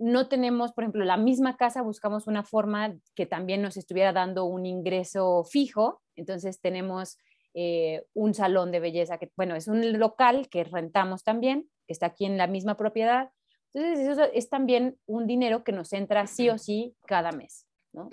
no 0.00 0.28
tenemos, 0.28 0.72
por 0.72 0.82
ejemplo, 0.82 1.04
la 1.04 1.16
misma 1.16 1.56
casa, 1.56 1.82
buscamos 1.82 2.26
una 2.26 2.42
forma 2.42 2.96
que 3.14 3.24
también 3.24 3.62
nos 3.62 3.76
estuviera 3.76 4.12
dando 4.12 4.46
un 4.46 4.66
ingreso 4.66 5.44
fijo. 5.44 6.02
Entonces 6.16 6.60
tenemos 6.60 7.18
eh, 7.54 8.04
un 8.14 8.34
salón 8.34 8.72
de 8.72 8.80
belleza, 8.80 9.18
que 9.18 9.30
bueno, 9.36 9.54
es 9.54 9.68
un 9.68 9.96
local 9.96 10.48
que 10.48 10.64
rentamos 10.64 11.22
también, 11.22 11.70
que 11.86 11.92
está 11.92 12.06
aquí 12.06 12.24
en 12.24 12.36
la 12.36 12.48
misma 12.48 12.76
propiedad. 12.76 13.30
Entonces 13.72 14.08
eso 14.08 14.24
es 14.34 14.48
también 14.48 14.98
un 15.06 15.28
dinero 15.28 15.62
que 15.62 15.70
nos 15.70 15.92
entra 15.92 16.26
sí 16.26 16.48
o 16.48 16.58
sí 16.58 16.96
cada 17.06 17.30
mes. 17.30 17.68
¿no? 17.92 18.10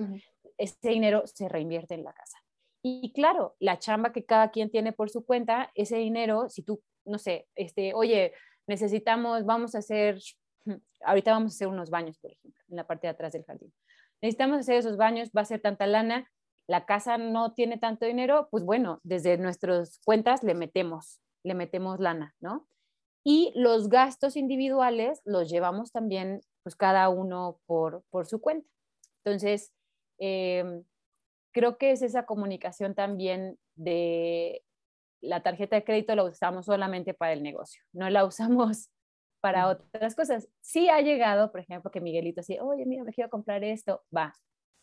Ese 0.60 0.90
dinero 0.90 1.24
se 1.26 1.50
reinvierte 1.50 1.96
en 1.96 2.04
la 2.04 2.14
casa. 2.14 2.38
Y 2.84 3.12
claro, 3.14 3.56
la 3.60 3.80
chamba 3.80 4.14
que 4.14 4.26
cada 4.26 4.52
quien 4.52 4.70
tiene 4.70 4.94
por 4.94 5.10
su 5.10 5.26
cuenta, 5.26 5.72
ese 5.76 5.98
dinero, 5.98 6.50
si 6.50 6.64
tú, 6.64 6.82
no 7.06 7.18
sé, 7.18 7.48
este, 7.56 7.94
oye, 7.94 8.34
necesitamos, 8.68 9.46
vamos 9.46 9.76
a 9.76 9.80
hacer 9.80 10.20
ahorita 11.04 11.32
vamos 11.32 11.54
a 11.54 11.56
hacer 11.56 11.68
unos 11.68 11.90
baños, 11.90 12.18
por 12.20 12.32
ejemplo, 12.32 12.62
en 12.70 12.76
la 12.76 12.86
parte 12.86 13.08
de 13.08 13.12
atrás 13.12 13.34
del 13.34 13.46
jardín. 13.46 13.74
Necesitamos 14.22 14.60
hacer 14.60 14.76
esos 14.76 14.98
baños, 14.98 15.30
va 15.36 15.42
a 15.42 15.46
ser 15.46 15.62
tanta 15.62 15.88
lana, 15.88 16.30
la 16.68 16.86
casa 16.86 17.18
no 17.18 17.54
tiene 17.54 17.78
tanto 17.78 18.06
dinero, 18.06 18.50
pues 18.52 18.64
bueno, 18.64 19.00
desde 19.04 19.38
nuestras 19.38 20.00
cuentas 20.04 20.44
le 20.44 20.54
metemos, 20.54 21.22
le 21.44 21.54
metemos 21.54 22.00
lana, 22.00 22.36
¿no? 22.40 22.68
Y 23.24 23.54
los 23.56 23.90
gastos 23.90 24.36
individuales 24.36 25.22
los 25.26 25.50
llevamos 25.50 25.92
también, 25.92 26.42
pues 26.64 26.76
cada 26.76 27.10
uno 27.10 27.60
por, 27.66 28.04
por 28.10 28.26
su 28.26 28.42
cuenta. 28.42 28.68
Entonces, 29.24 29.72
em, 30.18 30.84
creo 31.58 31.80
que 31.80 31.90
es 31.90 32.04
esa 32.04 32.28
comunicación 32.28 32.94
también 32.94 33.58
de 33.76 34.64
la 35.22 35.42
tarjeta 35.42 35.76
de 35.76 35.84
crédito 35.84 36.16
la 36.16 36.24
usamos 36.24 36.68
solamente 36.68 37.16
para 37.16 37.34
el 37.34 37.42
negocio, 37.42 37.82
no 37.94 38.12
la 38.12 38.26
usamos 38.26 38.92
para 39.42 39.68
otras 39.68 40.14
cosas. 40.14 40.48
Sí 40.62 40.88
ha 40.90 41.02
llegado, 41.02 41.52
por 41.52 41.62
ejemplo, 41.62 41.90
que 41.90 42.00
Miguelito 42.00 42.42
así, 42.42 42.60
oye, 42.60 42.86
mira, 42.86 43.04
me 43.04 43.12
quiero 43.12 43.32
comprar 43.32 43.64
esto, 43.64 44.04
va. 44.16 44.36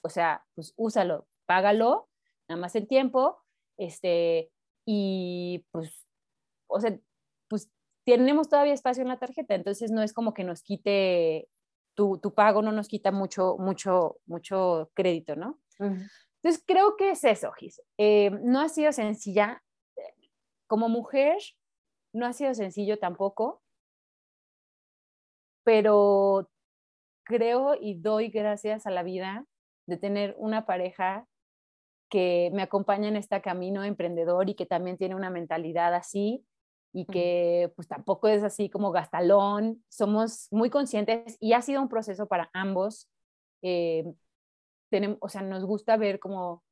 O 0.03 0.09
sea, 0.09 0.45
pues 0.57 0.75
úsalo, 0.77 1.29
págalo, 1.47 2.09
nada 2.49 2.61
más 2.61 2.75
el 2.75 2.89
tiempo, 2.89 3.41
este, 3.77 4.51
y 4.85 5.65
pues, 5.71 6.09
o 6.67 6.81
sea, 6.81 6.99
pues 7.49 7.71
tenemos 8.05 8.49
todavía 8.49 8.75
espacio 8.75 9.03
en 9.03 9.11
la 9.11 9.21
tarjeta, 9.21 9.55
entonces 9.55 9.93
no 9.93 10.03
es 10.03 10.13
como 10.13 10.35
que 10.35 10.43
nos 10.43 10.65
quite, 10.65 11.49
tu, 11.95 12.19
tu 12.19 12.35
pago 12.35 12.63
no 12.63 12.73
nos 12.73 12.89
quita 12.89 13.13
mucho, 13.13 13.59
mucho, 13.59 14.17
mucho 14.27 14.91
crédito, 14.95 15.37
¿no? 15.37 15.61
Entonces 16.45 16.63
creo 16.67 16.97
que 16.97 17.11
es 17.11 17.25
eso, 17.25 17.51
Gis. 17.53 17.83
Eh, 17.99 18.31
no 18.43 18.61
ha 18.61 18.69
sido 18.69 18.93
sencilla. 18.93 19.63
Como 20.67 20.89
mujer, 20.89 21.39
no 22.13 22.27
ha 22.27 22.33
sido 22.33 22.55
sencillo 22.55 22.99
tampoco 22.99 23.65
pero 25.65 26.49
creo 27.25 27.75
y 27.81 27.95
doy 27.95 28.29
gracias 28.29 28.87
a 28.87 28.91
la 28.91 29.03
vida 29.03 29.47
de 29.87 29.97
tener 29.97 30.37
una 30.39 30.67
pareja 30.67 31.27
que 32.11 32.51
me 32.53 32.63
acompaña 32.63 33.09
en 33.09 33.17
este 33.17 33.41
camino 33.41 33.83
emprendedor 33.83 34.49
y 34.49 34.55
que 34.55 34.67
también 34.67 34.99
tiene 34.99 35.17
una 35.17 35.31
mentalidad 35.31 35.95
así 35.95 36.47
y 36.93 37.07
que 37.07 37.73
pues 37.75 37.89
tampoco 37.89 38.29
es 38.29 38.45
así 38.45 38.71
como 38.71 38.93
gastalón, 38.93 39.83
somos 39.89 40.47
muy 40.53 40.71
conscientes 40.71 41.37
y 41.41 41.55
ha 41.55 41.61
sido 41.61 41.83
un 41.83 41.89
proceso 41.89 42.29
para 42.29 42.51
ambos. 42.53 43.11
Eh, 43.63 44.05
tenemos, 44.95 45.19
o 45.21 45.29
sea, 45.29 45.43
nos 45.43 45.65
gusta 45.65 45.97
ver 45.97 46.21
cómo 46.21 46.63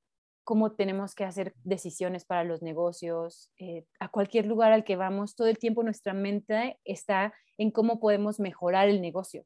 cómo 0.44 0.72
tenemos 0.72 1.14
que 1.14 1.24
hacer 1.24 1.54
decisiones 1.64 2.24
para 2.24 2.44
los 2.44 2.62
negocios, 2.62 3.50
eh, 3.58 3.84
a 4.00 4.08
cualquier 4.08 4.46
lugar 4.46 4.72
al 4.72 4.84
que 4.84 4.96
vamos, 4.96 5.36
todo 5.36 5.48
el 5.48 5.58
tiempo 5.58 5.82
nuestra 5.82 6.14
mente 6.14 6.78
está 6.84 7.32
en 7.58 7.70
cómo 7.70 8.00
podemos 8.00 8.40
mejorar 8.40 8.88
el 8.88 9.00
negocio. 9.00 9.44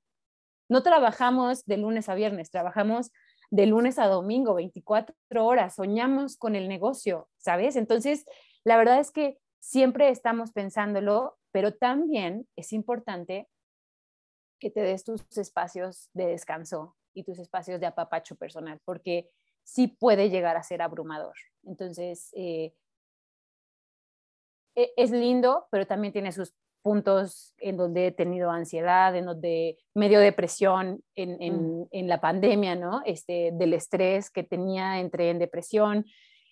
No 0.68 0.82
trabajamos 0.82 1.64
de 1.66 1.76
lunes 1.76 2.08
a 2.08 2.14
viernes, 2.14 2.50
trabajamos 2.50 3.12
de 3.50 3.66
lunes 3.66 3.98
a 3.98 4.06
domingo, 4.06 4.54
24 4.54 5.14
horas, 5.46 5.74
soñamos 5.74 6.36
con 6.36 6.56
el 6.56 6.68
negocio, 6.68 7.28
¿sabes? 7.36 7.76
Entonces, 7.76 8.24
la 8.64 8.76
verdad 8.76 8.98
es 8.98 9.10
que 9.10 9.38
siempre 9.60 10.08
estamos 10.08 10.52
pensándolo, 10.52 11.36
pero 11.52 11.74
también 11.74 12.48
es 12.56 12.72
importante 12.72 13.48
que 14.58 14.70
te 14.70 14.80
des 14.80 15.04
tus 15.04 15.22
espacios 15.36 16.08
de 16.14 16.26
descanso 16.26 16.96
y 17.16 17.24
tus 17.24 17.38
espacios 17.38 17.80
de 17.80 17.86
apapacho 17.86 18.36
personal, 18.36 18.78
porque 18.84 19.30
sí 19.64 19.88
puede 19.88 20.28
llegar 20.28 20.56
a 20.56 20.62
ser 20.62 20.82
abrumador. 20.82 21.34
Entonces, 21.64 22.30
eh, 22.36 22.74
e, 24.76 24.92
es 24.96 25.10
lindo, 25.10 25.66
pero 25.70 25.86
también 25.86 26.12
tiene 26.12 26.30
sus 26.30 26.54
puntos 26.82 27.54
en 27.58 27.76
donde 27.76 28.08
he 28.08 28.12
tenido 28.12 28.50
ansiedad, 28.50 29.16
en 29.16 29.24
donde 29.24 29.78
medio 29.94 30.20
depresión 30.20 31.02
en, 31.16 31.42
en, 31.42 31.88
en 31.90 32.08
la 32.08 32.20
pandemia, 32.20 32.76
¿no? 32.76 33.02
Este, 33.04 33.50
del 33.54 33.72
estrés 33.72 34.30
que 34.30 34.44
tenía, 34.44 35.00
entré 35.00 35.30
en 35.30 35.38
depresión. 35.38 36.04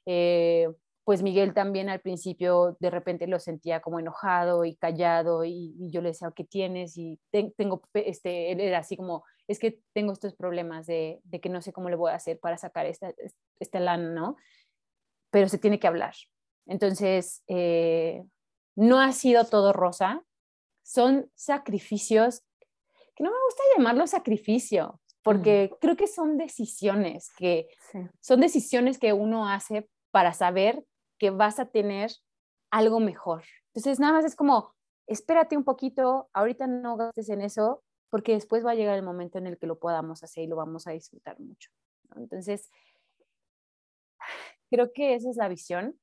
Eh, 0.06 0.68
pues 1.04 1.22
Miguel 1.22 1.52
también 1.52 1.90
al 1.90 2.00
principio 2.00 2.76
de 2.80 2.90
repente 2.90 3.26
lo 3.26 3.38
sentía 3.38 3.80
como 3.80 4.00
enojado 4.00 4.64
y 4.64 4.74
callado 4.74 5.44
y, 5.44 5.74
yo 5.90 6.00
le 6.00 6.08
decía, 6.08 6.32
¿qué 6.34 6.44
tienes? 6.44 6.96
Y 6.96 7.20
tengo, 7.30 7.82
este, 7.92 8.50
él 8.52 8.60
era 8.60 8.78
así 8.78 8.96
como, 8.96 9.22
es 9.46 9.58
que 9.58 9.80
tengo 9.92 10.12
estos 10.12 10.34
problemas 10.34 10.86
de, 10.86 11.20
de, 11.24 11.40
que 11.40 11.50
no 11.50 11.60
sé 11.60 11.72
cómo 11.74 11.90
le 11.90 11.96
voy 11.96 12.10
a 12.10 12.16
hacer 12.16 12.40
para 12.40 12.56
sacar 12.56 12.86
esta, 12.86 13.12
esta 13.60 13.80
lana, 13.80 14.10
¿no? 14.10 14.36
Pero 15.30 15.48
se 15.48 15.58
tiene 15.58 15.78
que 15.78 15.86
hablar. 15.86 16.14
Entonces, 16.66 17.42
eh, 17.48 18.24
no 18.74 18.98
ha 19.00 19.12
sido 19.12 19.44
todo 19.44 19.74
rosa, 19.74 20.24
son 20.82 21.30
sacrificios 21.34 22.42
que 23.14 23.24
no 23.24 23.30
me 23.30 23.36
gusta 23.46 23.62
llamarlo 23.76 24.06
sacrificio, 24.06 25.00
porque 25.22 25.70
creo 25.80 25.96
que 25.96 26.06
son 26.06 26.36
decisiones 26.36 27.30
que 27.36 27.68
son 28.20 28.40
decisiones 28.40 28.98
que 28.98 29.12
uno 29.12 29.48
hace 29.48 29.88
para 30.10 30.32
saber 30.32 30.84
que 31.18 31.30
vas 31.30 31.58
a 31.58 31.66
tener 31.66 32.10
algo 32.70 33.00
mejor. 33.00 33.44
Entonces, 33.68 34.00
nada 34.00 34.14
más 34.14 34.24
es 34.24 34.36
como, 34.36 34.74
espérate 35.06 35.56
un 35.56 35.64
poquito, 35.64 36.28
ahorita 36.32 36.66
no 36.66 36.96
gastes 36.96 37.28
en 37.28 37.40
eso, 37.40 37.82
porque 38.10 38.32
después 38.32 38.64
va 38.64 38.72
a 38.72 38.74
llegar 38.76 38.96
el 38.96 39.04
momento 39.04 39.38
en 39.38 39.46
el 39.46 39.58
que 39.58 39.66
lo 39.66 39.78
podamos 39.78 40.22
hacer 40.22 40.44
y 40.44 40.46
lo 40.46 40.56
vamos 40.56 40.86
a 40.86 40.92
disfrutar 40.92 41.38
mucho. 41.40 41.70
Entonces, 42.16 42.70
creo 44.70 44.92
que 44.92 45.14
esa 45.14 45.30
es 45.30 45.36
la 45.36 45.48
visión, 45.48 45.98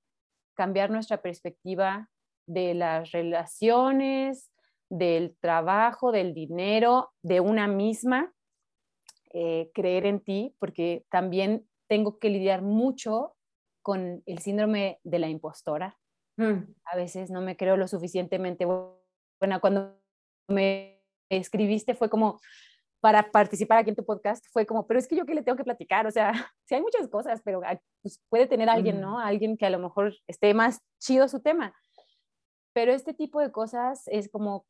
cambiar 0.55 0.89
nuestra 0.89 1.22
perspectiva 1.22 2.09
de 2.47 2.74
las 2.74 3.12
relaciones, 3.12 4.51
del 4.89 5.38
trabajo, 5.39 6.12
del 6.12 6.34
dinero, 6.34 7.12
de 7.22 7.39
una 7.39 7.68
misma, 7.68 8.34
eh, 9.34 9.72
creer 9.74 10.05
en 10.05 10.20
ti, 10.20 10.55
porque 10.59 11.05
también 11.09 11.66
tengo 11.88 12.20
que 12.20 12.30
lidiar 12.30 12.62
mucho 12.62 13.36
con 13.82 14.24
el 14.26 14.40
síndrome 14.40 15.00
de 15.04 15.20
la 15.20 15.30
impostora. 15.30 15.98
Mm. 16.38 16.74
A 16.86 16.96
veces 16.96 17.30
no 17.30 17.42
me 17.42 17.58
creo 17.58 17.78
lo 17.78 17.88
suficientemente 17.88 18.66
bueno, 18.66 19.60
cuando 19.60 20.00
me 20.48 21.02
escribiste 21.30 21.96
fue 21.96 22.10
como 22.10 22.40
para 23.02 23.32
participar 23.32 23.80
aquí 23.80 23.90
en 23.90 23.96
tu 23.96 24.06
podcast, 24.06 24.46
fue 24.54 24.68
como, 24.68 24.86
pero 24.86 25.00
es 25.00 25.08
que 25.08 25.16
yo 25.16 25.26
qué 25.26 25.34
le 25.34 25.42
tengo 25.42 25.58
que 25.58 25.64
platicar, 25.64 26.06
o 26.06 26.12
sea, 26.12 26.32
sí 26.68 26.76
hay 26.76 26.82
muchas 26.82 27.08
cosas, 27.08 27.42
pero 27.44 27.62
pues, 28.04 28.22
puede 28.30 28.46
tener 28.46 28.70
alguien, 28.70 29.02
¿no? 29.02 29.20
Alguien 29.20 29.58
que 29.58 29.66
a 29.66 29.72
lo 29.72 29.80
mejor 29.80 30.14
esté 30.28 30.54
más 30.54 30.80
chido 31.00 31.28
su 31.28 31.42
tema. 31.42 31.74
Pero 32.74 32.94
este 32.94 33.14
tipo 33.14 33.42
de 33.42 33.52
cosas 33.52 34.04
es 34.06 34.30
como 34.30 34.66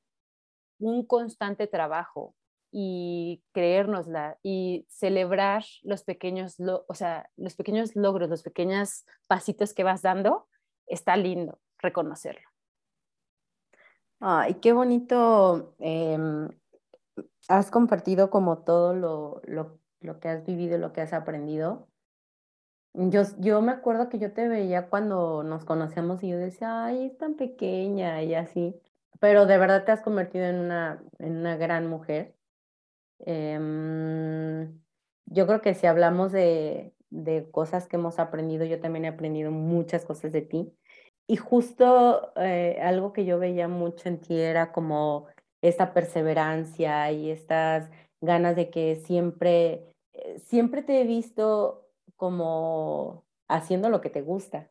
un 0.79 1.05
constante 1.05 1.67
trabajo 1.67 2.33
y 2.71 3.43
creérnosla 3.51 4.37
y 4.41 4.85
celebrar 4.89 5.63
los 5.83 6.03
pequeños, 6.03 6.55
o 6.59 6.93
sea, 6.93 7.29
los 7.37 7.55
pequeños 7.55 7.95
logros, 7.95 8.29
los 8.29 8.43
pequeños 8.43 9.05
pasitos 9.27 9.73
que 9.73 9.83
vas 9.83 10.01
dando, 10.01 10.47
está 10.87 11.17
lindo 11.17 11.59
reconocerlo. 11.81 12.47
Ay, 14.19 14.55
qué 14.55 14.71
bonito. 14.71 15.75
Em, 15.79 16.49
has 17.47 17.71
compartido 17.71 18.29
como 18.29 18.59
todo 18.59 18.93
lo, 18.93 19.41
lo, 19.45 19.79
lo, 19.99 20.19
que 20.19 20.29
has 20.29 20.45
vivido, 20.45 20.77
lo 20.77 20.93
que 20.93 21.01
has 21.01 21.13
aprendido. 21.13 21.87
Yo, 22.93 23.23
yo 23.39 23.61
me 23.61 23.71
acuerdo 23.71 24.09
que 24.09 24.19
yo 24.19 24.33
te 24.33 24.47
veía 24.47 24.89
cuando 24.89 25.43
nos 25.43 25.65
conocíamos 25.65 26.21
y 26.23 26.29
yo 26.29 26.37
decía, 26.37 26.85
ay, 26.85 27.05
es 27.07 27.17
tan 27.17 27.35
pequeña 27.35 28.21
y 28.21 28.35
así. 28.35 28.79
Pero 29.19 29.45
de 29.45 29.57
verdad 29.57 29.85
te 29.85 29.91
has 29.91 30.01
convertido 30.01 30.45
en 30.45 30.59
una, 30.59 31.01
en 31.19 31.37
una 31.37 31.55
gran 31.55 31.87
mujer. 31.87 32.35
Em, 33.25 34.81
yo 35.25 35.47
creo 35.47 35.61
que 35.61 35.73
si 35.73 35.87
hablamos 35.87 36.31
de, 36.31 36.93
de 37.09 37.49
cosas 37.51 37.87
que 37.87 37.97
hemos 37.97 38.19
aprendido, 38.19 38.65
yo 38.65 38.79
también 38.79 39.05
he 39.05 39.09
aprendido 39.09 39.51
muchas 39.51 40.05
cosas 40.05 40.31
de 40.31 40.41
ti. 40.41 40.73
Y 41.27 41.37
justo 41.37 42.33
eh, 42.35 42.79
algo 42.81 43.13
que 43.13 43.25
yo 43.25 43.39
veía 43.39 43.67
mucho 43.67 44.09
en 44.09 44.19
ti 44.19 44.39
era 44.39 44.71
como 44.71 45.27
esta 45.61 45.93
perseverancia 45.93 47.11
y 47.11 47.29
estas 47.31 47.89
ganas 48.21 48.55
de 48.55 48.69
que 48.69 48.95
siempre, 48.95 49.93
eh, 50.13 50.39
siempre 50.39 50.81
te 50.83 51.01
he 51.01 51.05
visto 51.05 51.87
como 52.15 53.25
haciendo 53.47 53.89
lo 53.89 54.01
que 54.01 54.09
te 54.09 54.21
gusta. 54.21 54.69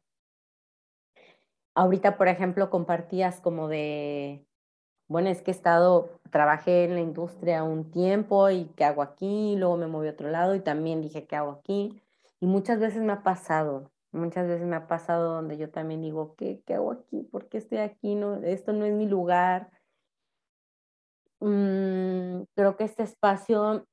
Ahorita, 1.74 2.18
por 2.18 2.28
ejemplo, 2.28 2.68
compartías 2.68 3.40
como 3.40 3.68
de, 3.68 4.44
bueno, 5.10 5.28
es 5.28 5.42
que 5.42 5.50
he 5.50 5.54
estado, 5.54 6.20
trabajé 6.30 6.84
en 6.84 6.94
la 6.94 7.00
industria 7.00 7.64
un 7.64 7.90
tiempo 7.90 8.48
y 8.48 8.66
qué 8.76 8.84
hago 8.84 9.02
aquí, 9.02 9.56
luego 9.56 9.76
me 9.76 9.88
moví 9.88 10.06
a 10.06 10.12
otro 10.12 10.30
lado 10.30 10.54
y 10.54 10.60
también 10.60 11.02
dije 11.02 11.26
qué 11.26 11.34
hago 11.34 11.50
aquí. 11.50 12.00
Y 12.38 12.46
muchas 12.46 12.78
veces 12.78 13.02
me 13.02 13.12
ha 13.12 13.24
pasado, 13.24 13.90
muchas 14.12 14.46
veces 14.46 14.68
me 14.68 14.76
ha 14.76 14.86
pasado 14.86 15.34
donde 15.34 15.58
yo 15.58 15.68
también 15.68 16.00
digo, 16.00 16.36
¿qué, 16.36 16.62
qué 16.64 16.74
hago 16.74 16.92
aquí? 16.92 17.24
¿Por 17.24 17.48
qué 17.48 17.58
estoy 17.58 17.78
aquí? 17.78 18.14
No, 18.14 18.36
esto 18.36 18.72
no 18.72 18.84
es 18.84 18.92
mi 18.92 19.06
lugar. 19.06 19.72
Mm, 21.40 22.42
creo 22.54 22.76
que 22.76 22.84
este 22.84 23.02
espacio 23.02 23.88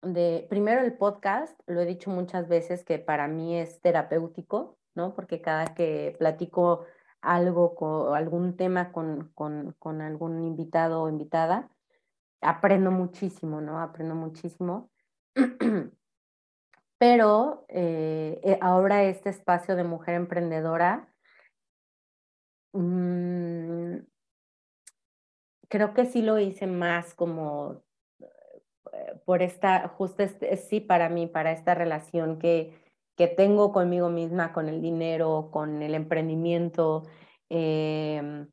de, 0.00 0.46
primero 0.48 0.80
el 0.80 0.96
podcast, 0.96 1.60
lo 1.66 1.82
he 1.82 1.84
dicho 1.84 2.08
muchas 2.08 2.48
veces 2.48 2.84
que 2.84 2.98
para 2.98 3.28
mí 3.28 3.58
es 3.58 3.82
terapéutico, 3.82 4.78
¿no? 4.94 5.12
Porque 5.14 5.42
cada 5.42 5.74
que 5.74 6.16
platico 6.18 6.86
algo, 7.22 7.74
con, 7.74 8.14
algún 8.14 8.56
tema 8.56 8.92
con, 8.92 9.32
con, 9.34 10.00
algún 10.02 10.42
invitado 10.42 11.02
o 11.02 11.08
invitada, 11.08 11.70
aprendo 12.40 12.90
muchísimo, 12.90 13.60
¿no? 13.60 13.80
Aprendo 13.80 14.14
muchísimo. 14.14 14.90
Pero 16.98 17.64
eh, 17.68 18.40
eh, 18.44 18.58
ahora 18.60 19.04
este 19.04 19.30
espacio 19.30 19.76
de 19.76 19.84
mujer 19.84 20.14
emprendedora, 20.14 21.08
mmm, 22.72 23.98
creo 25.68 25.94
que 25.94 26.06
sí 26.06 26.22
lo 26.22 26.38
hice 26.38 26.66
más 26.66 27.14
como 27.14 27.82
eh, 28.92 29.20
por 29.24 29.42
esta, 29.42 29.88
justo 29.88 30.22
este, 30.22 30.56
sí, 30.56 30.80
para 30.80 31.08
mí, 31.08 31.26
para 31.26 31.52
esta 31.52 31.74
relación 31.74 32.38
que, 32.38 32.78
que 33.16 33.28
tengo 33.28 33.72
conmigo 33.72 34.08
misma, 34.10 34.52
con 34.52 34.68
el 34.68 34.80
dinero, 34.82 35.50
con 35.52 35.82
el 35.82 35.94
emprendimiento, 35.94 37.04
eh, 37.50 38.46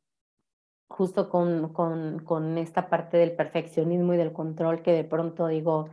justo 0.88 1.30
con, 1.30 1.72
con, 1.72 2.18
con 2.24 2.58
esta 2.58 2.90
parte 2.90 3.16
del 3.16 3.32
perfeccionismo 3.36 4.14
y 4.14 4.16
del 4.16 4.32
control 4.32 4.82
que 4.82 4.92
de 4.92 5.04
pronto 5.04 5.46
digo, 5.46 5.88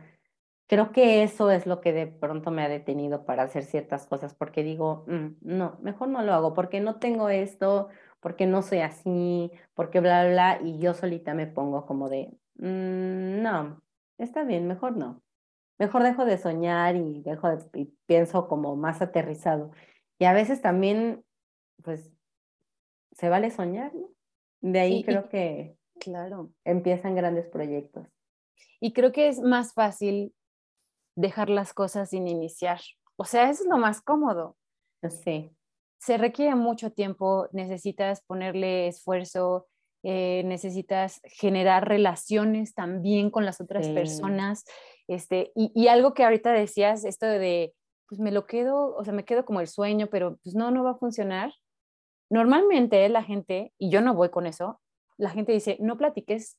creo 0.68 0.92
que 0.92 1.22
eso 1.22 1.50
es 1.50 1.66
lo 1.66 1.80
que 1.80 1.92
de 1.92 2.06
pronto 2.08 2.50
me 2.50 2.62
ha 2.64 2.68
detenido 2.68 3.24
para 3.24 3.44
hacer 3.44 3.64
ciertas 3.64 4.06
cosas, 4.06 4.34
porque 4.34 4.62
digo, 4.62 5.04
mm, 5.08 5.28
no, 5.42 5.78
mejor 5.82 6.08
no 6.08 6.22
lo 6.22 6.34
hago, 6.34 6.54
porque 6.54 6.80
no 6.80 6.98
tengo 6.98 7.28
esto, 7.30 7.88
porque 8.20 8.46
no 8.46 8.62
soy 8.62 8.80
así, 8.80 9.52
porque 9.74 10.00
bla, 10.00 10.26
bla, 10.28 10.60
y 10.62 10.78
yo 10.78 10.94
solita 10.94 11.34
me 11.34 11.46
pongo 11.46 11.86
como 11.86 12.08
de, 12.08 12.36
mm, 12.56 13.42
no, 13.42 13.82
está 14.18 14.44
bien, 14.44 14.66
mejor 14.68 14.96
no. 14.96 15.22
Mejor 15.78 16.02
dejo 16.02 16.24
de 16.24 16.38
soñar 16.38 16.96
y, 16.96 17.22
dejo 17.22 17.48
de, 17.48 17.64
y 17.74 17.84
pienso 18.06 18.48
como 18.48 18.76
más 18.76 19.00
aterrizado. 19.00 19.70
Y 20.18 20.24
a 20.24 20.32
veces 20.32 20.60
también, 20.60 21.24
pues, 21.82 22.10
se 23.12 23.28
vale 23.28 23.50
soñar, 23.50 23.94
¿no? 23.94 24.08
De 24.60 24.80
ahí 24.80 25.04
creo 25.04 25.28
que 25.28 25.76
claro. 26.00 26.50
empiezan 26.64 27.14
grandes 27.14 27.46
proyectos. 27.46 28.08
Y 28.80 28.92
creo 28.92 29.12
que 29.12 29.28
es 29.28 29.40
más 29.40 29.72
fácil 29.72 30.34
dejar 31.16 31.48
las 31.48 31.72
cosas 31.72 32.10
sin 32.10 32.26
iniciar. 32.26 32.80
O 33.16 33.24
sea, 33.24 33.50
eso 33.50 33.62
es 33.62 33.68
lo 33.68 33.78
más 33.78 34.00
cómodo. 34.00 34.56
Sí 35.08 35.56
se 35.98 36.16
requiere 36.16 36.54
mucho 36.54 36.92
tiempo, 36.92 37.48
necesitas 37.52 38.22
ponerle 38.22 38.88
esfuerzo, 38.88 39.66
eh, 40.04 40.42
necesitas 40.44 41.20
generar 41.24 41.88
relaciones 41.88 42.74
también 42.74 43.30
con 43.30 43.44
las 43.44 43.60
otras 43.60 43.88
personas. 43.88 44.64
Este, 45.08 45.52
y, 45.54 45.88
algo 45.88 46.12
que 46.12 46.22
ahorita 46.22 46.52
decías, 46.52 47.04
esto 47.04 47.26
de, 47.26 47.74
pues 48.06 48.20
me 48.20 48.30
lo 48.30 48.46
quedo, 48.46 48.94
o 48.94 49.04
sea, 49.04 49.14
me 49.14 49.24
quedo 49.24 49.44
como 49.46 49.60
el 49.60 49.66
sueño, 49.66 50.08
pero 50.10 50.38
pues 50.42 50.54
no, 50.54 50.70
no 50.70 50.84
va 50.84 50.92
a 50.92 50.98
funcionar. 50.98 51.54
Normalmente 52.30 53.08
la 53.08 53.22
gente, 53.22 53.72
y 53.78 53.90
yo 53.90 54.02
no 54.02 54.14
voy 54.14 54.28
con 54.28 54.46
eso, 54.46 54.80
la 55.16 55.30
gente 55.30 55.52
dice, 55.52 55.78
no 55.80 55.96
platiques 55.96 56.58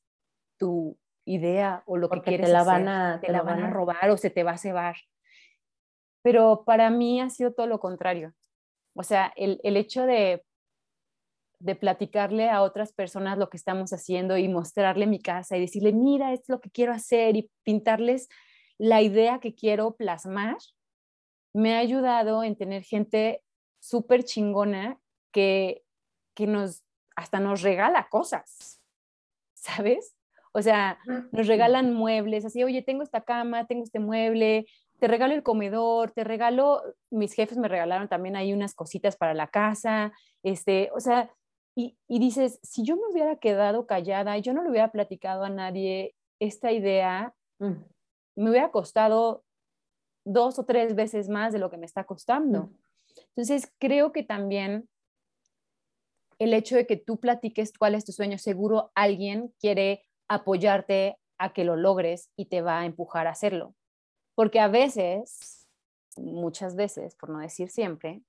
tu 0.58 0.98
idea 1.24 1.84
o 1.86 1.96
lo 1.96 2.08
que 2.10 2.22
quieres 2.22 2.46
te 2.46 2.52
la 2.52 2.62
hacer, 2.62 2.72
van 2.72 2.88
a, 2.88 3.20
te, 3.20 3.30
la 3.30 3.42
van 3.42 3.62
a 3.62 3.70
robar 3.70 4.10
o 4.10 4.16
se 4.16 4.30
te 4.30 4.42
va 4.42 4.52
a 4.52 4.58
cebar. 4.58 4.96
Pero 6.22 6.64
para 6.66 6.90
mí 6.90 7.20
ha 7.20 7.30
sido 7.30 7.52
todo 7.52 7.68
lo 7.68 7.78
contrario. 7.78 8.34
O 8.94 9.04
sea, 9.04 9.32
el, 9.36 9.60
hecho 9.76 10.04
de, 10.04 10.44
de 11.60 11.76
platicarle 11.76 12.48
a 12.48 12.62
otras 12.62 12.92
personas 12.92 13.38
lo 13.38 13.50
que 13.50 13.58
estamos 13.58 13.92
haciendo 13.92 14.36
y 14.38 14.48
mostrarle 14.48 15.06
mi 15.06 15.20
casa 15.20 15.56
y 15.56 15.60
decirle, 15.60 15.92
mira, 15.92 16.32
esto 16.32 16.44
es 16.44 16.48
lo 16.48 16.60
que 16.60 16.70
quiero 16.70 16.92
hacer 16.92 17.36
y 17.36 17.50
pintarles 17.62 18.28
la 18.78 19.02
idea 19.02 19.40
que 19.40 19.54
quiero 19.54 19.94
plasmar, 19.94 20.56
me 21.52 21.74
ha 21.74 21.78
ayudado 21.78 22.42
en 22.42 22.56
tener 22.56 22.82
gente 22.82 23.42
súper 23.78 24.24
chingona 24.24 24.98
que, 25.32 25.82
que 26.34 26.46
nos, 26.46 26.82
hasta 27.14 27.40
nos 27.40 27.60
regala 27.60 28.08
cosas, 28.08 28.80
¿sabes? 29.54 30.16
O 30.52 30.62
sea, 30.62 30.98
nos 31.30 31.46
regalan 31.46 31.92
muebles, 31.92 32.44
así, 32.44 32.64
oye, 32.64 32.82
tengo 32.82 33.02
esta 33.02 33.20
cama, 33.20 33.66
tengo 33.66 33.84
este 33.84 34.00
mueble, 34.00 34.66
te 34.98 35.08
regalo 35.08 35.34
el 35.34 35.42
comedor, 35.42 36.10
te 36.10 36.24
regalo, 36.24 36.82
mis 37.10 37.34
jefes 37.34 37.58
me 37.58 37.68
regalaron 37.68 38.08
también 38.08 38.34
ahí 38.34 38.52
unas 38.52 38.74
cositas 38.74 39.16
para 39.16 39.34
la 39.34 39.48
casa, 39.48 40.12
este, 40.42 40.90
o 40.94 41.00
sea, 41.00 41.30
y, 41.74 41.96
dices, 42.08 42.58
si 42.62 42.84
yo 42.84 42.96
me 42.96 43.06
hubiera 43.10 43.36
quedado 43.36 43.86
callada 43.86 44.36
y 44.36 44.42
yo 44.42 44.52
no 44.52 44.62
le 44.62 44.70
hubiera 44.70 44.92
platicado 44.92 45.44
a 45.44 45.50
nadie 45.50 46.14
esta 46.38 46.72
idea, 46.72 47.34
mm. 47.58 47.72
me 48.36 48.50
hubiera 48.50 48.70
costado 48.70 49.44
dos 50.24 50.58
o 50.58 50.64
tres 50.64 50.94
veces 50.94 51.28
más 51.28 51.52
de 51.52 51.58
lo 51.58 51.70
que 51.70 51.78
me 51.78 51.86
está 51.86 52.04
costando. 52.04 52.64
Mm. 52.64 52.78
Entonces, 53.28 53.72
creo 53.78 54.12
que 54.12 54.22
también 54.22 54.88
el 56.38 56.54
hecho 56.54 56.76
de 56.76 56.86
que 56.86 56.96
tú 56.96 57.18
platiques 57.18 57.72
cuál 57.76 57.94
es 57.94 58.04
tu 58.04 58.12
sueño, 58.12 58.38
seguro 58.38 58.90
alguien 58.94 59.52
quiere 59.60 60.02
apoyarte 60.28 61.18
a 61.38 61.52
que 61.52 61.64
lo 61.64 61.76
logres 61.76 62.30
y 62.36 62.46
te 62.46 62.62
va 62.62 62.80
a 62.80 62.86
empujar 62.86 63.26
a 63.26 63.30
hacerlo. 63.30 63.74
Porque 64.34 64.58
a 64.58 64.68
veces, 64.68 65.66
muchas 66.16 66.76
veces, 66.76 67.14
por 67.16 67.30
no 67.30 67.38
decir 67.40 67.70
siempre, 67.70 68.22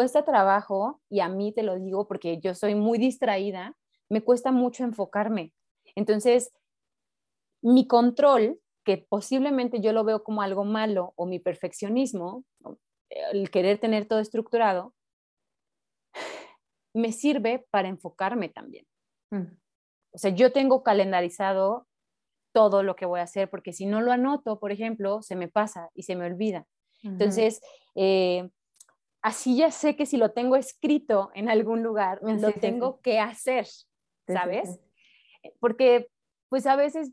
cuesta 0.00 0.24
trabajo, 0.24 0.98
y 1.10 1.20
a 1.20 1.28
mí 1.28 1.52
te 1.52 1.62
lo 1.62 1.78
digo 1.78 2.08
porque 2.08 2.40
yo 2.40 2.54
soy 2.54 2.74
muy 2.74 2.96
distraída, 2.96 3.76
me 4.08 4.22
cuesta 4.22 4.50
mucho 4.50 4.82
enfocarme. 4.82 5.52
Entonces, 5.94 6.54
mi 7.60 7.86
control, 7.86 8.58
que 8.82 8.96
posiblemente 8.96 9.82
yo 9.82 9.92
lo 9.92 10.02
veo 10.02 10.24
como 10.24 10.40
algo 10.40 10.64
malo, 10.64 11.12
o 11.16 11.26
mi 11.26 11.38
perfeccionismo, 11.38 12.46
el 13.10 13.50
querer 13.50 13.78
tener 13.78 14.06
todo 14.06 14.20
estructurado, 14.20 14.94
me 16.94 17.12
sirve 17.12 17.66
para 17.70 17.88
enfocarme 17.88 18.48
también. 18.48 18.86
Mm. 19.30 19.52
O 20.14 20.18
sea, 20.18 20.30
yo 20.30 20.50
tengo 20.50 20.82
calendarizado 20.82 21.86
todo 22.54 22.82
lo 22.82 22.96
que 22.96 23.04
voy 23.04 23.20
a 23.20 23.24
hacer, 23.24 23.50
porque 23.50 23.74
si 23.74 23.84
no 23.84 24.00
lo 24.00 24.12
anoto, 24.12 24.58
por 24.58 24.72
ejemplo, 24.72 25.20
se 25.20 25.36
me 25.36 25.48
pasa 25.48 25.90
y 25.92 26.04
se 26.04 26.16
me 26.16 26.24
olvida. 26.24 26.66
Entonces, 27.02 27.60
eh, 27.96 28.48
así 29.22 29.56
ya 29.56 29.70
sé 29.70 29.96
que 29.96 30.06
si 30.06 30.16
lo 30.16 30.32
tengo 30.32 30.56
escrito 30.56 31.30
en 31.34 31.48
algún 31.48 31.82
lugar, 31.82 32.20
lo 32.22 32.52
tengo 32.52 33.00
que 33.00 33.18
hacer. 33.18 33.66
¿sabes? 34.32 34.80
Porque 35.58 36.08
pues 36.48 36.66
a 36.66 36.76
veces, 36.76 37.12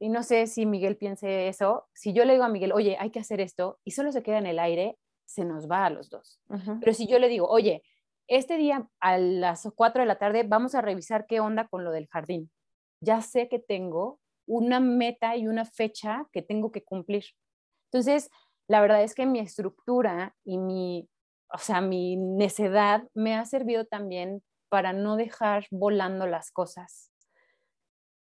y 0.00 0.08
no 0.08 0.22
sé 0.22 0.46
si 0.46 0.66
Miguel 0.66 0.96
piense 0.96 1.48
eso, 1.48 1.86
si 1.92 2.12
yo 2.12 2.24
le 2.24 2.32
digo 2.32 2.44
a 2.44 2.48
Miguel, 2.48 2.72
oye, 2.72 2.96
hay 2.98 3.10
que 3.10 3.20
hacer 3.20 3.40
esto, 3.40 3.78
y 3.84 3.92
solo 3.92 4.12
se 4.12 4.22
queda 4.22 4.38
en 4.38 4.46
el 4.46 4.58
aire, 4.58 4.98
se 5.24 5.44
nos 5.44 5.70
va 5.70 5.86
a 5.86 5.90
los 5.90 6.10
dos. 6.10 6.40
Pero 6.80 6.92
si 6.92 7.06
yo 7.06 7.18
le 7.18 7.28
digo, 7.28 7.48
oye, 7.48 7.82
este 8.26 8.56
día 8.56 8.88
a 9.00 9.18
las 9.18 9.68
4 9.74 10.02
de 10.02 10.06
la 10.06 10.18
tarde 10.18 10.44
vamos 10.44 10.74
a 10.74 10.80
revisar 10.80 11.26
qué 11.26 11.40
onda 11.40 11.68
con 11.68 11.84
lo 11.84 11.92
del 11.92 12.08
jardín. 12.08 12.50
Ya 13.00 13.20
sé 13.20 13.48
que 13.48 13.58
tengo 13.58 14.20
una 14.46 14.80
meta 14.80 15.36
y 15.36 15.46
una 15.46 15.64
fecha 15.64 16.26
que 16.32 16.42
tengo 16.42 16.72
que 16.72 16.82
cumplir. 16.82 17.24
Entonces, 17.90 18.30
la 18.68 18.80
verdad 18.80 19.02
es 19.02 19.14
que 19.14 19.26
mi 19.26 19.40
estructura 19.40 20.34
y 20.44 20.58
mi, 20.58 21.08
o 21.52 21.58
sea, 21.58 21.80
mi 21.80 22.16
necedad 22.16 23.04
me 23.14 23.34
ha 23.34 23.44
servido 23.44 23.84
también 23.84 24.42
para 24.68 24.92
no 24.92 25.16
dejar 25.16 25.66
volando 25.70 26.26
las 26.26 26.50
cosas. 26.50 27.10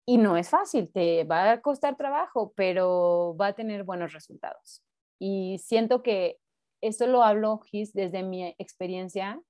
Y 0.05 0.17
no 0.17 0.37
es 0.37 0.49
fácil, 0.49 0.91
te 0.91 1.25
va 1.25 1.51
a 1.51 1.61
costar 1.61 1.97
trabajo, 1.97 2.53
pero 2.55 3.35
va 3.39 3.47
a 3.47 3.53
tener 3.53 3.83
buenos 3.83 4.13
resultados. 4.13 4.81
Y 5.19 5.57
siento 5.59 6.01
que 6.01 6.37
esto 6.81 7.07
lo 7.07 7.23
hablo, 7.23 7.59
Gis, 7.59 7.91
desde 7.93 8.23
mi 8.23 8.55
experiencia. 8.57 9.41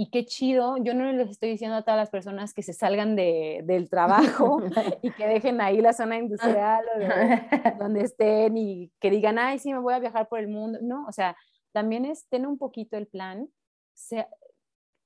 Y 0.00 0.08
qué 0.08 0.24
chido, 0.24 0.78
yo 0.78 0.94
no 0.94 1.12
les 1.12 1.28
estoy 1.28 1.50
diciendo 1.50 1.76
a 1.76 1.82
todas 1.82 1.98
las 1.98 2.08
personas 2.08 2.54
que 2.54 2.62
se 2.62 2.72
salgan 2.72 3.16
de, 3.16 3.60
del 3.64 3.90
trabajo 3.90 4.62
y 5.02 5.10
que 5.10 5.26
dejen 5.26 5.60
ahí 5.60 5.82
la 5.82 5.92
zona 5.92 6.16
industrial 6.16 6.86
o 6.96 6.98
donde 7.78 8.04
estén 8.04 8.56
y 8.56 8.90
que 8.98 9.10
digan, 9.10 9.38
ay, 9.38 9.58
sí, 9.58 9.74
me 9.74 9.78
voy 9.78 9.92
a 9.92 9.98
viajar 9.98 10.26
por 10.26 10.38
el 10.38 10.48
mundo. 10.48 10.78
No, 10.80 11.04
o 11.06 11.12
sea, 11.12 11.36
también 11.72 12.06
es 12.06 12.26
tener 12.30 12.48
un 12.48 12.56
poquito 12.56 12.96
el 12.96 13.08
plan, 13.08 13.50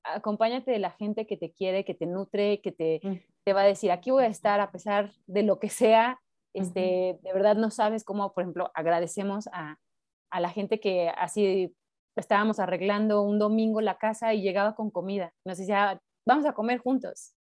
acompáñate 0.04 0.70
de 0.70 0.78
la 0.78 0.92
gente 0.92 1.26
que 1.26 1.36
te 1.36 1.50
quiere, 1.50 1.84
que 1.84 1.94
te 1.94 2.06
nutre, 2.06 2.60
que 2.60 2.70
te, 2.70 3.00
mm. 3.02 3.14
te 3.42 3.52
va 3.52 3.62
a 3.62 3.66
decir, 3.66 3.90
aquí 3.90 4.12
voy 4.12 4.22
a 4.22 4.28
estar 4.28 4.60
a 4.60 4.70
pesar 4.70 5.10
de 5.26 5.42
lo 5.42 5.58
que 5.58 5.70
sea, 5.70 6.20
este, 6.52 7.18
de 7.20 7.32
verdad 7.32 7.56
no 7.56 7.70
sabes 7.70 8.04
cómo, 8.04 8.32
por 8.32 8.44
ejemplo, 8.44 8.70
agradecemos 8.74 9.48
a, 9.52 9.76
a 10.30 10.38
la 10.38 10.50
gente 10.50 10.78
que 10.78 11.08
así 11.08 11.74
estábamos 12.16 12.58
arreglando 12.58 13.22
un 13.22 13.38
domingo 13.38 13.80
la 13.80 13.98
casa 13.98 14.34
y 14.34 14.42
llegaba 14.42 14.74
con 14.74 14.90
comida. 14.90 15.32
Nos 15.44 15.58
decía, 15.58 16.00
vamos 16.26 16.46
a 16.46 16.52
comer 16.52 16.78
juntos. 16.78 17.34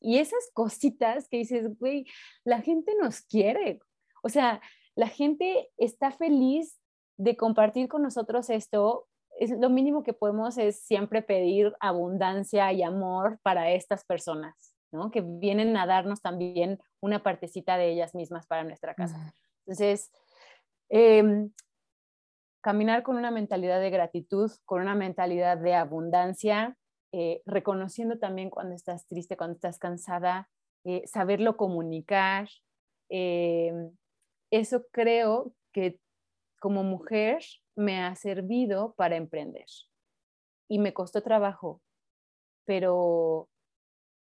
Y 0.00 0.18
esas 0.18 0.50
cositas 0.54 1.28
que 1.28 1.38
dices, 1.38 1.78
güey, 1.78 2.06
la 2.44 2.60
gente 2.60 2.92
nos 3.00 3.22
quiere. 3.22 3.80
O 4.22 4.28
sea, 4.28 4.60
la 4.94 5.08
gente 5.08 5.70
está 5.76 6.10
feliz 6.10 6.78
de 7.16 7.36
compartir 7.36 7.88
con 7.88 8.02
nosotros 8.02 8.50
esto. 8.50 9.08
Es 9.38 9.50
lo 9.50 9.70
mínimo 9.70 10.02
que 10.02 10.12
podemos 10.12 10.58
es 10.58 10.80
siempre 10.82 11.22
pedir 11.22 11.74
abundancia 11.80 12.72
y 12.72 12.82
amor 12.82 13.38
para 13.42 13.70
estas 13.70 14.04
personas 14.04 14.74
que 15.12 15.20
vienen 15.20 15.76
a 15.76 15.86
darnos 15.86 16.20
también 16.20 16.78
una 17.00 17.22
partecita 17.22 17.76
de 17.76 17.92
ellas 17.92 18.14
mismas 18.14 18.46
para 18.46 18.64
nuestra 18.64 18.94
casa. 18.94 19.34
Entonces, 19.66 20.10
em, 20.88 21.50
caminar 22.60 23.02
con 23.02 23.16
una 23.16 23.30
mentalidad 23.30 23.80
de 23.80 23.90
gratitud, 23.90 24.50
con 24.64 24.82
una 24.82 24.94
mentalidad 24.94 25.58
de 25.58 25.74
abundancia, 25.74 26.76
eh, 27.12 27.42
reconociendo 27.46 28.18
también 28.18 28.50
cuando 28.50 28.74
estás 28.74 29.06
triste, 29.06 29.36
cuando 29.36 29.54
estás 29.54 29.78
cansada, 29.78 30.48
eh, 30.84 31.06
saberlo 31.06 31.56
comunicar. 31.56 32.48
Em, 33.08 33.90
eso 34.50 34.86
creo 34.90 35.54
que 35.72 35.98
como 36.60 36.82
mujer 36.82 37.42
me 37.76 38.02
ha 38.02 38.14
servido 38.16 38.94
para 38.96 39.16
emprender. 39.16 39.66
Y 40.68 40.78
me 40.78 40.92
costó 40.92 41.22
trabajo, 41.22 41.80
pero 42.66 43.48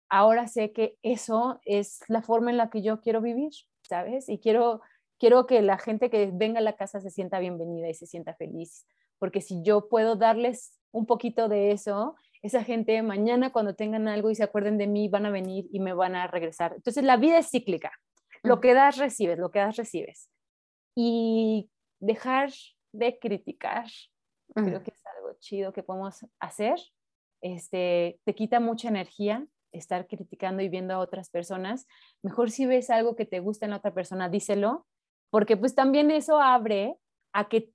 ahora 0.09 0.47
sé 0.47 0.72
que 0.72 0.97
eso 1.03 1.61
es 1.64 2.01
la 2.09 2.22
forma 2.22 2.51
en 2.51 2.57
la 2.57 2.70
que 2.70 2.82
yo 2.82 3.01
quiero 3.01 3.20
vivir, 3.20 3.53
¿sabes? 3.82 4.28
Y 4.28 4.39
quiero, 4.39 4.80
quiero 5.19 5.47
que 5.47 5.62
la 5.62 5.79
gente 5.79 6.11
que 6.11 6.31
venga 6.33 6.59
a 6.59 6.62
la 6.62 6.77
casa 6.77 7.01
se 7.01 7.11
sienta 7.11 7.39
bienvenida 7.39 7.89
y 7.89 7.95
se 7.95 8.07
sienta 8.07 8.35
feliz, 8.35 8.87
porque 9.19 9.41
si 9.41 9.62
yo 9.62 9.89
puedo 9.89 10.17
darles 10.17 10.79
un 10.93 11.07
poquito 11.07 11.49
de 11.49 11.73
eso, 11.73 12.17
esa 12.43 12.62
gente 12.62 13.03
mañana 13.03 13.53
cuando 13.53 13.75
tengan 13.75 14.09
algo 14.09 14.31
y 14.31 14.35
se 14.35 14.45
acuerden 14.45 14.79
de 14.79 14.87
mí 14.87 15.09
van 15.09 15.27
a 15.27 15.31
venir 15.31 15.67
y 15.73 15.81
me 15.81 15.93
van 15.93 16.14
a 16.14 16.27
regresar. 16.27 16.73
Entonces 16.75 17.05
la 17.05 17.17
vida 17.17 17.39
es 17.39 17.51
cíclica. 17.51 17.93
Lo 18.43 18.61
que 18.61 18.75
das, 18.75 18.99
recibes, 18.99 19.39
lo 19.39 19.51
que 19.51 19.59
das, 19.59 19.77
recibes. 19.77 20.31
Y 20.95 21.71
dejar 21.99 22.51
de 22.93 23.19
criticar, 23.19 23.87
creo 24.55 24.83
que 24.83 24.91
es 24.91 25.07
algo 25.17 25.35
chido 25.39 25.73
que 25.73 25.83
podemos 25.83 26.25
hacer. 26.39 26.79
Este, 27.41 28.21
te 28.25 28.35
quita 28.35 28.61
mucha 28.61 28.89
energía, 28.89 29.47
estar 29.73 30.07
criticando 30.07 30.62
y 30.62 30.69
viendo 30.69 30.95
a 30.95 30.99
otras 30.99 31.29
personas, 31.29 31.87
mejor 32.23 32.51
si 32.51 32.67
ves 32.67 32.91
algo 32.91 33.17
que 33.17 33.27
te 33.27 33.41
gusta 33.41 33.67
en 33.67 33.73
la 33.73 33.79
otra 33.79 33.93
persona, 33.93 34.29
díselo, 34.29 34.87
porque 35.31 35.57
pues 35.57 35.74
también 35.74 36.11
eso 36.11 36.41
abre 36.41 36.99
a 37.33 37.49
que 37.49 37.72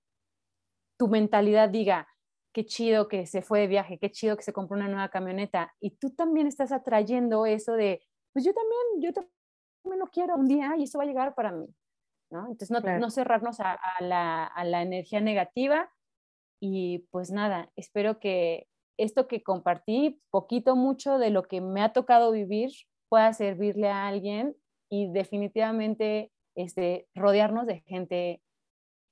tu 0.97 1.07
mentalidad 1.07 1.69
diga, 1.69 2.07
qué 2.53 2.65
chido 2.65 3.07
que 3.07 3.25
se 3.25 3.41
fue 3.41 3.61
de 3.61 3.67
viaje, 3.67 3.97
qué 3.99 4.11
chido 4.11 4.35
que 4.35 4.43
se 4.43 4.53
compró 4.53 4.75
una 4.75 4.87
nueva 4.87 5.09
camioneta, 5.09 5.73
y 5.79 5.91
tú 5.91 6.11
también 6.11 6.47
estás 6.47 6.71
atrayendo 6.71 7.45
eso 7.45 7.73
de, 7.73 8.01
pues 8.33 8.45
yo 8.45 8.53
también, 8.53 9.01
yo 9.01 9.13
también 9.13 9.99
lo 9.99 10.07
quiero 10.07 10.35
un 10.35 10.47
día 10.47 10.73
y 10.77 10.83
eso 10.83 10.97
va 10.97 11.05
a 11.05 11.07
llegar 11.07 11.33
para 11.33 11.51
mí, 11.51 11.67
¿no? 12.31 12.47
Entonces 12.47 12.71
no, 12.71 12.79
no 12.79 13.09
cerrarnos 13.09 13.59
a, 13.59 13.79
la, 13.99 14.45
a 14.45 14.63
la 14.63 14.81
energía 14.81 15.21
negativa 15.21 15.89
y 16.61 17.07
pues 17.11 17.31
nada, 17.31 17.71
espero 17.75 18.19
que 18.19 18.67
esto 18.97 19.27
que 19.27 19.41
compartí, 19.41 20.21
poquito, 20.29 20.75
mucho 20.75 21.17
de 21.17 21.31
lo 21.31 21.43
que 21.43 21.61
me 21.61 21.81
ha 21.81 21.93
tocado 21.93 22.31
vivir, 22.31 22.71
pueda 23.09 23.33
servirle 23.33 23.89
a 23.89 24.07
alguien 24.07 24.55
y 24.89 25.11
definitivamente 25.11 26.31
este, 26.55 27.07
rodearnos 27.15 27.67
de 27.67 27.81
gente, 27.81 28.41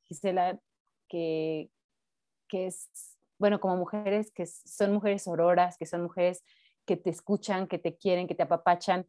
Gisela, 0.07 0.59
que, 1.07 1.69
que 2.47 2.67
es, 2.67 2.89
bueno, 3.37 3.59
como 3.59 3.77
mujeres, 3.77 4.31
que 4.31 4.45
son 4.45 4.93
mujeres 4.93 5.27
auroras, 5.27 5.77
que 5.77 5.85
son 5.85 6.03
mujeres 6.03 6.43
que 6.85 6.97
te 6.97 7.09
escuchan, 7.09 7.67
que 7.67 7.79
te 7.79 7.95
quieren, 7.97 8.27
que 8.27 8.35
te 8.35 8.43
apapachan, 8.43 9.05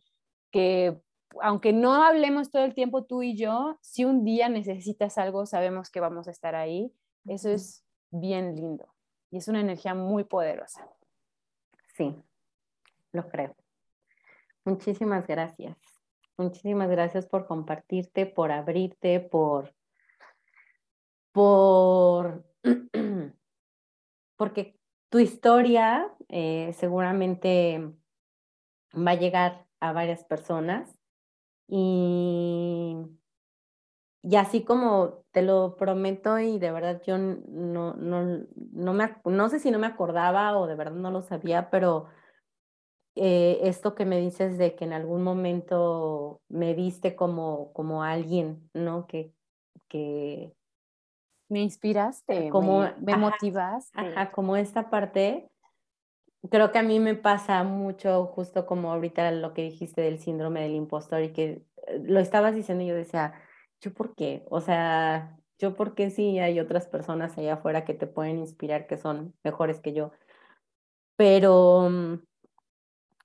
que 0.51 1.01
aunque 1.41 1.73
no 1.73 2.03
hablemos 2.03 2.51
todo 2.51 2.65
el 2.65 2.75
tiempo 2.75 3.05
tú 3.05 3.23
y 3.23 3.37
yo, 3.37 3.79
si 3.83 4.05
un 4.05 4.25
día 4.25 4.49
necesitas 4.49 5.17
algo, 5.19 5.47
sabemos 5.47 5.91
que 5.91 6.01
vamos 6.01 6.29
a 6.29 6.31
estar 6.31 6.55
ahí. 6.55 6.93
Eso 7.27 7.51
es 7.51 7.85
bien 8.11 8.57
lindo 8.57 8.93
y 9.31 9.39
es 9.39 9.49
una 9.49 9.61
energía 9.61 9.95
muy 9.95 10.25
poderosa. 10.25 10.89
Sí, 11.95 12.17
lo 13.13 13.29
creo. 13.29 13.55
Muchísimas 14.65 15.27
gracias. 15.27 15.77
Muchísimas 16.41 16.89
gracias 16.89 17.27
por 17.27 17.47
compartirte, 17.47 18.25
por 18.25 18.51
abrirte, 18.51 19.21
por, 19.21 19.75
por, 21.33 22.47
porque 24.37 24.75
tu 25.11 25.19
historia 25.19 26.11
eh, 26.31 26.73
seguramente 26.79 27.93
va 28.95 29.11
a 29.11 29.17
llegar 29.17 29.67
a 29.81 29.93
varias 29.93 30.25
personas. 30.25 30.99
Y 31.69 32.97
y 34.23 34.37
así 34.37 34.65
como 34.65 35.25
te 35.31 35.43
lo 35.43 35.77
prometo 35.77 36.39
y 36.39 36.59
de 36.59 36.71
verdad 36.73 37.01
yo 37.07 37.17
no, 37.17 37.95
no, 37.95 38.45
no, 38.73 38.93
me, 38.93 39.17
no 39.25 39.49
sé 39.49 39.59
si 39.59 39.71
no 39.71 39.79
me 39.79 39.87
acordaba 39.87 40.59
o 40.59 40.67
de 40.67 40.75
verdad 40.75 40.97
no 40.97 41.11
lo 41.11 41.23
sabía, 41.23 41.71
pero 41.71 42.07
eh, 43.17 43.59
esto 43.63 43.95
que 43.95 44.05
me 44.05 44.19
dices 44.19 44.57
de 44.59 44.75
que 44.75 44.85
en 44.85 44.93
algún 44.93 45.23
momento 45.23 46.41
me 46.49 46.75
viste 46.75 47.17
como, 47.17 47.73
como 47.73 48.03
alguien, 48.03 48.71
¿no? 48.73 49.07
Que, 49.07 49.33
que 49.89 50.53
me 51.49 51.61
inspiraste, 51.61 52.49
como, 52.51 52.89
me, 53.01 53.17
motivaste. 53.17 53.99
Ajá, 53.99 54.31
como 54.31 54.57
esta 54.57 54.89
parte, 54.89 55.51
creo 56.49 56.71
que 56.71 56.79
a 56.79 56.83
mí 56.83 57.01
me 57.01 57.17
pasa 57.17 57.65
mucho 57.65 58.27
justo 58.27 58.67
como 58.67 58.93
ahorita 58.93 59.31
lo 59.33 59.53
que 59.53 59.63
dijiste 59.63 60.01
del 60.01 60.21
síndrome 60.21 60.63
del 60.63 60.75
impostor 60.75 61.23
y 61.23 61.33
que 61.33 61.65
eh, 61.89 62.01
lo 62.05 62.21
estabas 62.21 62.55
diciendo 62.55 62.85
y 62.85 62.87
yo 62.87 62.95
decía, 62.95 63.35
¿yo 63.81 63.93
por 63.93 64.15
qué? 64.15 64.47
O 64.49 64.61
sea, 64.61 65.37
¿yo 65.59 65.75
por 65.75 65.95
qué 65.97 66.11
sí 66.11 66.39
hay 66.39 66.61
otras 66.61 66.87
personas 66.87 67.37
allá 67.37 67.55
afuera 67.55 67.85
que 67.85 67.95
te 67.95 68.07
pueden 68.07 68.39
inspirar 68.39 68.87
que 68.87 68.97
son 68.97 69.35
mejores 69.43 69.81
que 69.81 69.93
yo? 69.93 70.13
Pero, 71.17 71.89
mm, 71.91 72.15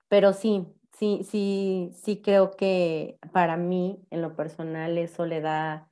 pero 0.07 0.33
sí, 0.33 0.67
sí, 0.93 1.21
sí, 1.23 1.91
sí 1.93 2.21
creo 2.21 2.51
que 2.51 3.19
para 3.33 3.57
mí, 3.57 3.99
en 4.11 4.21
lo 4.21 4.35
personal, 4.35 4.97
eso 4.97 5.25
le 5.25 5.41
da, 5.41 5.89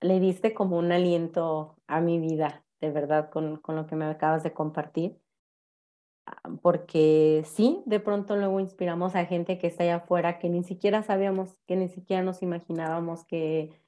le 0.00 0.20
diste 0.20 0.54
como 0.54 0.78
un 0.78 0.92
aliento 0.92 1.76
a 1.86 2.00
mi 2.00 2.18
vida, 2.18 2.64
de 2.80 2.90
verdad, 2.90 3.30
con, 3.30 3.56
con 3.58 3.76
lo 3.76 3.86
que 3.86 3.96
me 3.96 4.06
acabas 4.06 4.42
de 4.42 4.52
compartir 4.52 5.20
porque 6.62 7.44
sí, 7.46 7.82
de 7.86 8.00
pronto 8.00 8.36
luego 8.36 8.60
inspiramos 8.60 9.14
a 9.14 9.26
gente 9.26 9.58
que 9.58 9.66
está 9.66 9.84
allá 9.84 9.96
afuera 9.96 10.38
que 10.38 10.48
ni 10.48 10.62
siquiera 10.64 11.02
sabíamos, 11.02 11.54
que 11.66 11.76
ni 11.76 11.88
siquiera 11.88 12.22
nos 12.22 12.42
imaginábamos 12.42 13.24
que, 13.24 13.80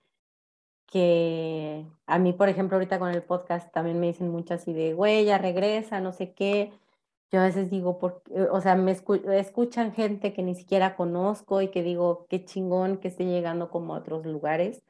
que 0.87 1.87
a 2.07 2.19
mí, 2.19 2.33
por 2.33 2.49
ejemplo, 2.49 2.77
ahorita 2.77 2.99
con 2.99 3.11
el 3.11 3.23
podcast 3.23 3.73
también 3.73 4.01
me 4.01 4.09
dicen 4.09 4.29
muchas 4.31 4.63
así 4.63 4.73
de, 4.73 4.95
güey, 4.95 5.25
ya 5.25 5.39
regresa, 5.39 6.01
no 6.01 6.13
sé 6.13 6.35
qué. 6.35 6.73
Yo 7.33 7.41
a 7.41 7.45
veces 7.45 7.71
digo, 7.71 7.99
porque, 7.99 8.43
o 8.43 8.61
sea, 8.61 8.77
me 8.77 8.93
escuchan 8.93 9.95
gente 9.95 10.35
que 10.35 10.43
ni 10.43 10.55
siquiera 10.55 10.97
conozco 10.97 11.63
y 11.63 11.71
que 11.71 11.83
digo, 11.83 12.27
qué 12.29 12.45
chingón 12.45 12.99
que 12.99 13.09
esté 13.09 13.25
llegando 13.25 13.71
como 13.71 13.95
a 13.95 13.99
otros 14.01 14.27
lugares. 14.27 14.83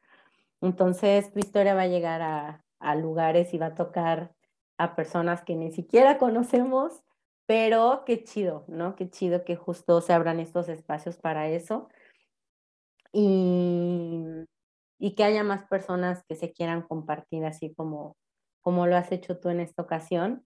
Entonces, 0.60 1.32
tu 1.32 1.40
historia 1.40 1.74
va 1.74 1.82
a 1.82 1.89
llegar 1.89 2.23
a, 2.23 2.64
a 2.81 2.97
lugares 2.97 3.55
y 3.55 3.59
va 3.59 3.66
a 3.66 3.74
tocar 3.74 4.35
a 4.78 4.97
personas 4.97 5.43
que 5.43 5.56
ni 5.56 5.73
siquiera 5.73 6.19
conocemos, 6.19 7.02
pero 7.47 8.02
qué 8.06 8.24
chido, 8.24 8.64
¿no? 8.69 8.97
Qué 8.97 9.09
chido 9.09 9.44
que 9.44 9.56
justo 9.56 10.01
se 10.01 10.12
abran 10.12 10.40
estos 10.40 10.69
espacios 10.69 11.19
para 11.19 11.48
eso. 11.48 11.89
Y, 13.12 14.24
y 14.98 15.14
que 15.14 15.24
haya 15.24 15.44
más 15.44 15.64
personas 15.69 16.24
que 16.28 16.35
se 16.35 16.52
quieran 16.52 16.82
compartir 16.82 17.44
así 17.44 17.74
como, 17.74 18.16
como 18.62 18.86
lo 18.86 18.97
has 18.97 19.12
hecho 19.12 19.39
tú 19.39 19.51
en 19.51 19.60
esta 19.60 19.82
ocasión. 19.82 20.44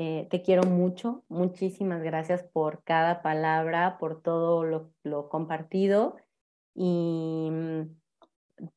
Eh, 0.00 0.28
te 0.30 0.42
quiero 0.42 0.62
mucho, 0.62 1.24
muchísimas 1.28 2.04
gracias 2.04 2.44
por 2.44 2.84
cada 2.84 3.20
palabra, 3.20 3.98
por 3.98 4.22
todo 4.22 4.62
lo, 4.62 4.92
lo 5.02 5.28
compartido 5.28 6.16
y 6.72 7.48
mm, 7.50 7.82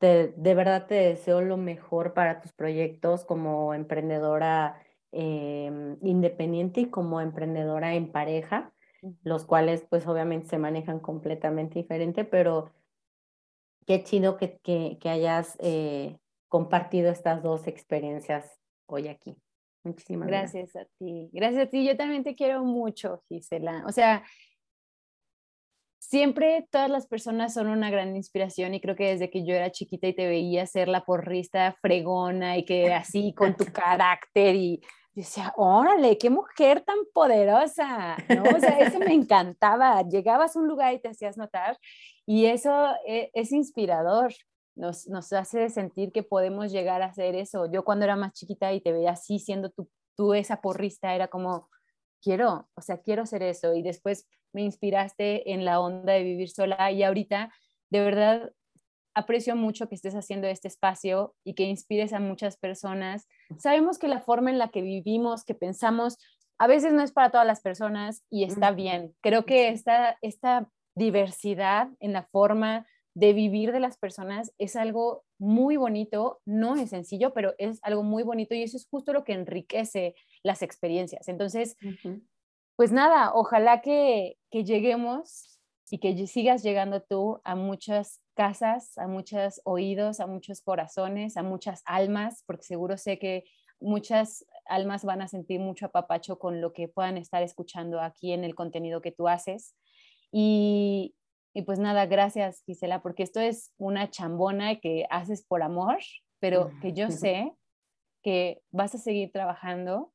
de 0.00 0.54
verdad 0.56 0.88
te 0.88 0.96
deseo 0.96 1.40
lo 1.40 1.56
mejor 1.56 2.12
para 2.12 2.40
tus 2.40 2.52
proyectos 2.52 3.24
como 3.24 3.72
emprendedora 3.72 4.82
em, 5.12 5.96
independiente 6.02 6.80
y 6.80 6.90
como 6.90 7.20
emprendedora 7.20 7.94
en 7.94 8.10
pareja, 8.10 8.72
los 9.22 9.44
cuales 9.44 9.86
pues 9.88 10.08
obviamente 10.08 10.48
se 10.48 10.58
manejan 10.58 10.98
completamente 10.98 11.78
diferente, 11.78 12.24
pero 12.24 12.72
qué 13.86 14.02
chido 14.02 14.36
que, 14.36 14.58
que, 14.58 14.98
que 15.00 15.08
hayas 15.08 15.56
eh, 15.60 16.18
compartido 16.48 17.12
estas 17.12 17.44
dos 17.44 17.68
experiencias 17.68 18.58
hoy 18.86 19.06
aquí. 19.06 19.41
Muchísimas 19.84 20.28
gracias. 20.28 20.72
Gracias 20.72 20.86
a 20.86 20.88
ti. 20.98 21.30
Gracias 21.32 21.66
a 21.66 21.70
ti. 21.70 21.84
Yo 21.84 21.96
también 21.96 22.22
te 22.22 22.34
quiero 22.34 22.64
mucho, 22.64 23.22
Gisela. 23.28 23.84
O 23.86 23.92
sea, 23.92 24.24
siempre 25.98 26.68
todas 26.70 26.90
las 26.90 27.06
personas 27.06 27.54
son 27.54 27.68
una 27.68 27.90
gran 27.90 28.14
inspiración 28.14 28.74
y 28.74 28.80
creo 28.80 28.94
que 28.94 29.08
desde 29.08 29.30
que 29.30 29.44
yo 29.44 29.54
era 29.54 29.72
chiquita 29.72 30.08
y 30.08 30.14
te 30.14 30.26
veía 30.26 30.66
ser 30.66 30.88
la 30.88 31.04
porrista 31.04 31.76
fregona 31.80 32.58
y 32.58 32.64
que 32.64 32.92
así 32.92 33.32
con 33.34 33.56
tu 33.56 33.64
carácter 33.72 34.54
y 34.54 34.82
decía, 35.14 35.52
órale, 35.56 36.18
qué 36.18 36.30
mujer 36.30 36.82
tan 36.82 36.98
poderosa, 37.12 38.16
¿no? 38.28 38.42
O 38.56 38.60
sea, 38.60 38.78
eso 38.78 38.98
me 38.98 39.12
encantaba. 39.12 40.02
Llegabas 40.02 40.56
a 40.56 40.60
un 40.60 40.68
lugar 40.68 40.94
y 40.94 41.00
te 41.00 41.08
hacías 41.08 41.36
notar 41.36 41.78
y 42.26 42.46
eso 42.46 42.94
es, 43.06 43.30
es 43.34 43.52
inspirador 43.52 44.32
nos, 44.74 45.08
nos 45.08 45.32
hace 45.32 45.68
sentir 45.68 46.12
que 46.12 46.22
podemos 46.22 46.72
llegar 46.72 47.02
a 47.02 47.06
hacer 47.06 47.34
eso. 47.34 47.70
Yo 47.70 47.84
cuando 47.84 48.04
era 48.04 48.16
más 48.16 48.32
chiquita 48.32 48.72
y 48.72 48.80
te 48.80 48.92
veía 48.92 49.12
así 49.12 49.38
siendo 49.38 49.70
tú, 49.70 49.88
tú 50.16 50.34
esa 50.34 50.60
porrista, 50.60 51.14
era 51.14 51.28
como, 51.28 51.68
quiero, 52.22 52.68
o 52.74 52.80
sea, 52.80 52.98
quiero 52.98 53.22
hacer 53.22 53.42
eso. 53.42 53.74
Y 53.74 53.82
después 53.82 54.26
me 54.52 54.62
inspiraste 54.62 55.52
en 55.52 55.64
la 55.64 55.80
onda 55.80 56.12
de 56.14 56.22
vivir 56.22 56.50
sola 56.50 56.90
y 56.90 57.02
ahorita, 57.02 57.52
de 57.90 58.00
verdad, 58.00 58.52
aprecio 59.14 59.56
mucho 59.56 59.88
que 59.88 59.94
estés 59.94 60.14
haciendo 60.14 60.46
este 60.46 60.68
espacio 60.68 61.34
y 61.44 61.54
que 61.54 61.64
inspires 61.64 62.12
a 62.12 62.20
muchas 62.20 62.56
personas. 62.56 63.28
Sabemos 63.58 63.98
que 63.98 64.08
la 64.08 64.20
forma 64.20 64.50
en 64.50 64.58
la 64.58 64.68
que 64.68 64.80
vivimos, 64.80 65.44
que 65.44 65.54
pensamos, 65.54 66.18
a 66.58 66.66
veces 66.66 66.92
no 66.92 67.02
es 67.02 67.12
para 67.12 67.30
todas 67.30 67.46
las 67.46 67.60
personas 67.60 68.24
y 68.30 68.44
está 68.44 68.70
bien. 68.70 69.14
Creo 69.20 69.44
que 69.44 69.68
esta, 69.68 70.16
esta 70.22 70.68
diversidad 70.94 71.88
en 72.00 72.12
la 72.12 72.24
forma 72.24 72.86
de 73.14 73.32
vivir 73.32 73.72
de 73.72 73.80
las 73.80 73.98
personas 73.98 74.52
es 74.58 74.76
algo 74.76 75.24
muy 75.38 75.76
bonito, 75.76 76.40
no 76.46 76.76
es 76.76 76.90
sencillo, 76.90 77.32
pero 77.34 77.54
es 77.58 77.78
algo 77.82 78.02
muy 78.02 78.22
bonito 78.22 78.54
y 78.54 78.62
eso 78.62 78.76
es 78.76 78.86
justo 78.88 79.12
lo 79.12 79.24
que 79.24 79.34
enriquece 79.34 80.14
las 80.42 80.62
experiencias. 80.62 81.28
Entonces, 81.28 81.76
pues 82.76 82.92
nada, 82.92 83.32
ojalá 83.34 83.82
que, 83.82 84.38
que 84.50 84.64
lleguemos 84.64 85.60
y 85.90 85.98
que 85.98 86.26
sigas 86.26 86.62
llegando 86.62 87.02
tú 87.02 87.40
a 87.44 87.54
muchas 87.54 88.22
casas, 88.34 88.96
a 88.96 89.06
muchos 89.06 89.60
oídos, 89.64 90.20
a 90.20 90.26
muchos 90.26 90.62
corazones, 90.62 91.36
a 91.36 91.42
muchas 91.42 91.82
almas, 91.84 92.44
porque 92.46 92.64
seguro 92.64 92.96
sé 92.96 93.18
que 93.18 93.44
muchas 93.78 94.46
almas 94.66 95.04
van 95.04 95.20
a 95.20 95.28
sentir 95.28 95.60
mucho 95.60 95.86
apapacho 95.86 96.38
con 96.38 96.62
lo 96.62 96.72
que 96.72 96.88
puedan 96.88 97.18
estar 97.18 97.42
escuchando 97.42 98.00
aquí 98.00 98.32
en 98.32 98.44
el 98.44 98.54
contenido 98.54 99.02
que 99.02 99.12
tú 99.12 99.28
haces. 99.28 99.74
Y, 100.30 101.14
y 101.54 101.62
pues 101.62 101.78
nada, 101.78 102.06
gracias 102.06 102.62
Gisela, 102.64 103.02
porque 103.02 103.22
esto 103.22 103.40
es 103.40 103.72
una 103.78 104.10
chambona 104.10 104.80
que 104.80 105.06
haces 105.10 105.44
por 105.44 105.62
amor, 105.62 105.98
pero 106.40 106.70
que 106.80 106.92
yo 106.92 107.10
sé 107.10 107.52
que 108.22 108.62
vas 108.70 108.94
a 108.94 108.98
seguir 108.98 109.32
trabajando 109.32 110.12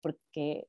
porque 0.00 0.68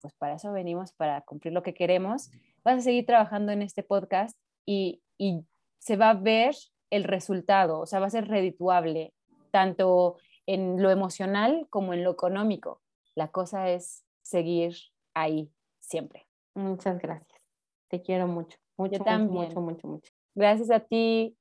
pues 0.00 0.14
para 0.14 0.34
eso 0.34 0.52
venimos, 0.52 0.92
para 0.92 1.20
cumplir 1.22 1.54
lo 1.54 1.62
que 1.62 1.74
queremos. 1.74 2.30
Vas 2.64 2.78
a 2.78 2.80
seguir 2.80 3.06
trabajando 3.06 3.52
en 3.52 3.62
este 3.62 3.82
podcast 3.82 4.36
y, 4.66 5.00
y 5.16 5.46
se 5.78 5.96
va 5.96 6.10
a 6.10 6.14
ver 6.14 6.54
el 6.90 7.04
resultado, 7.04 7.80
o 7.80 7.86
sea, 7.86 8.00
va 8.00 8.06
a 8.06 8.10
ser 8.10 8.28
redituable, 8.28 9.14
tanto 9.50 10.18
en 10.46 10.82
lo 10.82 10.90
emocional 10.90 11.66
como 11.70 11.94
en 11.94 12.04
lo 12.04 12.10
económico. 12.10 12.82
La 13.14 13.28
cosa 13.28 13.70
es 13.70 14.04
seguir 14.22 14.76
ahí 15.14 15.50
siempre. 15.80 16.26
Muchas 16.54 16.98
gracias. 16.98 17.40
Te 17.88 18.02
quiero 18.02 18.26
mucho. 18.26 18.61
Mucho, 18.82 18.98
Yo 18.98 19.04
también. 19.04 19.48
mucho, 19.48 19.60
mucho, 19.60 19.86
mucho. 19.86 20.12
Gracias 20.34 20.70
a 20.70 20.80
ti. 20.80 21.36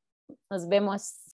Nos 0.50 0.68
vemos. 0.68 1.31